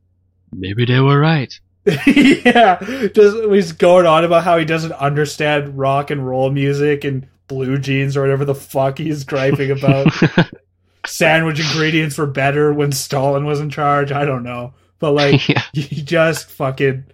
maybe 0.52 0.84
they 0.84 0.98
were 0.98 1.20
right. 1.20 1.52
yeah, 2.06 2.80
just 3.14 3.44
he's 3.48 3.70
going 3.70 4.06
on 4.06 4.24
about 4.24 4.42
how 4.42 4.58
he 4.58 4.64
doesn't 4.64 4.92
understand 4.92 5.78
rock 5.78 6.10
and 6.10 6.26
roll 6.26 6.50
music 6.50 7.04
and 7.04 7.28
blue 7.46 7.78
jeans 7.78 8.16
or 8.16 8.22
whatever 8.22 8.44
the 8.44 8.56
fuck 8.56 8.98
he's 8.98 9.22
griping 9.22 9.70
about. 9.70 10.08
Sandwich 11.06 11.60
ingredients 11.60 12.18
were 12.18 12.26
better 12.26 12.72
when 12.72 12.92
Stalin 12.92 13.44
was 13.44 13.60
in 13.60 13.70
charge. 13.70 14.12
I 14.12 14.24
don't 14.24 14.42
know, 14.42 14.74
but 14.98 15.12
like. 15.12 15.48
yeah. 15.48 15.62
he 15.72 16.02
just 16.02 16.50
fucking 16.50 17.04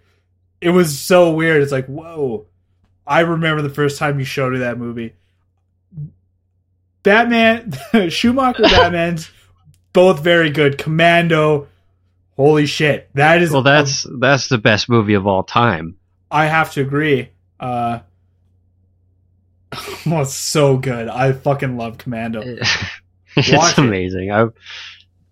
it 0.60 0.70
was 0.70 0.96
so 0.96 1.32
weird 1.32 1.60
it's 1.60 1.72
like 1.72 1.86
whoa 1.86 2.46
i 3.06 3.18
remember 3.20 3.60
the 3.60 3.68
first 3.68 3.98
time 3.98 4.20
you 4.20 4.24
showed 4.24 4.52
me 4.52 4.60
that 4.60 4.78
movie 4.78 5.12
batman 7.02 7.72
schumacher 8.08 8.62
batman's 8.70 9.28
both 9.92 10.20
very 10.20 10.50
good 10.50 10.78
commando 10.78 11.66
holy 12.36 12.64
shit 12.66 13.10
that 13.14 13.42
is 13.42 13.50
Well, 13.50 13.62
that's 13.62 14.06
that's 14.20 14.48
the 14.48 14.58
best 14.58 14.88
movie 14.88 15.14
of 15.14 15.26
all 15.26 15.42
time. 15.42 15.96
i 16.30 16.46
have 16.46 16.72
to 16.74 16.80
agree 16.80 17.30
uh 17.58 17.98
well, 20.06 20.22
it's 20.22 20.34
so 20.34 20.76
good 20.76 21.08
i 21.08 21.32
fucking 21.32 21.76
love 21.76 21.98
commando 21.98 22.56
it's 23.36 23.50
Watch 23.52 23.78
it. 23.78 23.84
amazing. 23.84 24.30
I 24.32 24.46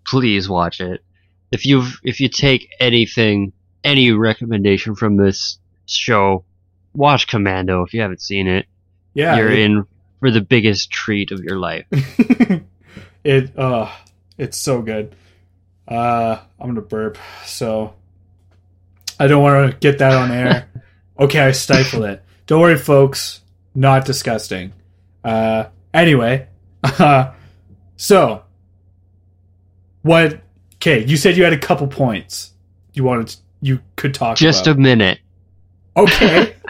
please 0.05 0.47
watch 0.49 0.81
it. 0.81 1.03
If 1.51 1.65
you 1.65 1.85
if 2.03 2.19
you 2.19 2.29
take 2.29 2.69
anything, 2.79 3.53
any 3.83 4.11
recommendation 4.11 4.95
from 4.95 5.17
this 5.17 5.59
show, 5.85 6.45
watch 6.93 7.27
Commando 7.27 7.83
if 7.83 7.93
you 7.93 8.01
haven't 8.01 8.21
seen 8.21 8.47
it. 8.47 8.65
Yeah, 9.13 9.37
You're 9.37 9.51
it- 9.51 9.59
in 9.59 9.85
for 10.19 10.31
the 10.31 10.41
biggest 10.41 10.91
treat 10.91 11.31
of 11.31 11.39
your 11.43 11.57
life. 11.59 11.85
it 13.23 13.57
uh 13.57 13.91
it's 14.37 14.57
so 14.57 14.81
good. 14.81 15.15
Uh 15.87 16.37
I'm 16.59 16.67
gonna 16.69 16.81
burp, 16.81 17.17
so 17.45 17.93
I 19.19 19.27
don't 19.27 19.43
want 19.43 19.71
to 19.71 19.77
get 19.77 19.99
that 19.99 20.13
on 20.13 20.31
air. 20.31 20.69
okay, 21.19 21.39
I 21.39 21.51
stifled 21.51 22.05
it. 22.05 22.23
Don't 22.47 22.61
worry, 22.61 22.77
folks. 22.77 23.41
Not 23.75 24.05
disgusting. 24.05 24.73
Uh 25.23 25.65
anyway. 25.93 26.47
So 28.01 28.41
what 30.01 30.41
okay, 30.77 31.05
you 31.05 31.17
said 31.17 31.37
you 31.37 31.43
had 31.43 31.53
a 31.53 31.59
couple 31.59 31.85
points. 31.85 32.51
You 32.93 33.03
wanted 33.03 33.27
to, 33.27 33.37
you 33.61 33.79
could 33.95 34.15
talk 34.15 34.37
Just 34.37 34.65
about. 34.65 34.77
a 34.77 34.81
minute. 34.81 35.19
Okay. 35.95 36.55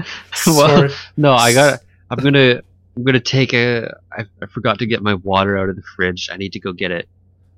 Well, 0.48 0.68
Sorry. 0.68 0.90
No, 1.18 1.34
I 1.34 1.54
got. 1.54 1.82
I'm 2.10 2.18
gonna. 2.18 2.62
I'm 2.96 3.04
gonna 3.04 3.20
take 3.20 3.54
a. 3.54 3.96
I, 4.12 4.26
I 4.42 4.46
forgot 4.48 4.80
to 4.80 4.88
get 4.88 5.04
my 5.04 5.14
water 5.14 5.56
out 5.58 5.70
of 5.70 5.76
the 5.76 5.84
fridge. 5.84 6.30
I 6.32 6.38
need 6.38 6.54
to 6.54 6.60
go 6.60 6.74
get 6.74 6.92
it. 6.92 7.08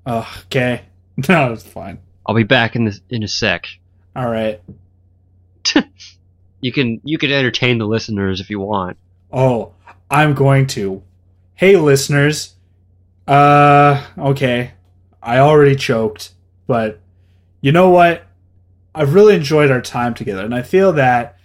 Okay. 0.06 0.84
No, 1.30 1.54
it's 1.54 1.64
fine. 1.64 2.00
I'll 2.26 2.34
be 2.34 2.44
back 2.44 2.76
in 2.76 2.86
the, 2.86 3.00
in 3.12 3.22
a 3.22 3.28
sec. 3.28 3.68
All 4.16 4.30
right. 4.30 4.62
You 6.62 6.72
can 6.72 7.02
you 7.04 7.18
can 7.18 7.32
entertain 7.32 7.78
the 7.78 7.86
listeners 7.86 8.40
if 8.40 8.50
you 8.50 8.60
want. 8.60 8.98
Oh, 9.32 9.74
I'm 10.10 10.34
going 10.34 10.66
to. 10.68 11.04
Hey, 11.56 11.76
listeners. 11.76 12.53
Uh, 13.28 14.06
okay. 14.18 14.74
I 15.22 15.40
already 15.40 15.76
choked, 15.76 16.34
but 16.68 17.00
you 17.62 17.72
know 17.72 17.90
what? 17.90 18.26
I've 18.94 19.14
really 19.14 19.36
enjoyed 19.36 19.72
our 19.72 19.82
time 19.82 20.14
together, 20.14 20.44
and 20.44 20.54
I 20.54 20.62
feel 20.62 20.94
that 20.94 21.38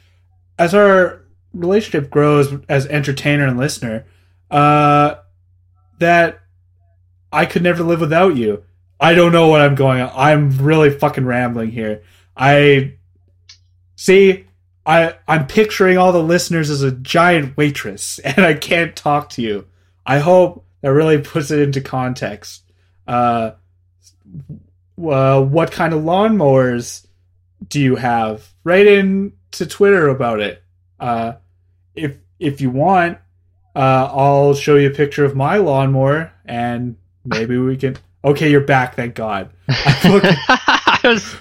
as 0.58 0.74
our 0.74 1.24
relationship 1.54 2.10
grows 2.10 2.52
as 2.68 2.86
entertainer 2.86 3.46
and 3.46 3.56
listener, 3.56 4.04
uh, 4.50 5.16
that 5.98 6.40
I 7.32 7.46
could 7.46 7.62
never 7.62 7.82
live 7.82 8.00
without 8.00 8.36
you. 8.36 8.64
I 9.00 9.14
don't 9.14 9.32
know 9.32 9.48
what 9.48 9.60
I'm 9.60 9.74
going 9.74 10.00
on. 10.00 10.12
I'm 10.14 10.58
really 10.58 10.90
fucking 10.90 11.24
rambling 11.24 11.70
here. 11.70 12.02
I 12.36 12.94
see. 13.96 14.46
I 14.84 15.14
I'm 15.28 15.46
picturing 15.46 15.98
all 15.98 16.12
the 16.12 16.22
listeners 16.22 16.70
as 16.70 16.82
a 16.82 16.90
giant 16.90 17.56
waitress, 17.56 18.18
and 18.24 18.44
I 18.44 18.54
can't 18.54 18.96
talk 18.96 19.30
to 19.30 19.42
you. 19.42 19.66
I 20.04 20.18
hope 20.18 20.64
that 20.80 20.92
really 20.92 21.18
puts 21.22 21.50
it 21.50 21.60
into 21.60 21.80
context. 21.80 22.64
Uh, 23.06 23.52
uh, 25.02 25.42
what 25.42 25.72
kind 25.72 25.92
of 25.94 26.02
lawnmowers 26.02 27.06
do 27.68 27.80
you 27.80 27.96
have? 27.96 28.48
Write 28.64 28.86
in 28.86 29.32
to 29.52 29.66
Twitter 29.66 30.08
about 30.08 30.40
it. 30.40 30.62
Uh, 31.00 31.34
if 31.94 32.16
if 32.38 32.60
you 32.60 32.70
want, 32.70 33.18
uh, 33.74 34.10
I'll 34.12 34.54
show 34.54 34.76
you 34.76 34.88
a 34.88 34.94
picture 34.94 35.24
of 35.24 35.34
my 35.36 35.56
lawnmower, 35.56 36.32
and 36.44 36.96
maybe 37.24 37.58
we 37.58 37.76
can. 37.76 37.96
Okay, 38.24 38.50
you're 38.50 38.60
back. 38.60 38.96
Thank 38.96 39.14
God. 39.14 39.48
I 39.68 41.00
was 41.04 41.36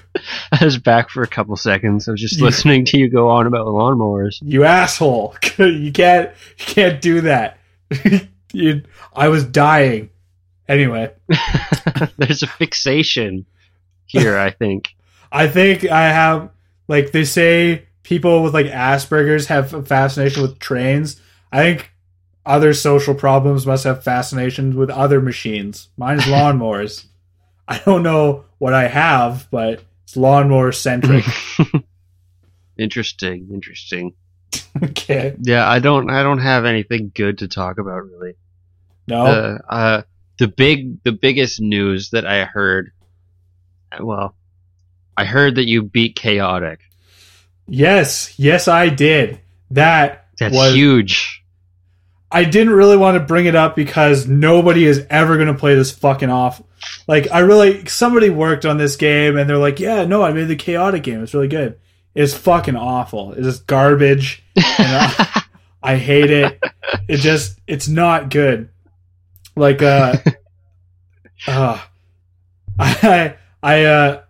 I 0.52 0.64
was 0.64 0.78
back 0.78 1.10
for 1.10 1.24
a 1.24 1.28
couple 1.28 1.56
seconds. 1.58 2.08
I 2.08 2.12
was 2.12 2.22
just 2.22 2.40
listening 2.40 2.86
to 2.86 3.00
you 3.00 3.10
go 3.10 3.30
on 3.30 3.48
about 3.48 3.66
lawnmowers. 3.66 4.38
You 4.44 4.64
asshole! 4.64 5.36
you 5.58 5.92
can't 5.92 6.30
you 6.60 6.66
can't 6.66 7.02
do 7.02 7.22
that. 7.22 7.58
You, 8.54 8.84
I 9.16 9.28
was 9.30 9.46
dying. 9.46 10.10
Anyway, 10.68 11.12
There's 12.18 12.44
a 12.44 12.48
fixation 12.48 13.46
here. 14.06 14.38
I 14.38 14.52
think. 14.52 14.96
I 15.32 15.48
think 15.48 15.86
I 15.86 16.10
have 16.10 16.50
like 16.88 17.12
they 17.12 17.24
say 17.24 17.88
people 18.04 18.44
with 18.44 18.54
like 18.54 18.68
Asperger's 18.68 19.48
have 19.48 19.74
a 19.74 19.84
fascination 19.84 20.42
with 20.42 20.60
trains. 20.60 21.22
I 21.52 21.62
think 21.62 21.92
other 22.46 22.74
social 22.74 23.14
problems 23.14 23.66
must 23.66 23.84
have 23.84 24.04
fascinations 24.04 24.76
with 24.76 24.90
other 24.90 25.22
machines. 25.22 25.90
Mine's 25.98 26.24
lawnmowers. 26.26 27.06
I 27.68 27.80
don't 27.80 28.04
know 28.04 28.46
what 28.58 28.74
I 28.74 28.88
have, 28.88 29.48
but 29.52 29.84
it's 30.04 30.16
lawnmower 30.16 30.72
centric. 30.72 31.26
interesting. 32.78 33.50
Interesting. 33.54 34.14
okay. 34.84 35.36
Yeah, 35.40 35.68
I 35.68 35.80
don't. 35.80 36.10
I 36.10 36.24
don't 36.24 36.40
have 36.40 36.66
anything 36.66 37.12
good 37.14 37.40
to 37.40 37.48
talk 37.48 37.78
about 37.78 38.04
really. 38.04 38.36
No. 39.08 39.26
the 39.26 39.60
uh, 39.70 40.02
the 40.38 40.48
big 40.48 41.04
the 41.04 41.12
biggest 41.12 41.60
news 41.60 42.12
that 42.12 42.26
I 42.26 42.46
heard. 42.46 42.92
Well, 44.00 44.36
I 45.16 45.26
heard 45.26 45.56
that 45.56 45.68
you 45.68 45.84
beat 45.84 46.16
chaotic. 46.16 46.80
yes, 47.68 48.38
yes 48.38 48.68
I 48.68 48.90
did. 48.90 49.40
That 49.72 50.28
That's 50.40 50.56
was 50.56 50.74
huge. 50.74 51.44
I 52.32 52.44
didn't 52.44 52.74
really 52.74 52.98
want 52.98 53.16
to 53.16 53.24
bring 53.24 53.46
it 53.46 53.56
up 53.56 53.76
because 53.76 54.28
nobody 54.28 54.86
is 54.86 55.06
ever 55.10 55.36
going 55.36 55.48
to 55.48 55.54
play 55.54 55.76
this 55.76 55.92
fucking 55.92 56.30
off. 56.30 56.62
Like, 57.08 57.32
I 57.32 57.40
really, 57.40 57.86
somebody 57.86 58.30
worked 58.30 58.66
on 58.66 58.78
this 58.78 58.98
game 58.98 59.38
and 59.38 59.50
they're 59.50 59.58
like, 59.58 59.80
yeah, 59.80 60.04
no, 60.04 60.24
I 60.24 60.34
made 60.34 60.50
the 60.50 60.58
chaotic 60.58 61.04
game. 61.04 61.24
It's 61.24 61.34
really 61.34 61.48
good. 61.48 61.80
It's 62.18 62.34
fucking 62.34 62.76
awful. 62.76 63.34
It's 63.34 63.44
just 63.44 63.68
garbage. 63.68 64.44
I, 64.58 65.44
I 65.84 65.98
hate 65.98 66.32
it. 66.32 66.60
It 67.08 67.18
just, 67.18 67.60
it's 67.68 67.88
not 67.88 68.32
good. 68.32 68.70
Like, 69.56 69.84
uh, 69.84 70.18
uh, 71.48 71.80
I, 72.80 73.36
I, 73.62 73.86
uh, 73.86 74.24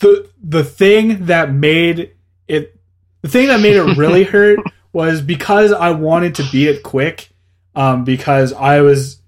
the, 0.00 0.28
the 0.42 0.64
thing 0.64 1.24
that 1.24 1.50
made 1.50 2.14
it, 2.46 2.78
the 3.22 3.28
thing 3.28 3.46
that 3.46 3.60
made 3.60 3.76
it 3.76 3.96
really 3.96 4.24
hurt 4.24 4.58
was 4.92 5.22
because 5.22 5.72
I 5.72 5.92
wanted 5.92 6.34
to 6.34 6.48
beat 6.52 6.68
it 6.68 6.82
quick. 6.82 7.30
Um, 7.74 8.04
because 8.04 8.52
I 8.52 8.82
was, 8.82 9.22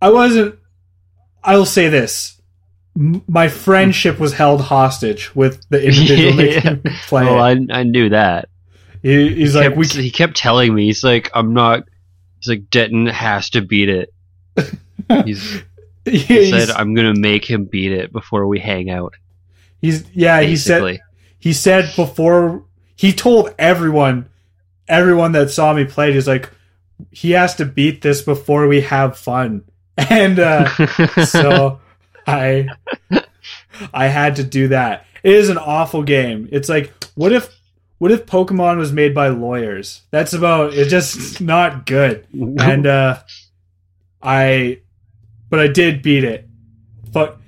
I 0.00 0.10
wasn't. 0.10 0.56
I'll 1.42 1.66
say 1.66 1.88
this: 1.88 2.39
my 2.94 3.48
friendship 3.48 4.18
was 4.18 4.32
held 4.32 4.60
hostage 4.60 5.34
with 5.34 5.64
the 5.70 5.82
individual 5.84 6.32
me 6.84 6.90
play. 7.06 7.24
well. 7.24 7.40
I 7.40 7.58
I 7.70 7.82
knew 7.84 8.08
that. 8.10 8.48
He- 9.02 9.34
he's 9.34 9.52
he 9.54 9.58
like, 9.60 9.68
kept, 9.68 9.76
we. 9.76 9.86
he 9.86 10.10
kept 10.10 10.36
telling 10.36 10.74
me. 10.74 10.86
He's 10.86 11.02
like, 11.04 11.30
I'm 11.34 11.54
not. 11.54 11.84
He's 12.40 12.48
like, 12.48 12.70
Denton 12.70 13.06
has 13.06 13.50
to 13.50 13.62
beat 13.62 13.88
it. 13.88 14.12
He's, 15.24 15.62
he 16.04 16.18
He's, 16.18 16.50
said, 16.50 16.70
I'm 16.70 16.94
gonna 16.94 17.14
make 17.14 17.44
him 17.44 17.64
beat 17.64 17.92
it 17.92 18.12
before 18.12 18.46
we 18.46 18.58
hang 18.60 18.90
out. 18.90 19.14
he's 19.80 20.04
yeah. 20.14 20.40
He 20.40 20.56
said 20.56 21.00
he 21.38 21.52
said 21.52 21.90
before 21.96 22.64
he 22.96 23.12
told 23.12 23.54
everyone, 23.58 24.28
everyone 24.88 25.32
that 25.32 25.50
saw 25.50 25.72
me 25.72 25.84
play, 25.84 26.12
he's 26.12 26.28
like, 26.28 26.50
he 27.10 27.32
has 27.32 27.54
to 27.56 27.64
beat 27.64 28.02
this 28.02 28.22
before 28.22 28.66
we 28.68 28.82
have 28.82 29.16
fun, 29.18 29.64
and. 29.96 30.38
uh 30.38 30.68
so 31.24 31.80
I 32.26 32.68
I 33.92 34.06
had 34.06 34.36
to 34.36 34.44
do 34.44 34.68
that. 34.68 35.06
It 35.22 35.34
is 35.34 35.48
an 35.48 35.58
awful 35.58 36.02
game. 36.02 36.48
It's 36.52 36.68
like 36.68 36.92
what 37.14 37.32
if 37.32 37.54
what 37.98 38.10
if 38.12 38.26
Pokemon 38.26 38.78
was 38.78 38.92
made 38.92 39.14
by 39.14 39.28
lawyers? 39.28 40.02
That's 40.10 40.32
about 40.32 40.74
it's 40.74 40.90
just 40.90 41.40
not 41.40 41.86
good. 41.86 42.26
And 42.32 42.86
uh 42.86 43.18
I 44.22 44.80
but 45.48 45.60
I 45.60 45.66
did 45.68 46.02
beat 46.02 46.24
it. 46.24 46.48
But 47.12 47.38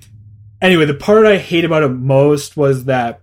anyway, 0.61 0.85
the 0.85 0.93
part 0.93 1.25
I 1.25 1.37
hate 1.37 1.65
about 1.65 1.83
it 1.83 1.89
most 1.89 2.57
was 2.57 2.85
that 2.85 3.21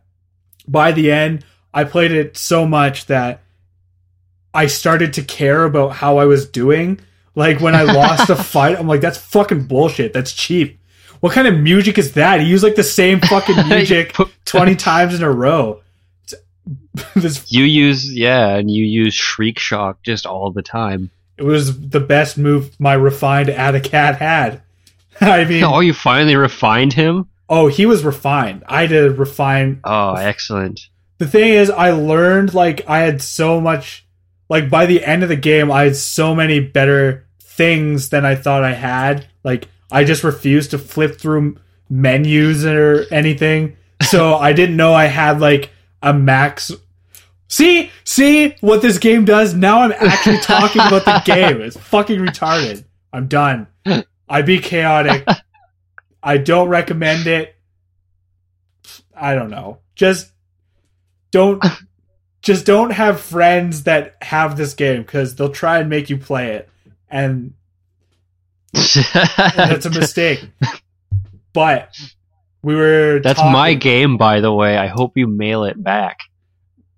by 0.66 0.92
the 0.92 1.12
end 1.12 1.44
I 1.72 1.84
played 1.84 2.12
it 2.12 2.36
so 2.36 2.66
much 2.66 3.06
that 3.06 3.42
I 4.52 4.66
started 4.66 5.12
to 5.14 5.22
care 5.22 5.64
about 5.64 5.90
how 5.92 6.18
I 6.18 6.24
was 6.24 6.48
doing. 6.48 7.00
Like 7.34 7.60
when 7.60 7.76
I 7.76 7.82
lost 7.82 8.30
a 8.30 8.36
fight, 8.42 8.78
I'm 8.78 8.88
like, 8.88 9.00
that's 9.00 9.18
fucking 9.18 9.66
bullshit. 9.66 10.12
That's 10.12 10.32
cheap. 10.32 10.79
What 11.20 11.32
kind 11.32 11.46
of 11.46 11.58
music 11.58 11.98
is 11.98 12.12
that? 12.14 12.40
He 12.40 12.46
used 12.46 12.64
like 12.64 12.74
the 12.76 12.82
same 12.82 13.20
fucking 13.32 13.68
music 13.68 14.14
20 14.46 14.74
times 14.76 15.14
in 15.14 15.22
a 15.22 15.30
row. 15.30 15.80
This 17.14 17.50
you 17.52 17.64
use 17.64 18.12
yeah, 18.12 18.56
and 18.56 18.70
you 18.70 18.84
use 18.84 19.14
Shriek 19.14 19.58
Shock 19.58 20.02
just 20.02 20.26
all 20.26 20.50
the 20.50 20.62
time. 20.62 21.10
it 21.36 21.44
was 21.44 21.88
the 21.90 22.00
best 22.00 22.36
move 22.36 22.78
my 22.80 22.94
refined 22.94 23.48
Adacat 23.48 24.16
had. 24.18 24.62
I 25.20 25.44
mean, 25.44 25.62
Oh, 25.64 25.80
you 25.80 25.92
finally 25.94 26.34
refined 26.36 26.92
him. 26.92 27.28
oh, 27.48 27.68
he 27.68 27.86
was 27.86 28.04
refined. 28.04 28.64
I 28.68 28.82
had 28.82 28.90
to 28.90 29.10
refine 29.10 29.80
Oh, 29.84 30.14
excellent. 30.14 30.80
the 31.18 31.26
thing 31.28 31.52
is 31.52 31.70
i 31.70 31.90
learned 31.92 32.54
like 32.54 32.88
i 32.88 32.98
had 33.00 33.20
so 33.22 33.60
much 33.60 34.06
like 34.48 34.68
by 34.70 34.86
the 34.86 35.04
end 35.04 35.22
of 35.22 35.28
the 35.28 35.36
game 35.36 35.70
i 35.70 35.82
had 35.84 35.94
so 35.96 36.34
many 36.34 36.58
better 36.60 37.26
things 37.40 38.08
than 38.08 38.24
i 38.24 38.34
thought 38.34 38.64
i 38.64 38.72
had 38.72 39.26
like 39.44 39.68
i 39.90 40.04
just 40.04 40.24
refused 40.24 40.70
to 40.70 40.78
flip 40.78 41.18
through 41.20 41.56
menus 41.88 42.64
or 42.64 43.06
anything. 43.10 43.76
So 44.02 44.34
i 44.48 44.52
didn't 44.52 44.76
know 44.76 44.94
i 44.94 45.06
had 45.06 45.40
like 45.40 45.70
a 46.02 46.12
max. 46.12 46.72
See 47.48 47.90
see 48.04 48.54
what 48.60 48.82
this 48.82 48.98
game 48.98 49.24
does? 49.24 49.54
Now 49.54 49.80
i'm 49.80 49.92
actually 49.92 50.38
talking 50.42 50.82
about 50.82 51.04
the 51.04 51.22
game. 51.24 51.60
It's 51.60 51.76
fucking 51.76 52.20
retarded. 52.20 52.84
I'm 53.12 53.26
done. 53.26 53.66
I'd 54.28 54.46
be 54.46 54.60
chaotic. 54.60 55.26
I 56.22 56.36
don't 56.38 56.68
recommend 56.68 57.26
it. 57.26 57.56
I 59.14 59.34
don't 59.34 59.50
know. 59.50 59.78
Just 59.96 60.32
don't 61.30 61.62
just 62.42 62.64
don't 62.64 62.90
have 62.90 63.20
friends 63.20 63.84
that 63.84 64.16
have 64.22 64.56
this 64.56 64.74
game 64.74 65.02
because 65.02 65.34
they'll 65.34 65.50
try 65.50 65.78
and 65.78 65.90
make 65.90 66.08
you 66.08 66.16
play 66.16 66.54
it, 66.54 66.68
and 67.10 67.54
that's 68.72 69.86
a 69.86 69.90
mistake. 69.90 70.44
But 71.52 71.96
we 72.62 72.74
were. 72.74 73.20
That's 73.22 73.38
talking- 73.38 73.52
my 73.52 73.74
game, 73.74 74.16
by 74.16 74.40
the 74.40 74.52
way. 74.52 74.76
I 74.76 74.86
hope 74.86 75.16
you 75.16 75.26
mail 75.26 75.64
it 75.64 75.82
back. 75.82 76.20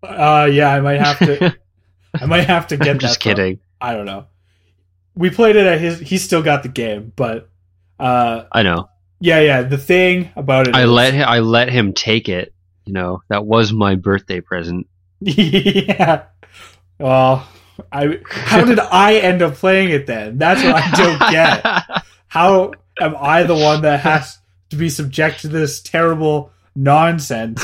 Uh, 0.03 0.49
yeah, 0.53 0.69
I 0.69 0.81
might 0.81 1.01
have 1.01 1.19
to. 1.21 1.57
I 2.21 2.27
might 2.27 2.47
have 2.47 2.67
to 2.69 2.77
get. 2.77 2.89
I'm 2.89 2.99
just 2.99 3.19
that 3.19 3.23
from- 3.23 3.37
kidding. 3.37 3.59
I 3.81 3.95
don't 3.95 4.07
know. 4.07 4.27
We 5.15 5.31
played 5.31 5.57
it 5.57 5.67
at 5.67 5.81
his. 5.81 5.99
He 6.01 6.19
still 6.19 6.43
got 6.43 6.63
the 6.63 6.69
game, 6.69 7.13
but 7.17 7.49
uh, 7.99 8.45
I 8.53 8.63
know. 8.63 8.89
yeah, 9.21 9.41
yeah. 9.41 9.63
The 9.63 9.79
thing 9.79 10.31
about 10.37 10.69
it, 10.69 10.75
I 10.75 10.85
is- 10.85 10.91
let 10.91 11.15
him, 11.15 11.29
I 11.29 11.41
let 11.41 11.69
him 11.71 11.93
take 11.93 12.29
it. 12.29 12.53
You 12.85 12.93
know 12.95 13.23
that 13.29 13.47
was 13.47 13.73
my 13.73 13.95
birthday 13.95 14.41
present. 14.41 14.87
yeah. 15.21 16.25
Well, 16.99 17.47
I. 17.91 18.19
How 18.31 18.65
did 18.65 18.79
I 18.79 19.15
end 19.17 19.43
up 19.43 19.55
playing 19.55 19.91
it 19.91 20.07
then? 20.07 20.39
That's 20.39 20.63
what 20.63 20.75
I 20.75 20.91
don't 20.93 21.31
get. 21.31 22.03
How 22.29 22.73
am 23.01 23.15
I 23.19 23.43
the 23.43 23.55
one 23.55 23.83
that 23.83 24.01
has 24.01 24.39
to 24.71 24.77
be 24.77 24.89
subject 24.89 25.41
to 25.43 25.49
this 25.49 25.81
terrible 25.83 26.51
nonsense? 26.75 27.63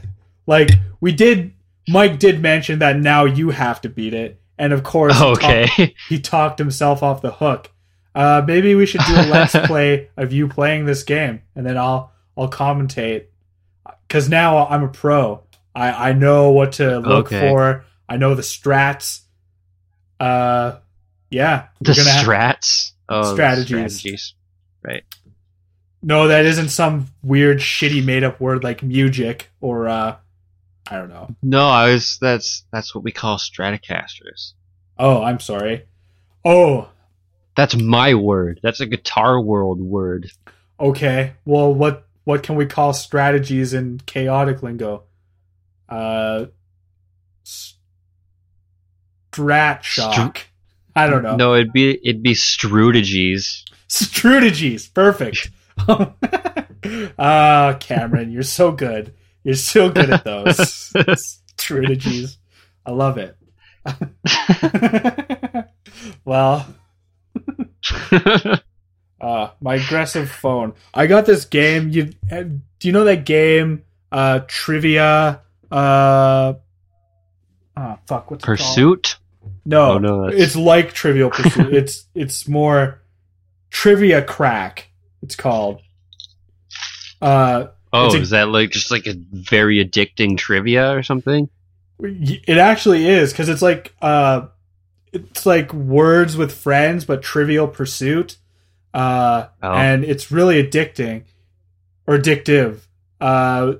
like 0.46 0.70
we 1.00 1.12
did. 1.12 1.54
Mike 1.88 2.18
did 2.18 2.40
mention 2.40 2.80
that 2.80 2.98
now 2.98 3.24
you 3.24 3.50
have 3.50 3.80
to 3.80 3.88
beat 3.88 4.14
it, 4.14 4.40
and 4.58 4.72
of 4.72 4.82
course, 4.82 5.14
he 5.14 5.18
talked- 5.20 5.44
okay. 5.44 5.94
he 6.08 6.20
talked 6.20 6.58
himself 6.58 7.02
off 7.02 7.22
the 7.22 7.32
hook. 7.32 7.70
Uh, 8.14 8.42
maybe 8.46 8.74
we 8.74 8.86
should 8.86 9.00
do 9.06 9.14
a 9.14 9.26
let's 9.26 9.52
play 9.66 10.08
of 10.16 10.32
you 10.32 10.48
playing 10.48 10.84
this 10.84 11.02
game, 11.04 11.42
and 11.56 11.64
then 11.66 11.76
I'll 11.78 12.12
I'll 12.36 12.50
commentate. 12.50 13.26
Because 14.06 14.28
now 14.28 14.66
I'm 14.66 14.82
a 14.84 14.88
pro. 14.88 15.42
I 15.74 16.10
I 16.10 16.12
know 16.12 16.50
what 16.50 16.72
to 16.72 16.98
look 16.98 17.26
Okay. 17.26 17.48
for. 17.48 17.84
I 18.08 18.16
know 18.16 18.34
the 18.34 18.42
strats. 18.42 19.20
Uh, 20.20 20.78
yeah, 21.30 21.68
the 21.80 21.92
strats. 21.92 22.92
Oh, 23.08 23.34
the 23.34 23.34
Strategies. 23.64 24.34
right? 24.84 25.02
no, 26.02 26.28
that 26.28 26.44
isn't 26.46 26.68
some 26.68 27.08
weird, 27.22 27.58
shitty, 27.58 28.04
made 28.04 28.22
up 28.22 28.40
word 28.40 28.62
like 28.62 28.82
music 28.82 29.50
or 29.60 29.88
uh, 29.88 30.16
I 30.90 30.96
don't 30.96 31.08
know. 31.08 31.34
No, 31.42 31.66
I 31.66 31.92
was. 31.92 32.18
That's 32.20 32.64
that's 32.72 32.94
what 32.94 33.04
we 33.04 33.12
call 33.12 33.38
Stratocasters. 33.38 34.52
Oh, 34.98 35.22
I'm 35.22 35.40
sorry. 35.40 35.86
Oh, 36.44 36.88
That's 37.56 37.76
my 37.76 38.14
word. 38.14 38.60
That's 38.62 38.80
a 38.80 38.86
Guitar 38.86 39.40
World 39.40 39.80
word. 39.80 40.30
Okay. 40.78 41.34
Well, 41.44 41.72
what 41.72 42.06
what 42.24 42.42
can 42.42 42.56
we 42.56 42.66
call 42.66 42.92
strategies 42.92 43.72
in 43.74 44.00
chaotic 44.06 44.62
lingo? 44.62 45.04
Uh, 45.88 46.46
strat 49.32 49.82
shock. 49.82 50.46
I 50.94 51.06
don't 51.06 51.22
know. 51.22 51.36
No, 51.36 51.54
it'd 51.54 51.72
be 51.72 51.90
it'd 52.04 52.22
be 52.22 52.34
strategies. 52.34 53.64
Strategies. 53.88 54.88
Perfect. 54.88 55.50
Ah, 57.18 57.76
Cameron, 57.78 58.32
you're 58.32 58.42
so 58.42 58.72
good. 58.72 59.12
You're 59.44 59.54
so 59.54 59.90
good 59.90 60.08
at 60.10 60.24
those 60.24 60.90
strategies. 61.58 62.38
I 62.86 62.92
love 62.92 63.18
it. 63.18 63.36
well, 66.24 66.66
Uh, 69.20 69.50
my 69.60 69.74
aggressive 69.74 70.30
phone. 70.30 70.72
I 70.94 71.06
got 71.06 71.26
this 71.26 71.44
game. 71.44 71.90
You 71.90 72.12
uh, 72.32 72.44
do 72.44 72.88
you 72.88 72.92
know 72.92 73.04
that 73.04 73.26
game? 73.26 73.84
Uh, 74.10 74.40
trivia. 74.48 75.42
Uh, 75.70 76.54
oh 77.76 77.98
fuck. 78.06 78.30
What's? 78.30 78.42
Pursuit. 78.44 79.16
No, 79.64 79.92
Oh, 79.92 79.98
no, 79.98 80.24
that's- 80.26 80.42
it's 80.42 80.56
like 80.56 80.92
Trivial 80.92 81.30
Pursuit. 81.30 81.72
it's 81.74 82.04
it's 82.14 82.48
more 82.48 83.02
trivia 83.70 84.22
crack. 84.22 84.90
It's 85.22 85.36
called. 85.36 85.80
Uh, 87.20 87.66
Oh, 87.92 88.14
a- 88.14 88.18
is 88.20 88.30
that 88.30 88.48
like 88.48 88.70
just 88.70 88.90
like 88.90 89.06
a 89.06 89.14
very 89.32 89.84
addicting 89.84 90.38
trivia 90.38 90.92
or 90.96 91.02
something? 91.02 91.48
it 92.02 92.56
actually 92.56 93.06
is 93.06 93.30
because 93.32 93.48
it's 93.50 93.60
like 93.60 93.94
uh, 94.00 94.46
it's 95.12 95.44
like 95.44 95.72
words 95.74 96.36
with 96.36 96.52
friends, 96.54 97.04
but 97.04 97.22
Trivial 97.22 97.66
Pursuit. 97.68 98.36
Uh, 98.94 99.46
Oh. 99.62 99.72
and 99.72 100.04
it's 100.04 100.30
really 100.32 100.62
addicting 100.62 101.22
or 102.06 102.16
addictive. 102.18 102.80
Uh, 103.20 103.74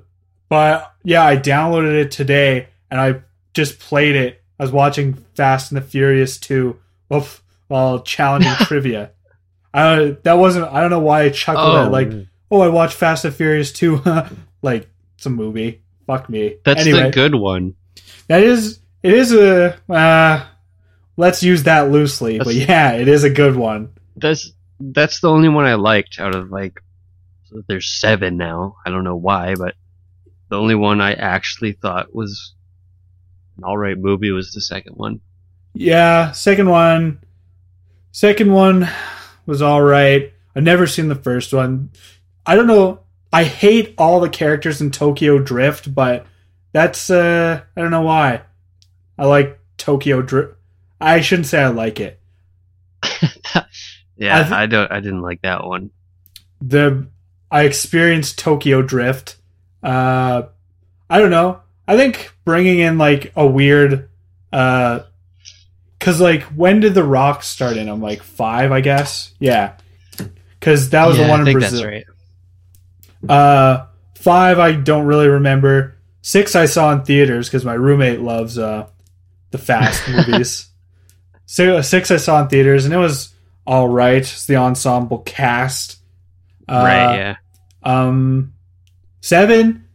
but 0.49 0.93
yeah, 1.03 1.25
I 1.25 1.35
downloaded 1.37 1.99
it 1.99 2.11
today 2.11 2.67
and 2.89 2.99
I 3.01 3.21
just 3.53 3.79
played 3.79 4.15
it. 4.15 4.40
I 4.61 4.63
was 4.63 4.71
watching 4.71 5.15
Fast 5.33 5.71
and 5.71 5.81
the 5.81 5.83
Furious 5.83 6.37
2 6.37 6.79
while, 7.07 7.27
while 7.67 8.03
challenging 8.03 8.51
trivia. 8.59 9.09
I 9.73 10.17
that 10.21 10.33
wasn't. 10.33 10.71
I 10.71 10.81
don't 10.81 10.91
know 10.91 10.99
why 10.99 11.23
I 11.23 11.29
chuckled 11.29 11.77
at 11.77 11.91
like, 11.91 12.11
oh, 12.51 12.61
I 12.61 12.67
watched 12.67 12.93
Fast 12.93 13.25
and 13.25 13.33
Furious 13.33 13.73
2. 13.73 14.03
like 14.61 14.87
it's 15.15 15.25
a 15.25 15.31
movie. 15.31 15.81
Fuck 16.05 16.29
me. 16.29 16.57
that's 16.63 16.81
anyway, 16.81 17.05
the 17.05 17.09
good 17.09 17.33
one. 17.33 17.73
that 18.27 18.43
is. 18.43 18.79
It 19.01 19.13
is 19.13 19.33
a. 19.33 19.79
Uh, 19.91 20.45
let's 21.17 21.41
use 21.41 21.63
that 21.63 21.89
loosely, 21.89 22.37
but 22.37 22.53
yeah, 22.53 22.91
it 22.91 23.07
is 23.07 23.23
a 23.23 23.31
good 23.31 23.55
one. 23.55 23.89
That's 24.15 24.51
that's 24.79 25.21
the 25.21 25.29
only 25.29 25.49
one 25.49 25.65
I 25.65 25.73
liked 25.73 26.19
out 26.19 26.35
of 26.35 26.51
like. 26.51 26.79
There's 27.67 27.89
seven 27.89 28.37
now. 28.37 28.75
I 28.85 28.91
don't 28.91 29.05
know 29.05 29.15
why, 29.15 29.55
but 29.55 29.73
the 30.49 30.59
only 30.59 30.75
one 30.75 31.01
I 31.01 31.13
actually 31.13 31.71
thought 31.71 32.13
was 32.13 32.53
an 33.57 33.63
alright 33.63 33.97
movie 33.97 34.31
was 34.31 34.53
the 34.53 34.61
second 34.61 34.95
one. 34.95 35.21
Yeah, 35.73 36.31
second 36.31 36.69
one. 36.69 37.19
Second 38.11 38.51
one 38.51 38.89
was 39.45 39.61
all 39.61 39.81
right. 39.81 40.33
I've 40.55 40.63
never 40.63 40.85
seen 40.87 41.07
the 41.07 41.15
first 41.15 41.53
one. 41.53 41.91
I 42.45 42.55
don't 42.55 42.67
know. 42.67 43.01
I 43.31 43.45
hate 43.45 43.95
all 43.97 44.19
the 44.19 44.29
characters 44.29 44.81
in 44.81 44.91
Tokyo 44.91 45.39
Drift, 45.39 45.93
but 45.93 46.25
that's 46.73 47.09
uh 47.09 47.61
I 47.75 47.81
don't 47.81 47.91
know 47.91 48.01
why. 48.01 48.41
I 49.17 49.25
like 49.25 49.59
Tokyo 49.77 50.21
Drift. 50.21 50.55
I 50.99 51.21
shouldn't 51.21 51.47
say 51.47 51.61
I 51.61 51.67
like 51.67 51.99
it. 51.99 52.19
yeah, 54.17 54.47
I 54.49 54.63
I, 54.63 54.65
don't. 54.65 54.91
I 54.91 54.99
didn't 54.99 55.21
like 55.21 55.41
that 55.43 55.65
one. 55.65 55.91
The 56.61 57.07
I 57.49 57.63
experienced 57.63 58.39
Tokyo 58.39 58.81
Drift. 58.81 59.37
Uh 59.81 60.43
I 61.09 61.19
don't 61.19 61.31
know. 61.31 61.61
I 61.91 61.97
think 61.97 62.31
bringing 62.45 62.79
in 62.79 62.97
like 62.97 63.33
a 63.35 63.45
weird 63.45 64.09
uh 64.53 65.01
cuz 65.99 66.21
like 66.21 66.43
when 66.43 66.79
did 66.79 66.93
the 66.93 67.03
rock 67.03 67.43
start 67.43 67.75
in? 67.75 67.89
I'm 67.89 68.01
like 68.01 68.23
5, 68.23 68.71
I 68.71 68.81
guess. 68.81 69.33
Yeah. 69.39 69.73
Cuz 70.61 70.89
that 70.91 71.05
was 71.05 71.17
Yeah, 71.17 71.25
the 71.25 71.29
one 71.29 71.41
I 71.41 71.51
in 71.51 71.57
Brazil. 71.59 71.81
that's 71.81 71.85
right. 71.85 72.05
Uh, 73.29 73.85
five, 74.15 74.59
I 74.59 74.71
don't 74.73 75.05
really 75.05 75.27
remember. 75.27 75.97
Six, 76.21 76.55
I 76.55 76.65
saw 76.65 76.91
in 76.91 77.03
theaters 77.03 77.47
because 77.47 77.65
my 77.65 77.73
roommate 77.73 78.21
loves 78.21 78.57
uh, 78.57 78.87
the 79.51 79.57
Fast 79.57 80.07
movies. 80.09 80.69
So, 81.45 81.81
six, 81.81 82.09
I 82.11 82.17
saw 82.17 82.41
in 82.41 82.47
theaters, 82.47 82.85
and 82.85 82.93
it 82.93 82.97
was 82.97 83.33
all 83.67 83.87
right. 83.87 84.17
It's 84.17 84.45
the 84.45 84.55
ensemble 84.55 85.19
cast. 85.19 85.97
Uh, 86.67 86.83
right. 86.85 87.15
Yeah. 87.15 87.35
Um, 87.83 88.53
seven. 89.21 89.85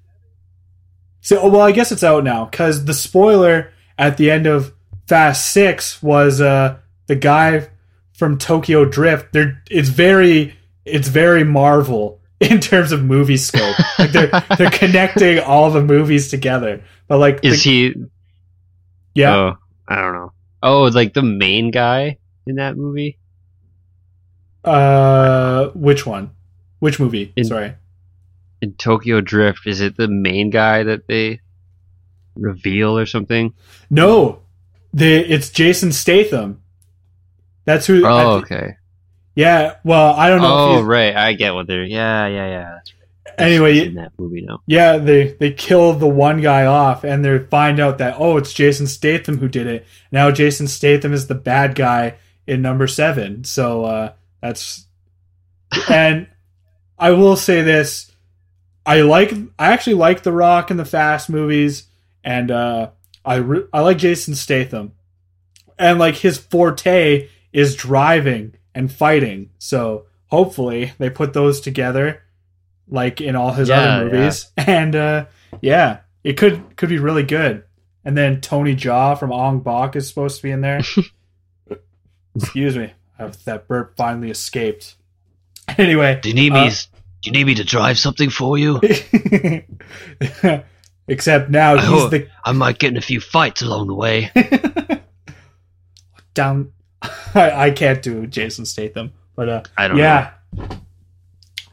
So, 1.27 1.41
oh, 1.41 1.49
well, 1.49 1.63
I 1.63 1.73
guess 1.73 1.91
it's 1.91 2.05
out 2.05 2.23
now 2.23 2.45
because 2.45 2.85
the 2.85 2.95
spoiler 2.95 3.73
at 3.99 4.17
the 4.17 4.31
end 4.31 4.47
of 4.47 4.73
Fast 5.09 5.51
Six 5.51 6.01
was 6.01 6.41
uh 6.41 6.79
the 7.09 7.17
guy 7.17 7.69
from 8.13 8.39
Tokyo 8.39 8.85
Drift. 8.85 9.33
They're 9.33 9.61
it's 9.69 9.89
very 9.89 10.57
it's 10.85 11.09
very 11.09 11.43
Marvel 11.43 12.21
in 12.41 12.61
terms 12.61 12.93
of 12.93 13.03
movie 13.03 13.37
scope. 13.39 13.75
Like 13.99 14.13
they're 14.13 14.31
they're 14.57 14.71
connecting 14.71 15.41
all 15.41 15.69
the 15.73 15.83
movies 15.83 16.29
together. 16.31 16.85
But 17.09 17.19
like 17.19 17.41
Is 17.45 17.65
the- 17.65 17.71
he? 17.71 17.95
yeah. 19.17 19.35
Oh, 19.35 19.59
I 19.89 19.97
don't 19.97 20.13
know. 20.15 20.33
Oh, 20.63 20.83
like 20.85 21.13
the 21.13 21.23
main 21.23 21.73
guy 21.73 22.19
in 22.47 22.55
that 22.57 22.77
movie. 22.77 23.19
Uh, 24.65 25.71
which 25.75 26.07
one? 26.07 26.31
Which 26.79 27.01
movie? 27.01 27.33
In- 27.35 27.45
Sorry. 27.47 27.75
In 28.63 28.75
Tokyo 28.75 29.21
Drift, 29.21 29.67
is 29.67 29.81
it 29.81 29.97
the 29.97 30.09
main 30.09 30.51
guy 30.51 30.83
that 30.83 31.07
they 31.07 31.41
reveal 32.35 32.99
or 32.99 33.07
something? 33.07 33.55
No, 33.91 34.41
the 34.93 35.15
it's 35.15 35.51
Jason 35.51 35.93
Statham. 35.93 36.63
That's 37.65 37.87
who. 37.87 38.07
Oh, 38.07 38.37
okay. 38.39 38.77
yeah. 39.35 39.77
Well, 39.85 40.15
I 40.15 40.29
don't 40.29 40.41
know. 40.41 40.79
Oh, 40.79 40.83
right. 40.83 41.15
I 41.15 41.33
get 41.35 41.55
what 41.55 41.67
they're. 41.67 41.85
Yeah, 41.85 42.27
yeah, 42.27 42.49
yeah. 42.49 42.71
That's 42.75 42.95
right. 42.95 43.47
Anyway, 43.47 43.87
in 43.87 43.95
that 43.95 44.13
movie 44.19 44.41
now. 44.41 44.63
Yeah, 44.67 44.97
they 44.97 45.33
they 45.33 45.53
kill 45.53 45.93
the 45.93 46.07
one 46.07 46.41
guy 46.41 46.65
off, 46.65 47.05
and 47.05 47.25
they 47.25 47.39
find 47.39 47.81
out 47.81 47.99
that 47.99 48.17
oh, 48.19 48.37
it's 48.37 48.53
Jason 48.53 48.87
Statham 48.87 49.39
who 49.39 49.49
did 49.49 49.67
it. 49.67 49.87
Now 50.11 50.31
Jason 50.31 50.69
Statham 50.69 51.13
is 51.13 51.27
the 51.27 51.35
bad 51.35 51.75
guy 51.75 52.15
in 52.47 52.63
number 52.63 52.87
seven. 52.87 53.45
So 53.45 53.85
uh, 53.85 54.13
that's 54.41 54.87
and 55.91 56.29
I 56.99 57.11
will 57.11 57.37
say 57.37 57.63
this: 57.63 58.11
I 58.87 59.01
like 59.03 59.33
I 59.59 59.73
actually 59.73 59.95
like 59.95 60.23
the 60.23 60.33
Rock 60.33 60.71
and 60.71 60.79
the 60.79 60.85
Fast 60.85 61.29
movies, 61.29 61.85
and 62.23 62.51
uh, 62.51 62.91
I 63.25 63.37
re- 63.37 63.67
I 63.73 63.81
like 63.81 63.99
Jason 63.99 64.35
Statham, 64.37 64.93
and 65.79 65.99
like 65.99 66.15
his 66.17 66.39
forte 66.39 67.29
is 67.53 67.75
driving 67.75 68.55
and 68.75 68.91
fighting. 68.93 69.51
So 69.59 70.07
hopefully 70.27 70.93
they 70.99 71.11
put 71.11 71.33
those 71.33 71.61
together, 71.61 72.23
like 72.89 73.21
in 73.21 73.35
all 73.35 73.53
his 73.53 73.69
Yeah, 73.69 73.81
other 73.97 74.05
movies, 74.11 74.51
and 74.57 74.95
uh, 74.95 75.27
yeah, 75.61 76.01
it 76.23 76.35
could 76.37 76.77
could 76.77 76.89
be 76.89 76.99
really 76.99 77.25
good. 77.25 77.65
And 78.05 78.17
then 78.17 78.41
Tony 78.41 78.77
Jaa 78.77 79.19
from 79.19 79.33
Ong 79.33 79.61
Bak 79.61 79.97
is 79.97 80.07
supposed 80.07 80.37
to 80.37 80.43
be 80.45 80.53
in 80.53 80.61
there. 80.61 80.81
Excuse 82.37 82.77
me, 82.77 82.93
I- 83.19 83.33
that 83.47 83.67
burp 83.67 83.97
finally 83.97 84.31
escaped. 84.31 84.95
Anyway, 85.79 86.21
Do 86.23 86.29
you 86.29 86.35
need 86.37 86.53
me- 86.53 86.71
do 87.27 87.31
you 87.31 87.45
need 87.45 87.47
me 87.49 87.57
to 87.57 87.65
drive 87.65 87.99
something 87.99 88.31
for 88.31 88.57
you? 88.57 88.81
except 91.09 91.51
now 91.51 91.75
I 91.75 91.85
he's 91.85 92.11
the 92.11 92.29
I 92.45 92.53
might 92.53 92.79
get 92.79 92.93
in 92.93 92.97
a 92.97 93.01
few 93.01 93.21
fights 93.21 93.63
along 93.63 93.89
the 93.89 93.95
way. 93.95 94.31
down. 96.35 96.73
I, 97.35 97.51
I 97.51 97.71
can't 97.73 98.01
do 98.01 98.29
Jason 98.29 98.65
Statham, 98.65 99.13
but 99.35 99.49
uh, 99.49 99.63
I 99.77 99.89
don't 99.89 99.97
yeah. 99.97 100.35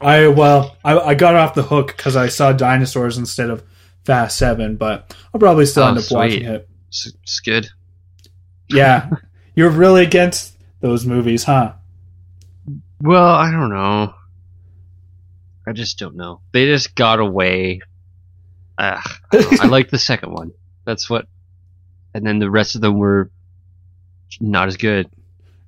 I 0.00 0.26
well, 0.26 0.76
I, 0.84 0.98
I 0.98 1.14
got 1.14 1.36
off 1.36 1.54
the 1.54 1.62
hook 1.62 1.96
because 1.96 2.16
I 2.16 2.26
saw 2.26 2.50
dinosaurs 2.50 3.16
instead 3.16 3.48
of 3.48 3.62
Fast 4.04 4.36
Seven, 4.36 4.74
but 4.74 5.16
I'll 5.32 5.38
probably 5.38 5.66
still 5.66 5.84
Oh, 5.84 5.88
end 5.90 5.98
up 5.98 6.02
sweet. 6.04 6.16
watching 6.16 6.44
it. 6.46 6.68
It's 6.88 7.38
good. 7.44 7.68
Yeah, 8.68 9.08
you're 9.54 9.70
really 9.70 10.02
against 10.02 10.56
those 10.80 11.06
movies, 11.06 11.44
huh? 11.44 11.74
Well, 13.00 13.34
I 13.36 13.52
don't 13.52 13.70
know. 13.70 14.14
I 15.66 15.72
just 15.72 15.98
don't 15.98 16.16
know. 16.16 16.40
They 16.52 16.66
just 16.66 16.94
got 16.94 17.20
away. 17.20 17.80
Uh, 18.76 19.00
I. 19.32 19.58
I 19.62 19.66
like 19.66 19.90
the 19.90 19.98
second 20.10 20.32
one. 20.32 20.52
That's 20.84 21.08
what. 21.08 21.26
And 22.12 22.26
then 22.26 22.38
the 22.38 22.50
rest 22.50 22.74
of 22.74 22.80
them 22.80 22.98
were 22.98 23.30
not 24.40 24.68
as 24.68 24.76
good. 24.76 25.08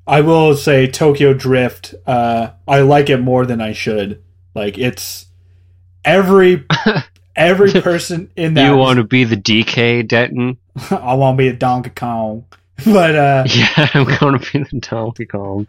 I 0.07 0.21
will 0.21 0.55
say 0.57 0.87
Tokyo 0.87 1.35
Drift. 1.35 1.95
Uh, 2.07 2.51
I 2.69 2.81
like 2.81 3.11
it 3.11 3.19
more 3.19 3.45
than 3.47 3.61
I 3.61 3.73
should. 3.73 4.23
Like 4.55 4.79
it's 4.79 5.27
every 6.05 6.65
every 7.37 7.73
person 7.81 8.31
in 8.37 8.55
that. 8.55 8.69
you 8.71 8.77
want 8.77 8.99
to 8.99 9.05
be 9.05 9.25
the 9.25 9.37
DK 9.37 10.07
Denton? 10.07 10.59
I 10.91 11.15
want 11.15 11.37
to 11.37 11.43
be 11.43 11.49
a 11.49 11.53
Donkey 11.53 11.91
Kong, 11.91 12.45
but 12.85 13.15
uh, 13.17 13.45
Yeah, 13.49 13.89
I'm 13.95 14.05
going 14.19 14.39
to 14.39 14.53
be 14.53 14.63
the 14.71 14.79
Donkey 14.81 15.27
Kong. 15.27 15.67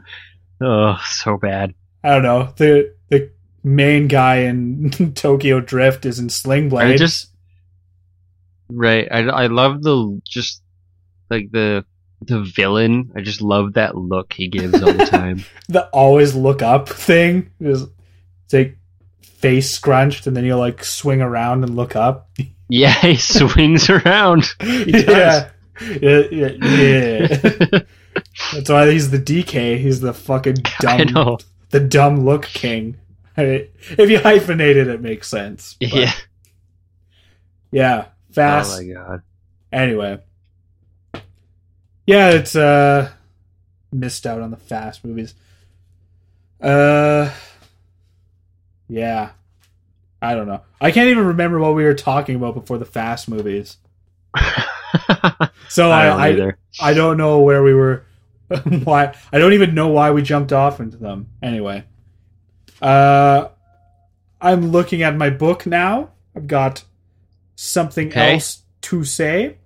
Oh, 0.62 1.00
so 1.06 1.38
bad. 1.38 1.74
I 2.04 2.10
don't 2.10 2.24
know. 2.24 2.54
The 2.58 2.94
the 3.10 3.32
main 3.64 4.08
guy 4.08 4.38
in 4.40 4.90
Tokyo 5.16 5.60
Drift 5.60 6.06
is 6.06 6.20
in 6.20 6.30
Sling 6.30 6.70
Blade. 6.70 6.94
I 6.94 6.98
just 6.98 7.32
right. 8.70 9.08
I 9.12 9.20
I 9.22 9.48
love 9.48 9.84
the 9.84 10.22
just 10.28 10.62
like 11.30 11.52
the 11.52 11.86
the 12.22 12.42
villain. 12.42 13.12
I 13.16 13.22
just 13.22 13.42
love 13.42 13.74
that 13.74 13.96
look 13.96 14.34
he 14.34 14.48
gives 14.48 14.82
all 14.82 14.94
the 14.94 15.06
time. 15.12 15.46
the 15.70 15.88
always 15.90 16.34
look 16.36 16.62
up 16.62 16.90
thing 16.90 17.52
is 17.60 17.86
like 18.52 18.78
face 19.22 19.70
scrunched 19.70 20.26
and 20.28 20.36
then 20.36 20.46
you 20.46 20.56
like 20.56 20.84
swing 20.84 21.22
around 21.22 21.64
and 21.64 21.76
look 21.76 21.96
up. 21.96 22.30
yeah, 22.70 22.94
he 23.02 23.16
swings 23.18 23.90
around. 23.90 24.46
yeah. 24.64 25.50
Yeah, 25.80 26.24
yeah, 26.32 26.48
yeah. 26.60 27.28
That's 28.52 28.68
why 28.68 28.90
he's 28.92 29.12
the 29.12 29.20
DK. 29.20 29.78
He's 29.78 30.00
the 30.00 30.12
fucking 30.12 30.56
dumb, 30.80 31.38
the 31.70 31.80
dumb 31.80 32.26
look 32.26 32.46
king. 32.46 32.98
If 33.98 34.10
you 34.10 34.20
hyphenate 34.20 34.76
it, 34.78 34.88
it 34.88 35.02
makes 35.02 35.28
sense. 35.28 35.76
But, 35.80 35.94
Yeah. 35.94 36.12
yeah, 37.72 38.06
fast. 38.32 38.80
Oh 38.80 38.84
my 38.84 38.94
god. 38.94 39.22
anyway 39.72 40.20
yeah 42.06 42.30
it's 42.30 42.56
uh 42.56 43.12
missed 43.92 44.26
out 44.26 44.42
on 44.42 44.50
the 44.50 44.56
fast 44.58 45.04
movies 45.04 45.36
uh 46.62 47.30
yeah 48.88 49.32
i 50.22 50.34
don't 50.34 50.48
know 50.48 50.62
i 50.80 50.90
can't 50.92 51.10
even 51.10 51.26
remember 51.26 51.60
what 51.60 51.76
we 51.76 51.84
were 51.84 51.94
talking 51.94 52.36
about 52.38 52.54
before 52.54 52.78
the 52.78 52.86
fast 52.86 53.28
movies 53.28 53.76
so 55.68 55.92
I 55.92 56.30
i 56.30 56.32
don't 56.32 56.56
I. 56.80 56.92
I 56.92 56.94
don't 56.94 57.18
know 57.18 57.40
where 57.42 57.62
we 57.62 57.74
were 57.74 58.04
why 58.84 59.14
i 59.34 59.38
don't 59.38 59.52
even 59.54 59.76
know 59.76 59.90
why 59.90 60.12
we 60.12 60.22
jumped 60.22 60.54
off 60.54 60.80
into 60.80 60.96
them 60.98 61.28
anyway 61.44 61.84
uh 62.82 63.48
i'm 64.42 64.72
looking 64.72 65.02
at 65.02 65.16
my 65.16 65.30
book 65.30 65.66
now 65.66 66.10
i've 66.36 66.48
got 66.48 66.84
something 67.56 68.08
Okay. 68.10 68.34
else 68.34 68.64
to 68.82 69.04
say 69.04 69.58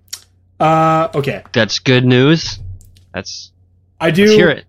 uh 0.60 1.08
okay 1.14 1.42
That's 1.52 1.78
good 1.78 2.04
news. 2.04 2.58
That's 3.12 3.52
i 4.00 4.10
do 4.10 4.24
hear 4.24 4.48
it. 4.48 4.64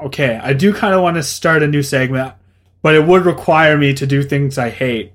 okay 0.00 0.38
i 0.42 0.52
do 0.52 0.72
kind 0.72 0.94
of 0.94 1.02
want 1.02 1.16
to 1.16 1.22
start 1.22 1.62
a 1.62 1.66
new 1.66 1.82
segment 1.82 2.34
but 2.82 2.94
it 2.94 3.04
would 3.04 3.24
require 3.26 3.76
me 3.76 3.92
to 3.94 4.06
do 4.06 4.22
things 4.22 4.56
i 4.58 4.70
hate 4.70 5.12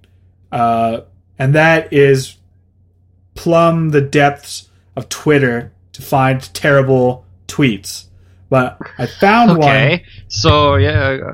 uh 0.51 1.01
and 1.39 1.55
that 1.55 1.91
is 1.93 2.35
plumb 3.35 3.89
the 3.91 4.01
depths 4.01 4.69
of 4.95 5.07
twitter 5.09 5.71
to 5.93 6.01
find 6.01 6.53
terrible 6.53 7.25
tweets 7.47 8.05
but 8.49 8.77
i 8.97 9.05
found 9.05 9.51
one 9.57 9.59
Okay. 9.69 10.05
So 10.27 10.75
yeah. 10.75 11.33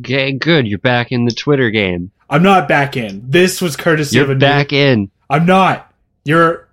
Okay, 0.00 0.32
good. 0.32 0.66
You're 0.66 0.78
back 0.78 1.10
in 1.12 1.24
the 1.24 1.32
Twitter 1.32 1.70
game. 1.70 2.10
I'm 2.30 2.42
not 2.42 2.68
back 2.68 2.96
in. 2.96 3.22
This 3.28 3.60
was 3.60 3.76
courtesy 3.76 4.18
of 4.18 4.26
a 4.26 4.28
You're 4.28 4.34
new- 4.36 4.40
back 4.40 4.72
in. 4.72 5.10
I'm 5.30 5.46
not. 5.46 5.92
You're 6.24 6.68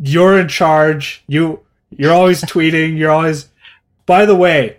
you're 0.00 0.38
in 0.40 0.48
charge. 0.48 1.22
You 1.28 1.60
you're 1.90 2.12
always 2.12 2.42
tweeting. 2.52 2.96
You're 2.98 3.10
always. 3.10 3.48
By 4.06 4.24
the 4.26 4.34
way, 4.36 4.78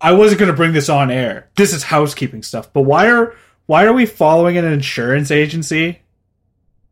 I 0.00 0.12
wasn't 0.12 0.38
going 0.40 0.50
to 0.50 0.56
bring 0.56 0.72
this 0.72 0.88
on 0.88 1.10
air. 1.10 1.48
This 1.56 1.72
is 1.74 1.82
housekeeping 1.84 2.42
stuff. 2.42 2.72
But 2.72 2.82
why 2.82 3.10
are 3.10 3.34
why 3.66 3.84
are 3.84 3.92
we 3.92 4.06
following 4.06 4.56
an 4.56 4.64
insurance 4.64 5.30
agency? 5.30 6.00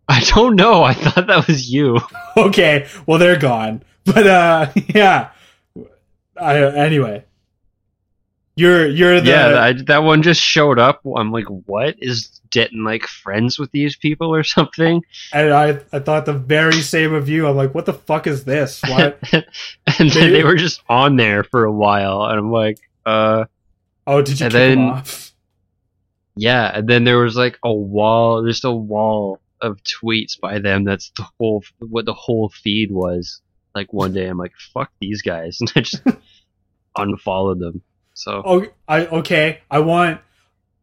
I 0.08 0.20
don't 0.34 0.56
know. 0.56 0.82
I 0.82 0.94
thought 0.94 1.26
that 1.28 1.46
was 1.46 1.70
you. 1.72 2.00
Okay, 2.34 2.88
well 3.06 3.18
they're 3.18 3.38
gone. 3.38 3.82
But 4.04 4.26
uh, 4.26 4.72
yeah. 4.94 5.28
I, 6.40 6.56
anyway, 6.64 7.24
you're 8.56 8.86
you're 8.86 9.20
the 9.20 9.30
yeah, 9.30 9.60
I, 9.60 9.72
that 9.86 10.02
one 10.02 10.22
just 10.22 10.40
showed 10.40 10.78
up. 10.78 11.00
I'm 11.16 11.32
like, 11.32 11.46
what 11.46 11.94
is 11.98 12.28
Denton 12.50 12.84
like 12.84 13.06
friends 13.06 13.58
with 13.58 13.70
these 13.72 13.96
people 13.96 14.34
or 14.34 14.44
something? 14.44 15.02
and 15.32 15.52
I 15.52 15.80
I 15.92 15.98
thought 16.00 16.26
the 16.26 16.34
very 16.34 16.80
same 16.82 17.14
of 17.14 17.28
you. 17.28 17.46
I'm 17.46 17.56
like, 17.56 17.74
what 17.74 17.86
the 17.86 17.94
fuck 17.94 18.26
is 18.26 18.44
this? 18.44 18.82
Why? 18.86 19.14
and 19.32 20.10
then 20.10 20.32
they 20.32 20.44
were 20.44 20.56
just 20.56 20.82
on 20.88 21.16
there 21.16 21.44
for 21.44 21.64
a 21.64 21.72
while, 21.72 22.24
and 22.24 22.38
I'm 22.38 22.52
like, 22.52 22.78
uh, 23.06 23.44
Oh, 24.06 24.20
did 24.20 24.40
you 24.40 24.46
And 24.46 24.52
then- 24.54 24.78
off? 24.80 25.32
yeah. 26.34 26.70
And 26.78 26.88
then 26.88 27.04
there 27.04 27.18
was 27.18 27.36
like 27.36 27.58
a 27.62 27.72
wall, 27.72 28.44
just 28.46 28.64
a 28.64 28.72
wall 28.72 29.40
of 29.60 29.78
tweets 29.84 30.38
by 30.40 30.58
them. 30.58 30.84
That's 30.84 31.10
the 31.16 31.24
whole 31.38 31.62
what 31.78 32.04
the 32.04 32.14
whole 32.14 32.48
feed 32.50 32.90
was. 32.90 33.40
Like 33.74 33.92
one 33.92 34.12
day, 34.12 34.26
I'm 34.26 34.36
like, 34.38 34.52
fuck 34.74 34.90
these 35.00 35.22
guys, 35.22 35.58
and 35.60 35.72
I 35.76 35.80
just 35.80 36.02
unfollowed 36.96 37.58
them. 37.58 37.80
So 38.22 38.40
Oh, 38.44 38.66
I 38.86 39.06
okay. 39.06 39.58
I 39.70 39.80
want 39.80 40.20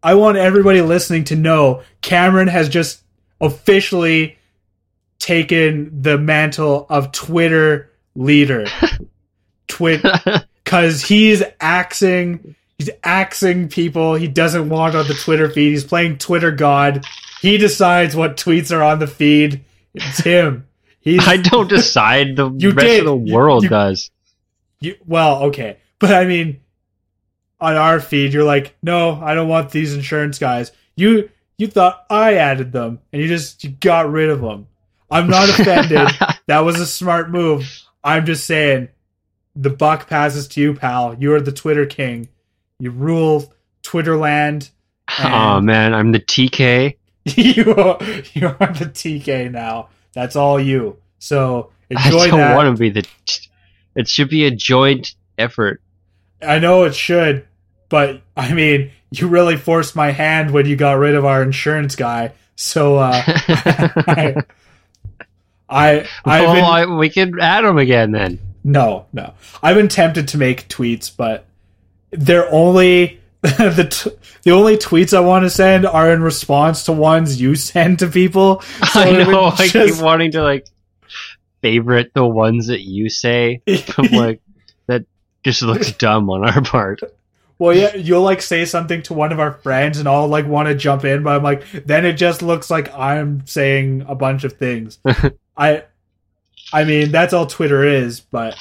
I 0.04 0.16
want 0.16 0.38
everybody 0.38 0.82
listening 0.82 1.24
to 1.26 1.36
know 1.38 1.84
Cameron 2.02 2.50
has 2.50 2.68
just 2.68 3.02
officially 3.40 4.38
taken 5.20 6.02
the 6.02 6.18
mantle 6.18 6.86
of 6.90 7.12
Twitter 7.14 7.92
leader. 8.16 8.66
Twit 9.68 10.04
cuz 10.66 11.04
he's 11.04 11.44
axing 11.62 12.56
he's 12.78 12.90
axing 13.04 13.70
people 13.70 14.16
he 14.16 14.28
doesn't 14.28 14.68
want 14.68 14.96
on 14.96 15.08
the 15.08 15.14
Twitter 15.14 15.50
feed. 15.50 15.70
He's 15.72 15.84
playing 15.84 16.18
Twitter 16.18 16.52
god. 16.52 17.06
He 17.42 17.58
decides 17.58 18.16
what 18.16 18.36
tweets 18.36 18.76
are 18.76 18.84
on 18.84 19.00
the 19.00 19.08
feed. 19.08 19.64
It's 19.94 20.20
him. 20.20 20.68
He's 21.00 21.26
I 21.26 21.38
don't 21.38 21.70
decide. 21.70 22.36
The 22.36 22.50
You 22.58 22.72
rest 22.72 22.86
did. 22.88 23.00
of 23.00 23.06
the 23.06 23.26
You- 23.30 23.34
world 23.36 23.64
you- 23.64 23.70
does. 23.70 24.12
You, 24.82 24.96
well, 25.06 25.44
okay, 25.44 25.76
but 26.00 26.14
I 26.14 26.24
mean, 26.26 26.62
on 27.62 27.76
our 27.76 27.99
feed, 27.99 28.34
you're 28.34 28.43
like, 28.43 28.76
no, 28.82 29.22
I 29.22 29.34
don't 29.34 29.49
want 29.49 29.72
these 29.72 29.93
insurance 29.93 30.39
guys. 30.39 30.72
You 30.95 31.30
you 31.57 31.68
thought 31.68 32.05
I 32.10 32.36
added 32.36 32.72
them, 32.72 32.99
and 33.12 33.22
you 33.22 33.28
just 33.28 33.64
you 33.64 33.72
got 33.72 34.10
rid 34.10 34.30
of 34.30 34.41
them. 34.41 34.68
I'm 35.12 35.28
not 35.28 35.49
offended. 35.60 36.10
that 36.47 36.60
was 36.60 36.80
a 36.80 36.86
smart 36.86 37.30
move. 37.30 37.84
I'm 38.03 38.26
just 38.26 38.45
saying, 38.45 38.89
the 39.55 39.70
buck 39.70 40.07
passes 40.07 40.47
to 40.49 40.62
you, 40.62 40.74
pal. 40.74 41.16
You 41.20 41.34
are 41.34 41.41
the 41.41 41.51
Twitter 41.51 41.86
king. 41.86 42.30
You 42.80 42.91
rule 42.91 43.53
Twitterland. 43.84 44.70
oh 45.20 45.60
man, 45.60 45.93
I'm 45.93 46.12
the 46.12 46.20
TK. 46.20 46.95
you 47.26 47.76
are, 47.76 47.97
you 48.34 48.47
are 48.47 48.74
the 48.74 48.89
TK 48.91 49.51
now. 49.51 49.89
That's 50.14 50.36
all 50.36 50.60
you. 50.60 50.97
So 51.20 51.72
I 51.95 52.10
don't 52.10 52.39
that. 52.39 52.55
want 52.55 52.76
to 52.76 52.80
be 52.80 52.89
the. 52.89 53.07
It 53.95 54.07
should 54.07 54.30
be 54.30 54.45
a 54.45 54.51
joint 54.51 55.16
effort. 55.38 55.82
I 56.41 56.60
know 56.60 56.86
it 56.86 56.95
should, 56.95 57.45
but 57.90 58.22
I 58.38 58.54
mean, 58.54 58.92
you 59.12 59.28
really 59.28 59.58
forced 59.58 59.96
my 59.96 60.12
hand 60.12 60.52
when 60.52 60.66
you 60.66 60.76
got 60.76 60.94
rid 60.94 61.16
of 61.16 61.26
our 61.26 61.44
insurance 61.44 61.96
guy. 61.96 62.32
So 62.56 62.98
uh, 62.98 63.22
I, 65.70 66.08
I 66.26 66.46
oh, 66.46 66.54
been, 66.54 66.64
I, 66.64 66.86
we 66.86 67.10
can 67.10 67.40
add 67.40 67.64
them 67.64 67.78
again 67.78 68.12
then. 68.12 68.40
no 68.64 69.06
no 69.14 69.34
I've 69.62 69.76
been 69.76 69.88
tempted 69.88 70.28
to 70.30 70.38
make 70.38 70.68
tweets, 70.68 71.12
but 71.16 71.46
they're 72.12 72.52
only 72.52 73.20
the 73.42 73.88
t- 73.90 74.12
the 74.44 74.52
only 74.52 74.78
tweets 74.78 75.16
I 75.16 75.22
want 75.22 75.46
to 75.46 75.50
send 75.50 75.86
are 75.86 76.12
in 76.12 76.22
response 76.22 76.84
to 76.86 76.92
ones 76.92 77.40
you 77.40 77.56
send 77.56 78.00
to 78.00 78.08
people. 78.08 78.64
So 78.92 79.02
I 79.02 79.12
know. 79.24 79.46
I 79.46 79.56
keep 79.58 79.72
just- 79.72 80.02
wanting 80.02 80.32
to 80.32 80.42
like 80.44 80.68
favorite 81.62 82.14
the 82.14 82.26
ones 82.26 82.68
that 82.68 82.82
you 82.82 83.10
say. 83.10 83.62
I'm 83.98 84.12
like 84.12 84.42
that 84.88 85.06
just 85.44 85.62
looks 85.62 85.92
dumb 85.94 86.30
on 86.30 86.44
our 86.50 86.62
part. 86.62 87.02
Well, 87.60 87.76
yeah, 87.76 87.93
you'll 87.95 88.22
like 88.24 88.41
say 88.41 88.64
something 88.64 89.01
to 89.03 89.14
one 89.14 89.34
of 89.34 89.39
our 89.39 89.51
friends, 89.51 89.99
and 89.99 90.07
I'll 90.07 90.28
like 90.30 90.47
want 90.47 90.70
to 90.70 90.76
jump 90.76 91.03
in, 91.03 91.24
but 91.24 91.36
I'm 91.36 91.43
like, 91.43 91.70
then 91.86 92.05
it 92.05 92.14
just 92.14 92.41
looks 92.41 92.70
like 92.72 92.91
I'm 92.97 93.45
saying 93.45 94.05
a 94.07 94.16
bunch 94.16 94.45
of 94.45 94.53
things. 94.53 94.97
I, 95.57 95.84
I 96.72 96.86
mean, 96.86 97.12
that's 97.12 97.34
all 97.34 97.45
Twitter 97.45 97.84
is, 97.84 98.22
but 98.22 98.55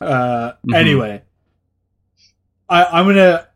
uh, 0.00 0.52
Mhm. 0.64 0.74
anyway, 0.76 1.22
I, 2.68 2.84
I'm 2.84 3.06
gonna 3.06 3.48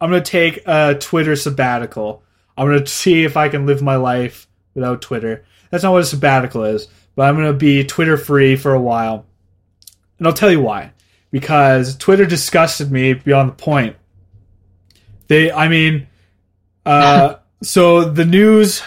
I'm 0.00 0.10
gonna 0.10 0.22
take 0.22 0.62
a 0.66 0.94
Twitter 0.94 1.34
sabbatical. 1.34 2.22
I'm 2.56 2.66
gonna 2.68 2.86
see 2.86 3.24
if 3.24 3.36
I 3.36 3.48
can 3.48 3.66
live 3.66 3.82
my 3.82 3.96
life 3.96 4.46
without 4.74 5.02
Twitter. 5.02 5.44
That's 5.70 5.82
not 5.82 5.92
what 5.92 6.02
a 6.02 6.06
sabbatical 6.06 6.62
is, 6.64 6.86
but 7.16 7.28
I'm 7.28 7.34
gonna 7.34 7.52
be 7.52 7.82
Twitter 7.84 8.16
free 8.16 8.54
for 8.54 8.74
a 8.74 8.80
while, 8.80 9.26
and 10.18 10.26
I'll 10.28 10.32
tell 10.34 10.52
you 10.52 10.60
why. 10.60 10.92
Because 11.30 11.96
Twitter 11.96 12.24
disgusted 12.26 12.90
me 12.90 13.12
beyond 13.14 13.50
the 13.50 13.54
point. 13.54 13.96
They, 15.28 15.52
I 15.52 15.68
mean, 15.68 16.06
uh, 16.86 17.34
so 17.62 18.04
the 18.10 18.24
news 18.24 18.82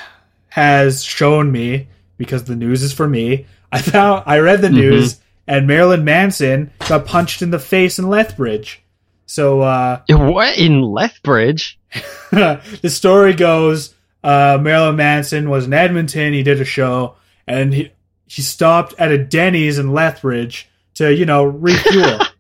has 0.50 1.04
shown 1.04 1.52
me 1.52 1.88
because 2.18 2.44
the 2.46 2.56
news 2.56 2.84
is 2.84 2.94
for 2.94 3.08
me. 3.08 3.46
I 3.72 3.82
found 3.82 4.24
I 4.26 4.40
read 4.40 4.62
the 4.62 4.68
Mhm. 4.68 4.74
news 4.74 5.20
and 5.48 5.66
Marilyn 5.68 6.04
Manson 6.04 6.72
got 6.90 7.06
punched 7.06 7.42
in 7.42 7.52
the 7.52 7.60
face 7.60 7.98
in 8.00 8.10
Lethbridge. 8.10 8.82
So 9.26 9.62
uh, 9.62 10.02
What 10.10 10.58
in 10.58 10.82
Lethbridge? 10.82 11.80
the 12.32 12.90
story 12.90 13.34
goes 13.34 13.94
uh, 14.24 14.58
Marilyn 14.62 14.98
Manson 14.98 15.50
was 15.50 15.66
in 15.66 15.74
Edmonton. 15.74 16.34
He 16.34 16.44
did 16.44 16.60
a 16.62 16.66
show 16.66 17.16
and 17.48 17.74
he 17.74 17.92
he 18.28 18.42
stopped 18.42 18.94
at 18.98 19.12
a 19.12 19.18
Denny's 19.18 19.78
in 19.80 19.94
Lethbridge 19.94 20.70
to 20.96 21.14
you 21.14 21.26
know 21.26 21.44
refuel, 21.46 22.20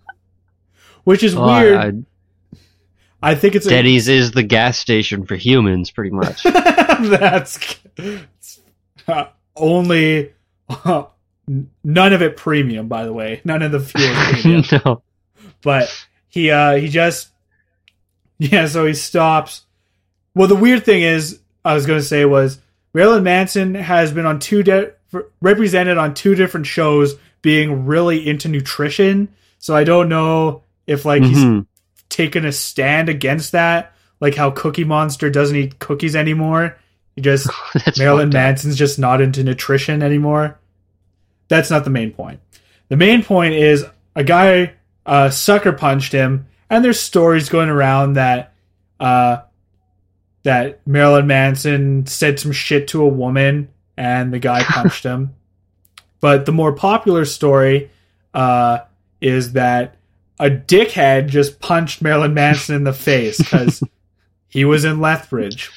which 1.04 1.24
is 1.24 1.36
Oh, 1.36 1.45
weird. 1.45 1.78
I- 1.78 2.06
I 3.24 3.36
think 3.36 3.54
it's 3.54 3.68
a, 3.68 3.70
Denny's 3.70 4.08
is 4.08 4.32
the 4.32 4.41
gas 4.41 4.80
station 4.80 5.28
for 5.28 5.36
humans, 5.36 5.91
pretty 5.91 6.10
much. 6.10 6.41
That's 6.43 7.76
uh, 9.08 9.26
only 9.56 10.34
uh, 10.68 11.04
none 11.84 12.14
of 12.14 12.24
it 12.24 12.36
premium, 12.36 12.88
by 12.88 13.06
the 13.06 13.14
way. 13.14 13.41
None 13.43 13.62
of 13.62 13.72
the 13.72 13.80
fuel 13.80 14.64
no. 14.86 15.04
but 15.62 15.93
he 16.30 16.49
uh 16.49 16.78
he 16.78 16.88
just 16.88 17.30
yeah. 18.39 18.66
So 18.66 18.88
he 18.88 18.95
stops. 18.95 19.66
Well, 20.34 20.47
the 20.47 20.56
weird 20.56 20.84
thing 20.84 21.04
is, 21.04 21.39
I 21.64 21.76
was 21.76 21.86
gonna 21.86 22.02
say 22.02 22.26
was 22.26 22.60
Marilyn 22.95 23.24
Manson 23.24 23.76
has 23.76 24.12
been 24.12 24.26
on 24.26 24.39
two 24.39 24.64
de- 24.64 24.93
represented 25.41 25.99
on 25.99 26.16
two 26.16 26.34
different 26.34 26.66
shows, 26.66 27.14
being 27.43 27.86
really 27.86 28.28
into 28.28 28.47
nutrition. 28.47 29.28
So 29.60 29.76
I 29.76 29.84
don't 29.84 30.10
know 30.10 30.64
if 30.91 31.05
like 31.05 31.23
he's 31.23 31.37
Mhm. 31.37 31.65
taken 32.09 32.45
a 32.45 32.51
stand 32.51 33.09
against 33.09 33.51
that, 33.53 33.93
like 34.19 34.35
how 34.35 34.51
Cookie 34.51 34.83
Monster 34.83 35.29
doesn't 35.29 35.55
eat 35.55 35.79
cookies 35.79 36.15
anymore. 36.15 36.77
He 37.15 37.21
just 37.21 37.49
Marilyn. 37.97 38.29
Manson's 38.29 38.75
just 38.77 38.99
not 38.99 39.21
into 39.21 39.43
nutrition 39.43 40.03
anymore. 40.03 40.57
That's 41.47 41.69
not 41.69 41.83
the 41.83 41.89
main 41.89 42.11
point. 42.11 42.39
The 42.89 42.97
main 42.97 43.23
point 43.23 43.53
is 43.53 43.85
a 44.15 44.23
guy 44.23 44.73
uh, 45.05 45.29
sucker 45.29 45.71
punched 45.71 46.11
him, 46.11 46.45
and 46.69 46.83
there's 46.85 46.99
stories 46.99 47.49
going 47.49 47.69
around 47.69 48.13
that 48.13 48.53
uh, 48.99 49.37
that 50.43 50.79
Marilyn 50.85 51.27
Manson 51.27 52.05
said 52.05 52.39
some 52.39 52.51
shit 52.51 52.87
to 52.89 53.01
a 53.01 53.07
woman, 53.07 53.69
and 53.97 54.33
the 54.33 54.39
guy 54.39 54.63
punched 54.67 55.03
him. 55.03 55.33
But 56.19 56.45
the 56.45 56.51
more 56.51 56.73
popular 56.73 57.25
story 57.25 57.89
uh, 58.33 58.79
is 59.19 59.53
that 59.53 59.95
a 60.41 60.49
dickhead 60.49 61.27
just 61.27 61.59
punched 61.59 62.01
Marilyn 62.01 62.33
Manson 62.33 62.75
in 62.75 62.83
the 62.83 62.93
face 62.93 63.37
because 63.37 63.83
he 64.47 64.65
was 64.65 64.83
in 64.83 64.99
Lethbridge 64.99 65.69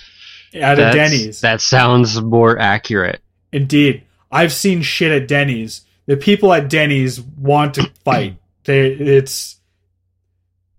at 0.54 0.78
a 0.78 0.90
Denny's. 0.90 1.42
That 1.42 1.60
sounds 1.60 2.20
more 2.20 2.58
accurate. 2.58 3.20
Indeed, 3.52 4.04
I've 4.32 4.54
seen 4.54 4.80
shit 4.80 5.12
at 5.12 5.28
Denny's. 5.28 5.82
The 6.06 6.16
people 6.16 6.52
at 6.52 6.70
Denny's 6.70 7.20
want 7.20 7.74
to 7.74 7.90
fight. 8.04 8.38
They, 8.64 8.88
it's, 8.92 9.60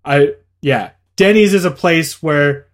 I 0.04 0.34
yeah. 0.60 0.90
Denny's 1.14 1.54
is 1.54 1.64
a 1.64 1.70
place 1.70 2.20
where 2.20 2.66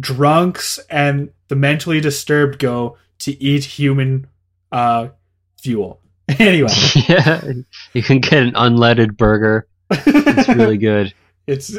drunks 0.00 0.80
and 0.90 1.30
the 1.46 1.56
mentally 1.56 2.00
disturbed 2.00 2.58
go 2.58 2.98
to 3.20 3.40
eat 3.40 3.64
human 3.64 4.26
uh, 4.72 5.08
fuel. 5.60 6.00
Anyway, 6.38 6.70
yeah, 7.08 7.42
you 7.92 8.02
can 8.02 8.20
get 8.20 8.42
an 8.42 8.52
unleaded 8.52 9.18
burger. 9.18 9.66
It's 10.06 10.48
really 10.48 10.78
good. 10.78 11.14
it's 11.46 11.74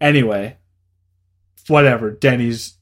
anyway. 0.00 0.56
Whatever, 1.68 2.10
Denny's. 2.12 2.74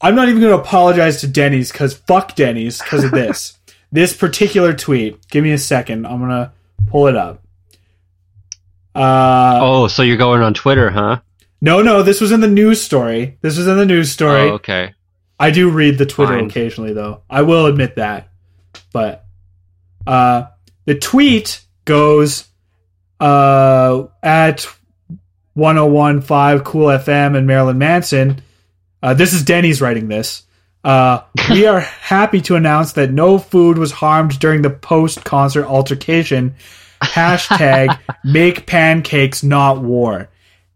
I'm 0.00 0.14
not 0.16 0.28
even 0.28 0.40
going 0.40 0.52
to 0.56 0.60
apologize 0.60 1.20
to 1.20 1.28
Denny's 1.28 1.70
because 1.70 1.94
fuck 1.94 2.34
Denny's 2.34 2.78
because 2.78 3.04
of 3.04 3.12
this. 3.12 3.58
this 3.92 4.16
particular 4.16 4.72
tweet. 4.74 5.28
Give 5.28 5.44
me 5.44 5.52
a 5.52 5.58
second. 5.58 6.06
I'm 6.06 6.18
gonna 6.20 6.52
pull 6.88 7.06
it 7.06 7.16
up. 7.16 7.42
Uh, 8.94 9.58
Oh, 9.62 9.88
so 9.88 10.02
you're 10.02 10.16
going 10.16 10.42
on 10.42 10.54
Twitter, 10.54 10.90
huh? 10.90 11.20
no, 11.60 11.80
no, 11.80 12.02
this 12.02 12.20
was 12.20 12.32
in 12.32 12.40
the 12.40 12.48
news 12.48 12.82
story. 12.82 13.38
This 13.40 13.56
was 13.56 13.66
in 13.68 13.76
the 13.76 13.86
news 13.86 14.10
story. 14.10 14.40
Oh, 14.50 14.54
okay. 14.54 14.94
I 15.38 15.50
do 15.50 15.70
read 15.70 15.96
the 15.98 16.06
Twitter 16.06 16.34
Fine. 16.34 16.46
occasionally, 16.46 16.92
though. 16.92 17.22
I 17.30 17.42
will 17.42 17.66
admit 17.66 17.96
that. 17.96 18.28
But 18.92 19.24
uh, 20.06 20.46
the 20.84 20.96
tweet 20.98 21.62
goes 21.84 22.48
uh, 23.22 24.08
at 24.22 24.66
1015 25.54 26.64
Cool 26.64 26.86
FM 26.88 27.36
and 27.36 27.46
Marilyn 27.46 27.78
Manson. 27.78 28.42
Uh, 29.02 29.14
this 29.14 29.32
is 29.32 29.44
Denny's 29.44 29.80
writing 29.80 30.08
this. 30.08 30.42
Uh, 30.84 31.20
we 31.50 31.66
are 31.66 31.80
happy 31.80 32.40
to 32.42 32.56
announce 32.56 32.94
that 32.94 33.12
no 33.12 33.38
food 33.38 33.78
was 33.78 33.92
harmed 33.92 34.38
during 34.40 34.62
the 34.62 34.70
post 34.70 35.24
concert 35.24 35.64
altercation. 35.66 36.56
Hashtag 37.00 37.96
make 38.24 38.66
pancakes, 38.66 39.44
not 39.44 39.80
war. 39.80 40.28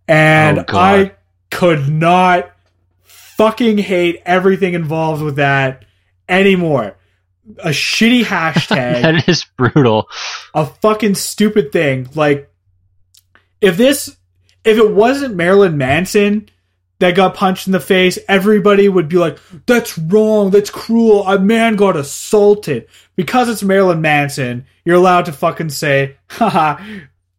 And 0.07 0.61
Oh, 0.61 0.78
I 0.78 1.12
could 1.51 1.88
not 1.88 2.53
fucking 3.03 3.78
hate 3.78 4.22
everything 4.24 4.74
involved 4.74 5.22
with 5.22 5.36
that 5.36 5.84
anymore. 6.28 6.97
A 7.59 7.68
shitty 7.70 8.22
hashtag, 8.24 9.03
that 9.03 9.28
is 9.28 9.44
brutal. 9.57 10.09
a 10.55 10.66
fucking 10.66 11.14
stupid 11.14 11.72
thing. 11.72 12.09
Like, 12.14 12.51
if 13.61 13.76
this, 13.76 14.16
if 14.64 14.78
it 14.78 14.90
wasn't 14.90 15.36
Marilyn 15.36 15.76
Manson 15.78 16.49
that 16.99 17.14
got 17.14 17.34
punched 17.34 17.66
in 17.66 17.72
the 17.72 17.80
face, 17.80 18.18
everybody 18.28 18.88
would 18.88 19.09
be 19.09 19.16
like, 19.16 19.38
that's 19.66 19.97
wrong, 19.99 20.51
that's 20.51 20.70
cruel, 20.70 21.26
a 21.28 21.38
man 21.38 21.76
got 21.76 21.97
assaulted. 21.97 22.86
Because 23.16 23.49
it's 23.49 23.62
Marilyn 23.62 24.01
Manson, 24.01 24.66
you're 24.84 24.97
allowed 24.97 25.26
to 25.26 25.32
fucking 25.32 25.68
say, 25.70 26.16
haha, 26.30 26.82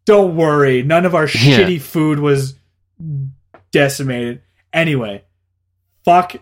don't 0.04 0.36
worry, 0.36 0.82
none 0.82 1.04
of 1.06 1.14
our 1.14 1.24
Yeah. 1.24 1.58
shitty 1.58 1.80
food 1.80 2.18
was 2.18 2.54
decimated. 3.70 4.42
Anyway, 4.72 5.22
fuck 6.04 6.36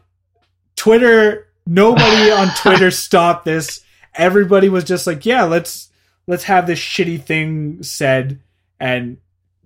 Twitter. 0.77 1.46
Nobody 1.67 2.31
on 2.31 2.49
Twitter 2.57 2.91
stopped 2.91 3.45
this. 3.45 3.85
Everybody 4.14 4.69
was 4.69 4.85
just 4.85 5.07
like, 5.07 5.27
yeah, 5.27 5.45
let's 5.45 5.91
let's 6.27 6.45
have 6.45 6.67
this 6.67 6.79
shitty 6.79 7.23
thing 7.23 7.83
said. 7.83 8.41
And 8.79 9.19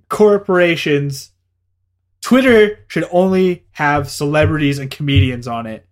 corporations, 0.09 1.31
Twitter 2.21 2.79
should 2.89 3.05
only 3.11 3.65
have 3.73 4.11
celebrities 4.11 4.79
and 4.79 4.91
comedians 4.91 5.49
on 5.49 5.67
it, 5.67 5.87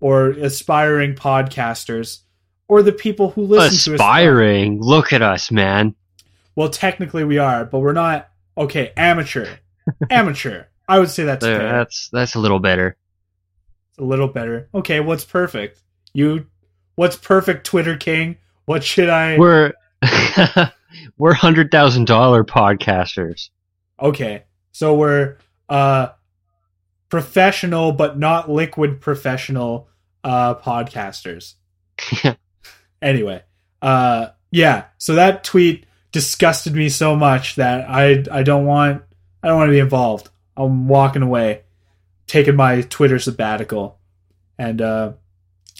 or 0.00 0.30
aspiring 0.30 1.14
podcasters, 1.14 2.20
or 2.68 2.82
the 2.82 2.92
people 2.92 3.30
who 3.30 3.42
listen 3.42 3.92
to 3.92 3.94
us. 3.94 4.00
Aspiring. 4.00 4.80
Look 4.80 5.12
at 5.12 5.22
us, 5.22 5.50
man. 5.50 5.94
Well, 6.56 6.68
technically 6.70 7.24
we 7.24 7.38
are, 7.38 7.64
but 7.64 7.80
we're 7.80 7.92
not. 7.92 8.28
Okay, 8.56 8.92
amateur, 8.96 9.48
amateur. 10.10 10.64
I 10.88 10.98
would 11.00 11.10
say 11.10 11.24
that's 11.24 11.44
There, 11.44 11.58
fair. 11.58 11.72
that's 11.72 12.08
that's 12.10 12.34
a 12.34 12.38
little 12.40 12.60
better. 12.60 12.96
A 13.98 14.04
little 14.04 14.28
better. 14.28 14.68
Okay, 14.74 15.00
what's 15.00 15.24
perfect? 15.24 15.82
You, 16.12 16.46
what's 16.94 17.16
perfect, 17.16 17.66
Twitter 17.66 17.96
King? 17.96 18.36
What 18.66 18.82
should 18.84 19.08
I? 19.08 19.38
We're 19.38 19.72
we're 21.18 21.34
hundred 21.34 21.70
thousand 21.70 22.06
dollar 22.06 22.44
podcasters. 22.44 23.50
Okay, 24.00 24.44
so 24.72 24.94
we're 24.94 25.38
uh 25.68 26.08
professional 27.08 27.92
but 27.92 28.18
not 28.18 28.50
liquid 28.50 29.00
professional 29.00 29.88
uh 30.22 30.54
podcasters. 30.54 31.54
Anyway, 33.04 33.42
uh, 33.82 34.28
yeah. 34.50 34.84
So 34.96 35.16
that 35.16 35.44
tweet 35.44 35.84
disgusted 36.10 36.74
me 36.74 36.88
so 36.88 37.14
much 37.14 37.56
that 37.56 37.88
I 37.88 38.24
I 38.32 38.42
don't 38.42 38.64
want 38.64 39.02
I 39.42 39.48
don't 39.48 39.58
want 39.58 39.68
to 39.68 39.72
be 39.72 39.78
involved. 39.78 40.30
I'm 40.56 40.88
walking 40.88 41.20
away, 41.20 41.63
taking 42.34 42.56
my 42.56 42.80
Twitter 42.82 43.20
sabbatical, 43.20 43.96
and 44.58 44.82
uh, 44.82 45.12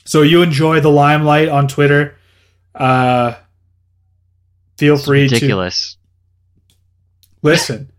so 0.05 0.23
you 0.23 0.43
enjoy 0.43 0.81
the 0.81 0.89
limelight 0.91 1.49
on 1.49 1.67
Twitter. 1.67 2.17
Uh, 2.75 3.35
feel 4.79 4.95
It's 4.95 5.05
free 5.05 5.23
ridiculous. 5.23 5.97
to 6.63 6.69
listen. 7.43 7.91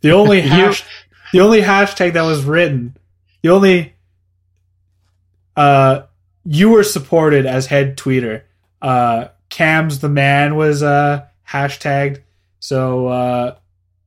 The 0.00 0.12
only 0.12 0.40
hash, 0.54 0.84
the 1.32 1.40
only 1.40 1.60
hashtag 1.60 2.12
that 2.12 2.22
was 2.22 2.44
written, 2.44 2.96
the 3.42 3.48
only 3.50 3.94
uh, 5.56 6.02
you 6.44 6.70
were 6.70 6.84
supported 6.84 7.46
as 7.46 7.66
head 7.66 7.96
tweeter. 7.96 8.42
Uh, 8.80 9.28
Cam's 9.48 10.00
the 10.00 10.08
man 10.08 10.56
was 10.56 10.82
uh 10.82 11.24
hashtagged. 11.48 12.22
So 12.60 13.06
uh, 13.08 13.56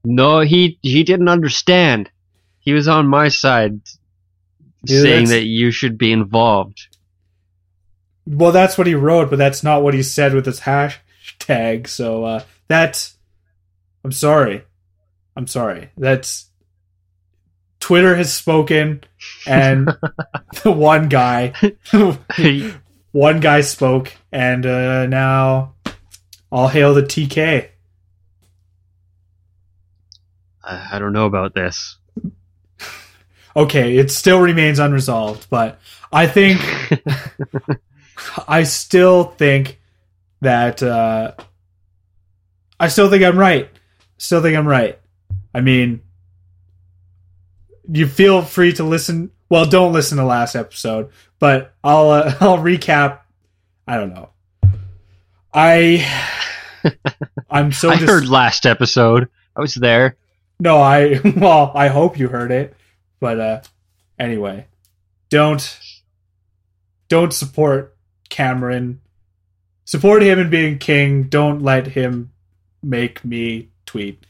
No, 0.06 0.42
he 0.42 0.78
he 0.82 1.04
didn't 1.04 1.30
understand. 1.30 2.11
He 2.62 2.74
was 2.74 2.88
on 2.88 3.08
my 3.08 3.28
side, 3.28 3.82
Yeah, 4.84 5.02
saying 5.02 5.28
that 5.30 5.44
you 5.46 5.72
should 5.72 5.98
be 5.98 6.12
involved. 6.12 6.88
well, 8.26 8.52
that's 8.52 8.78
what 8.78 8.88
he 8.88 8.96
wrote, 8.96 9.30
but 9.30 9.38
that's 9.38 9.64
not 9.64 9.84
what 9.84 9.94
he 9.94 10.04
said 10.04 10.34
with 10.34 10.46
his 10.46 10.62
hashtag. 10.62 11.88
So 11.88 12.24
uh, 12.24 12.44
that's 12.68 13.18
I'm 14.06 14.12
sorry. 14.12 14.64
I'm 15.36 15.48
sorry. 15.48 15.90
That's 15.98 16.50
Twitter 17.80 18.16
has 18.16 18.32
spoken, 18.32 19.04
and 19.48 19.88
the 20.64 20.72
one 20.72 21.10
guy, 21.10 21.54
one 23.12 23.40
guy 23.40 23.62
spoke, 23.62 24.14
and 24.32 24.66
uh, 24.68 25.08
now 25.08 25.74
all 26.52 26.68
hail 26.68 26.94
the 26.94 27.02
TK. 27.02 27.70
I, 30.64 30.90
I 30.94 31.00
don't 31.00 31.14
know 31.14 31.26
about 31.26 31.56
this. 31.56 31.98
Okay, 33.56 33.98
it 33.98 34.12
still 34.12 34.40
remains 34.40 34.80
unresolved, 34.80 35.48
but 35.50 35.80
I 36.12 36.28
think 36.28 36.60
I 38.48 38.64
still 38.64 39.26
think 39.26 39.80
that 40.42 40.82
uh, 40.82 41.34
I 42.80 42.88
still 42.88 43.10
think 43.10 43.24
I'm 43.24 43.38
right. 43.38 43.70
Still 44.18 44.42
think 44.42 44.58
I'm 44.58 44.68
right. 44.68 45.00
I 45.54 45.62
mean, 45.62 46.02
you 47.92 48.08
feel 48.08 48.42
free 48.42 48.74
to 48.74 48.84
listen. 48.84 49.32
Well, 49.50 49.66
don't 49.66 49.92
listen 49.94 50.18
to 50.18 50.24
last 50.24 50.56
episode, 50.56 51.10
but 51.40 51.74
I'll 51.84 52.10
uh, 52.10 52.34
I'll 52.40 52.58
recap. 52.58 53.20
I 53.88 53.98
don't 53.98 54.14
know. 54.14 54.30
I 55.54 56.08
I'm 57.50 57.72
so 57.72 57.90
I 57.90 57.98
dis- 57.98 58.10
heard 58.10 58.30
last 58.30 58.66
episode. 58.66 59.28
I 59.56 59.62
was 59.62 59.76
there. 59.76 60.16
no, 60.60 60.78
I 60.82 61.20
well, 61.36 61.72
I 61.76 61.90
hope 61.90 62.18
you 62.18 62.30
heard 62.30 62.52
it. 62.52 62.76
But 63.22 63.40
uh 63.40 63.62
anyway, 64.20 64.66
don't 65.30 65.80
don't 67.08 67.32
support 67.32 67.96
Cameron. 68.30 69.00
Support 69.86 70.24
him 70.24 70.40
in 70.40 70.50
being 70.50 70.80
king. 70.80 71.24
Don't 71.24 71.62
let 71.62 71.88
him 71.88 72.32
make 72.82 73.24
me 73.24 73.70
tweet. 73.86 74.26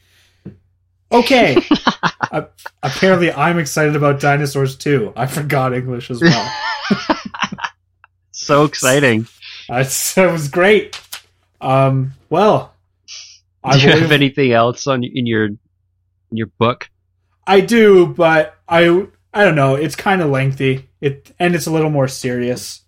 Okay. 1.10 1.56
uh, 2.32 2.42
apparently 2.82 3.32
I'm 3.32 3.58
excited 3.58 3.96
about 3.96 4.20
dinosaurs 4.20 4.76
too. 4.76 5.12
I 5.16 5.26
forgot 5.26 5.72
English 5.72 6.10
as 6.10 6.20
well. 6.20 6.52
so 8.32 8.64
exciting. 8.64 9.26
That 9.68 9.86
was 10.30 10.48
great. 10.48 11.00
Um 11.62 12.12
well, 12.28 12.74
I 13.64 13.72
Do 13.74 13.78
you 13.80 13.86
believe- 13.88 14.02
have 14.02 14.12
anything 14.12 14.52
else 14.52 14.86
on 14.86 15.02
in 15.02 15.26
your 15.26 15.46
in 15.46 15.58
your 16.32 16.48
book? 16.58 16.90
I 17.46 17.60
do, 17.60 18.06
but 18.06 18.56
I 18.72 19.06
I 19.34 19.44
don't 19.44 19.54
know. 19.54 19.74
It's 19.74 19.94
kind 19.94 20.22
of 20.22 20.30
lengthy. 20.30 20.88
It 21.00 21.34
and 21.38 21.54
it's 21.54 21.66
a 21.66 21.70
little 21.70 21.90
more 21.90 22.08
serious. 22.08 22.80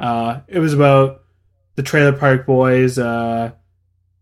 Uh, 0.00 0.40
it 0.48 0.58
was 0.58 0.74
about 0.74 1.22
the 1.76 1.82
Trailer 1.82 2.12
Park 2.12 2.44
Boys, 2.44 2.98
uh, 2.98 3.52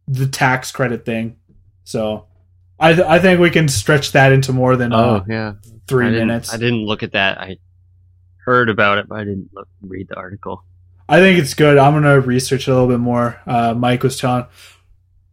the 0.06 0.26
tax 0.26 0.70
credit 0.70 1.06
thing. 1.06 1.36
So 1.84 2.26
I 2.78 2.92
th- 2.92 3.06
I 3.06 3.18
think 3.18 3.40
we 3.40 3.50
can 3.50 3.68
stretch 3.68 4.12
that 4.12 4.32
into 4.32 4.52
more 4.52 4.76
than 4.76 4.92
uh, 4.92 4.96
oh 4.96 5.24
yeah, 5.26 5.54
three 5.88 6.06
I 6.06 6.10
minutes. 6.10 6.52
I 6.52 6.58
didn't 6.58 6.84
look 6.84 7.02
at 7.02 7.12
that. 7.12 7.40
I 7.40 7.56
heard 8.44 8.68
about 8.68 8.98
it, 8.98 9.08
but 9.08 9.18
I 9.18 9.24
didn't 9.24 9.50
look, 9.54 9.68
read 9.80 10.08
the 10.08 10.16
article. 10.16 10.64
I 11.08 11.20
think 11.20 11.38
it's 11.38 11.54
good. 11.54 11.78
I'm 11.78 11.94
gonna 11.94 12.20
research 12.20 12.68
it 12.68 12.70
a 12.70 12.74
little 12.74 12.88
bit 12.88 13.00
more. 13.00 13.40
Uh, 13.46 13.72
Mike 13.72 14.02
was 14.02 14.18
telling 14.18 14.46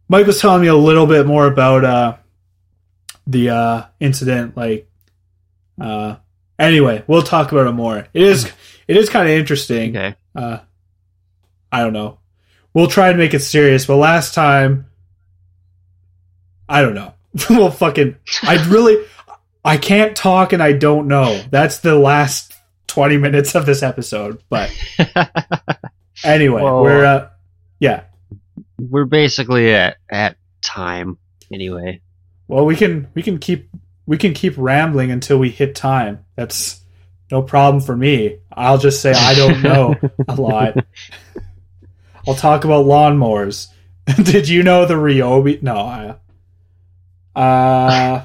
Mike 0.08 0.26
was 0.26 0.40
telling 0.40 0.62
me 0.62 0.68
a 0.68 0.74
little 0.76 1.06
bit 1.06 1.26
more 1.26 1.46
about 1.46 1.84
uh, 1.84 2.16
the 3.26 3.50
uh, 3.50 3.82
incident. 4.00 4.56
Like, 4.56 4.88
uh, 5.80 6.16
anyway, 6.58 7.04
we'll 7.06 7.22
talk 7.22 7.52
about 7.52 7.66
it 7.66 7.72
more. 7.72 8.06
It 8.12 8.22
is 8.22 8.50
it 8.88 8.96
is 8.96 9.08
kind 9.08 9.28
of 9.28 9.34
interesting. 9.34 9.96
Okay. 9.96 10.14
Uh, 10.34 10.58
I 11.72 11.80
don't 11.80 11.92
know. 11.92 12.18
We'll 12.72 12.88
try 12.88 13.08
and 13.08 13.18
make 13.18 13.34
it 13.34 13.40
serious, 13.40 13.86
but 13.86 13.96
last 13.96 14.34
time, 14.34 14.86
I 16.68 16.82
don't 16.82 16.94
know. 16.94 17.14
well, 17.50 17.70
fucking, 17.70 18.16
I 18.42 18.64
really, 18.68 19.04
I 19.64 19.76
can't 19.76 20.16
talk 20.16 20.52
and 20.52 20.62
I 20.62 20.72
don't 20.72 21.08
know. 21.08 21.42
That's 21.50 21.78
the 21.78 21.94
last 21.94 22.54
twenty 22.86 23.16
minutes 23.16 23.54
of 23.54 23.66
this 23.66 23.82
episode. 23.82 24.42
But 24.48 24.70
anyway, 26.24 26.62
Well, 26.62 26.82
we're 26.82 27.04
uh, 27.04 27.28
yeah. 27.80 28.04
We're 28.78 29.04
basically 29.04 29.72
at 29.74 29.96
at 30.10 30.36
time 30.62 31.18
anyway. 31.52 32.00
Well, 32.48 32.64
we 32.66 32.76
can 32.76 33.08
we 33.14 33.22
can 33.22 33.38
keep 33.38 33.68
we 34.06 34.18
can 34.18 34.34
keep 34.34 34.54
rambling 34.56 35.10
until 35.10 35.38
we 35.38 35.50
hit 35.50 35.74
time. 35.74 36.24
That's 36.36 36.80
no 37.30 37.42
problem 37.42 37.82
for 37.82 37.96
me. 37.96 38.38
I'll 38.52 38.78
just 38.78 39.00
say 39.00 39.12
I 39.12 39.34
don't 39.34 39.62
know 39.62 39.96
a 40.28 40.34
lot. 40.34 40.76
I'll 42.26 42.34
talk 42.34 42.64
about 42.64 42.86
lawnmowers. 42.86 43.68
Did 44.24 44.48
you 44.48 44.62
know 44.62 44.86
the 44.86 44.94
Ryobi? 44.94 45.62
No, 45.62 45.76
I. 45.76 46.16
Uh. 47.38 48.24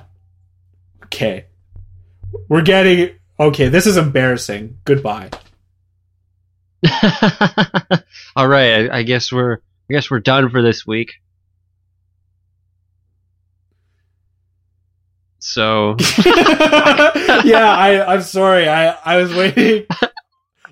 Okay. 1.06 1.46
We're 2.48 2.62
getting 2.62 3.16
okay. 3.40 3.70
This 3.70 3.88
is 3.88 3.98
embarrassing. 3.98 4.78
Goodbye. 4.86 5.30
All 8.36 8.48
right, 8.48 8.90
I, 8.90 9.00
I 9.00 9.04
guess 9.04 9.32
we're 9.32 9.56
I 9.56 9.94
guess 9.94 10.12
we're 10.12 10.20
done 10.20 10.50
for 10.50 10.62
this 10.62 10.86
week. 10.86 11.14
So 15.60 15.98
yeah, 17.44 17.76
I 17.78 18.06
I'm 18.08 18.22
sorry. 18.22 18.70
I 18.70 18.92
I 19.04 19.18
was 19.18 19.36
waiting. 19.36 19.88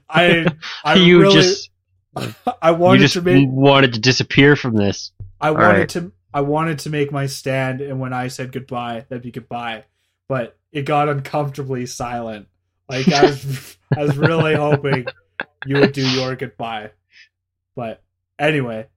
I 0.10 0.48
I 0.82 0.94
you 0.96 1.20
really 1.20 1.34
just 1.34 1.70
I 2.62 2.70
you 2.70 2.78
wanted 2.78 3.00
just 3.00 3.16
to 3.16 3.22
make 3.22 3.50
wanted 3.50 3.96
to 3.96 4.00
disappear 4.00 4.56
from 4.56 4.78
this. 4.78 5.12
I 5.42 5.50
All 5.50 5.56
wanted 5.56 5.78
right. 5.78 5.90
to 5.90 6.14
I 6.34 6.40
wanted 6.40 6.80
to 6.80 6.90
make 6.90 7.12
my 7.12 7.26
stand 7.26 7.82
and 7.82 8.00
when 8.00 8.14
I 8.14 8.30
said 8.30 8.54
goodbye, 8.54 9.06
that'd 9.10 9.24
be 9.24 9.32
goodbye. 9.32 9.84
But 10.30 10.58
it 10.72 10.84
got 10.84 11.10
uncomfortably 11.10 11.86
silent. 11.86 12.48
Like 12.88 13.10
I 13.10 13.24
was 13.24 13.78
I 13.94 14.04
was 14.04 14.16
really 14.16 14.56
hoping 14.56 15.06
you 15.66 15.82
would 15.82 15.92
do 15.92 16.10
your 16.12 16.38
goodbye. 16.38 16.92
But 17.76 18.02
anyway, 18.40 18.88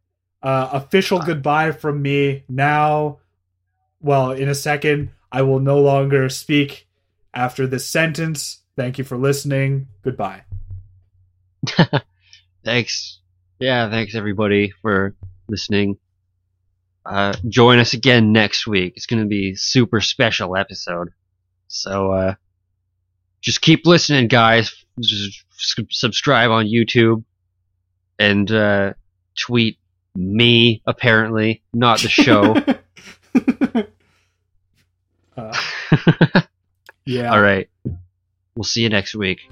uh 0.41 0.69
official 0.73 1.19
goodbye 1.19 1.73
from 1.73 2.01
me. 2.01 2.45
Now 2.49 3.19
well, 4.01 4.31
in 4.31 4.49
a 4.49 4.55
second, 4.55 5.11
I 5.33 5.43
will 5.43 5.61
no 5.61 5.81
longer 5.81 6.29
speak 6.29 6.89
after 7.33 7.67
this 7.67 7.87
sentence. 7.87 8.59
Thank 8.77 8.99
you 8.99 9.05
for 9.05 9.17
listening. 9.17 9.89
Goodbye. 10.03 10.43
Thanks. 12.65 13.19
Yeah, 13.59 13.91
thanks 13.91 14.15
everybody 14.15 14.73
for 14.83 15.15
listening. 15.49 15.99
Uh, 17.05 17.35
join 17.49 17.79
us 17.79 17.93
again 17.93 18.33
next 18.33 18.67
week. 18.67 18.95
It's 18.97 19.07
going 19.07 19.23
to 19.23 19.29
be 19.29 19.51
a 19.51 19.57
super 19.57 20.01
special 20.01 20.57
episode. 20.57 21.11
So, 21.69 22.13
uh, 22.13 22.35
just 23.43 23.61
keep 23.61 23.87
listening, 23.87 24.29
guys. 24.29 24.75
Just 24.99 25.45
subscribe 25.91 26.51
on 26.51 26.67
YouTube 26.67 27.25
and, 28.19 28.51
uh, 28.51 28.95
tweet 29.39 29.79
me, 30.15 30.83
apparently, 30.87 31.63
not 31.73 32.01
the 32.01 32.09
show. 32.09 32.57
uh, 35.41 36.41
yeah. 37.05 37.33
All 37.33 37.41
right. 37.41 37.69
We'll 38.55 38.65
see 38.65 38.83
you 38.83 38.89
next 38.89 39.15
week. 39.15 39.51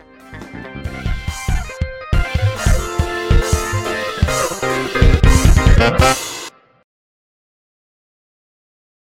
Thank 5.79 6.19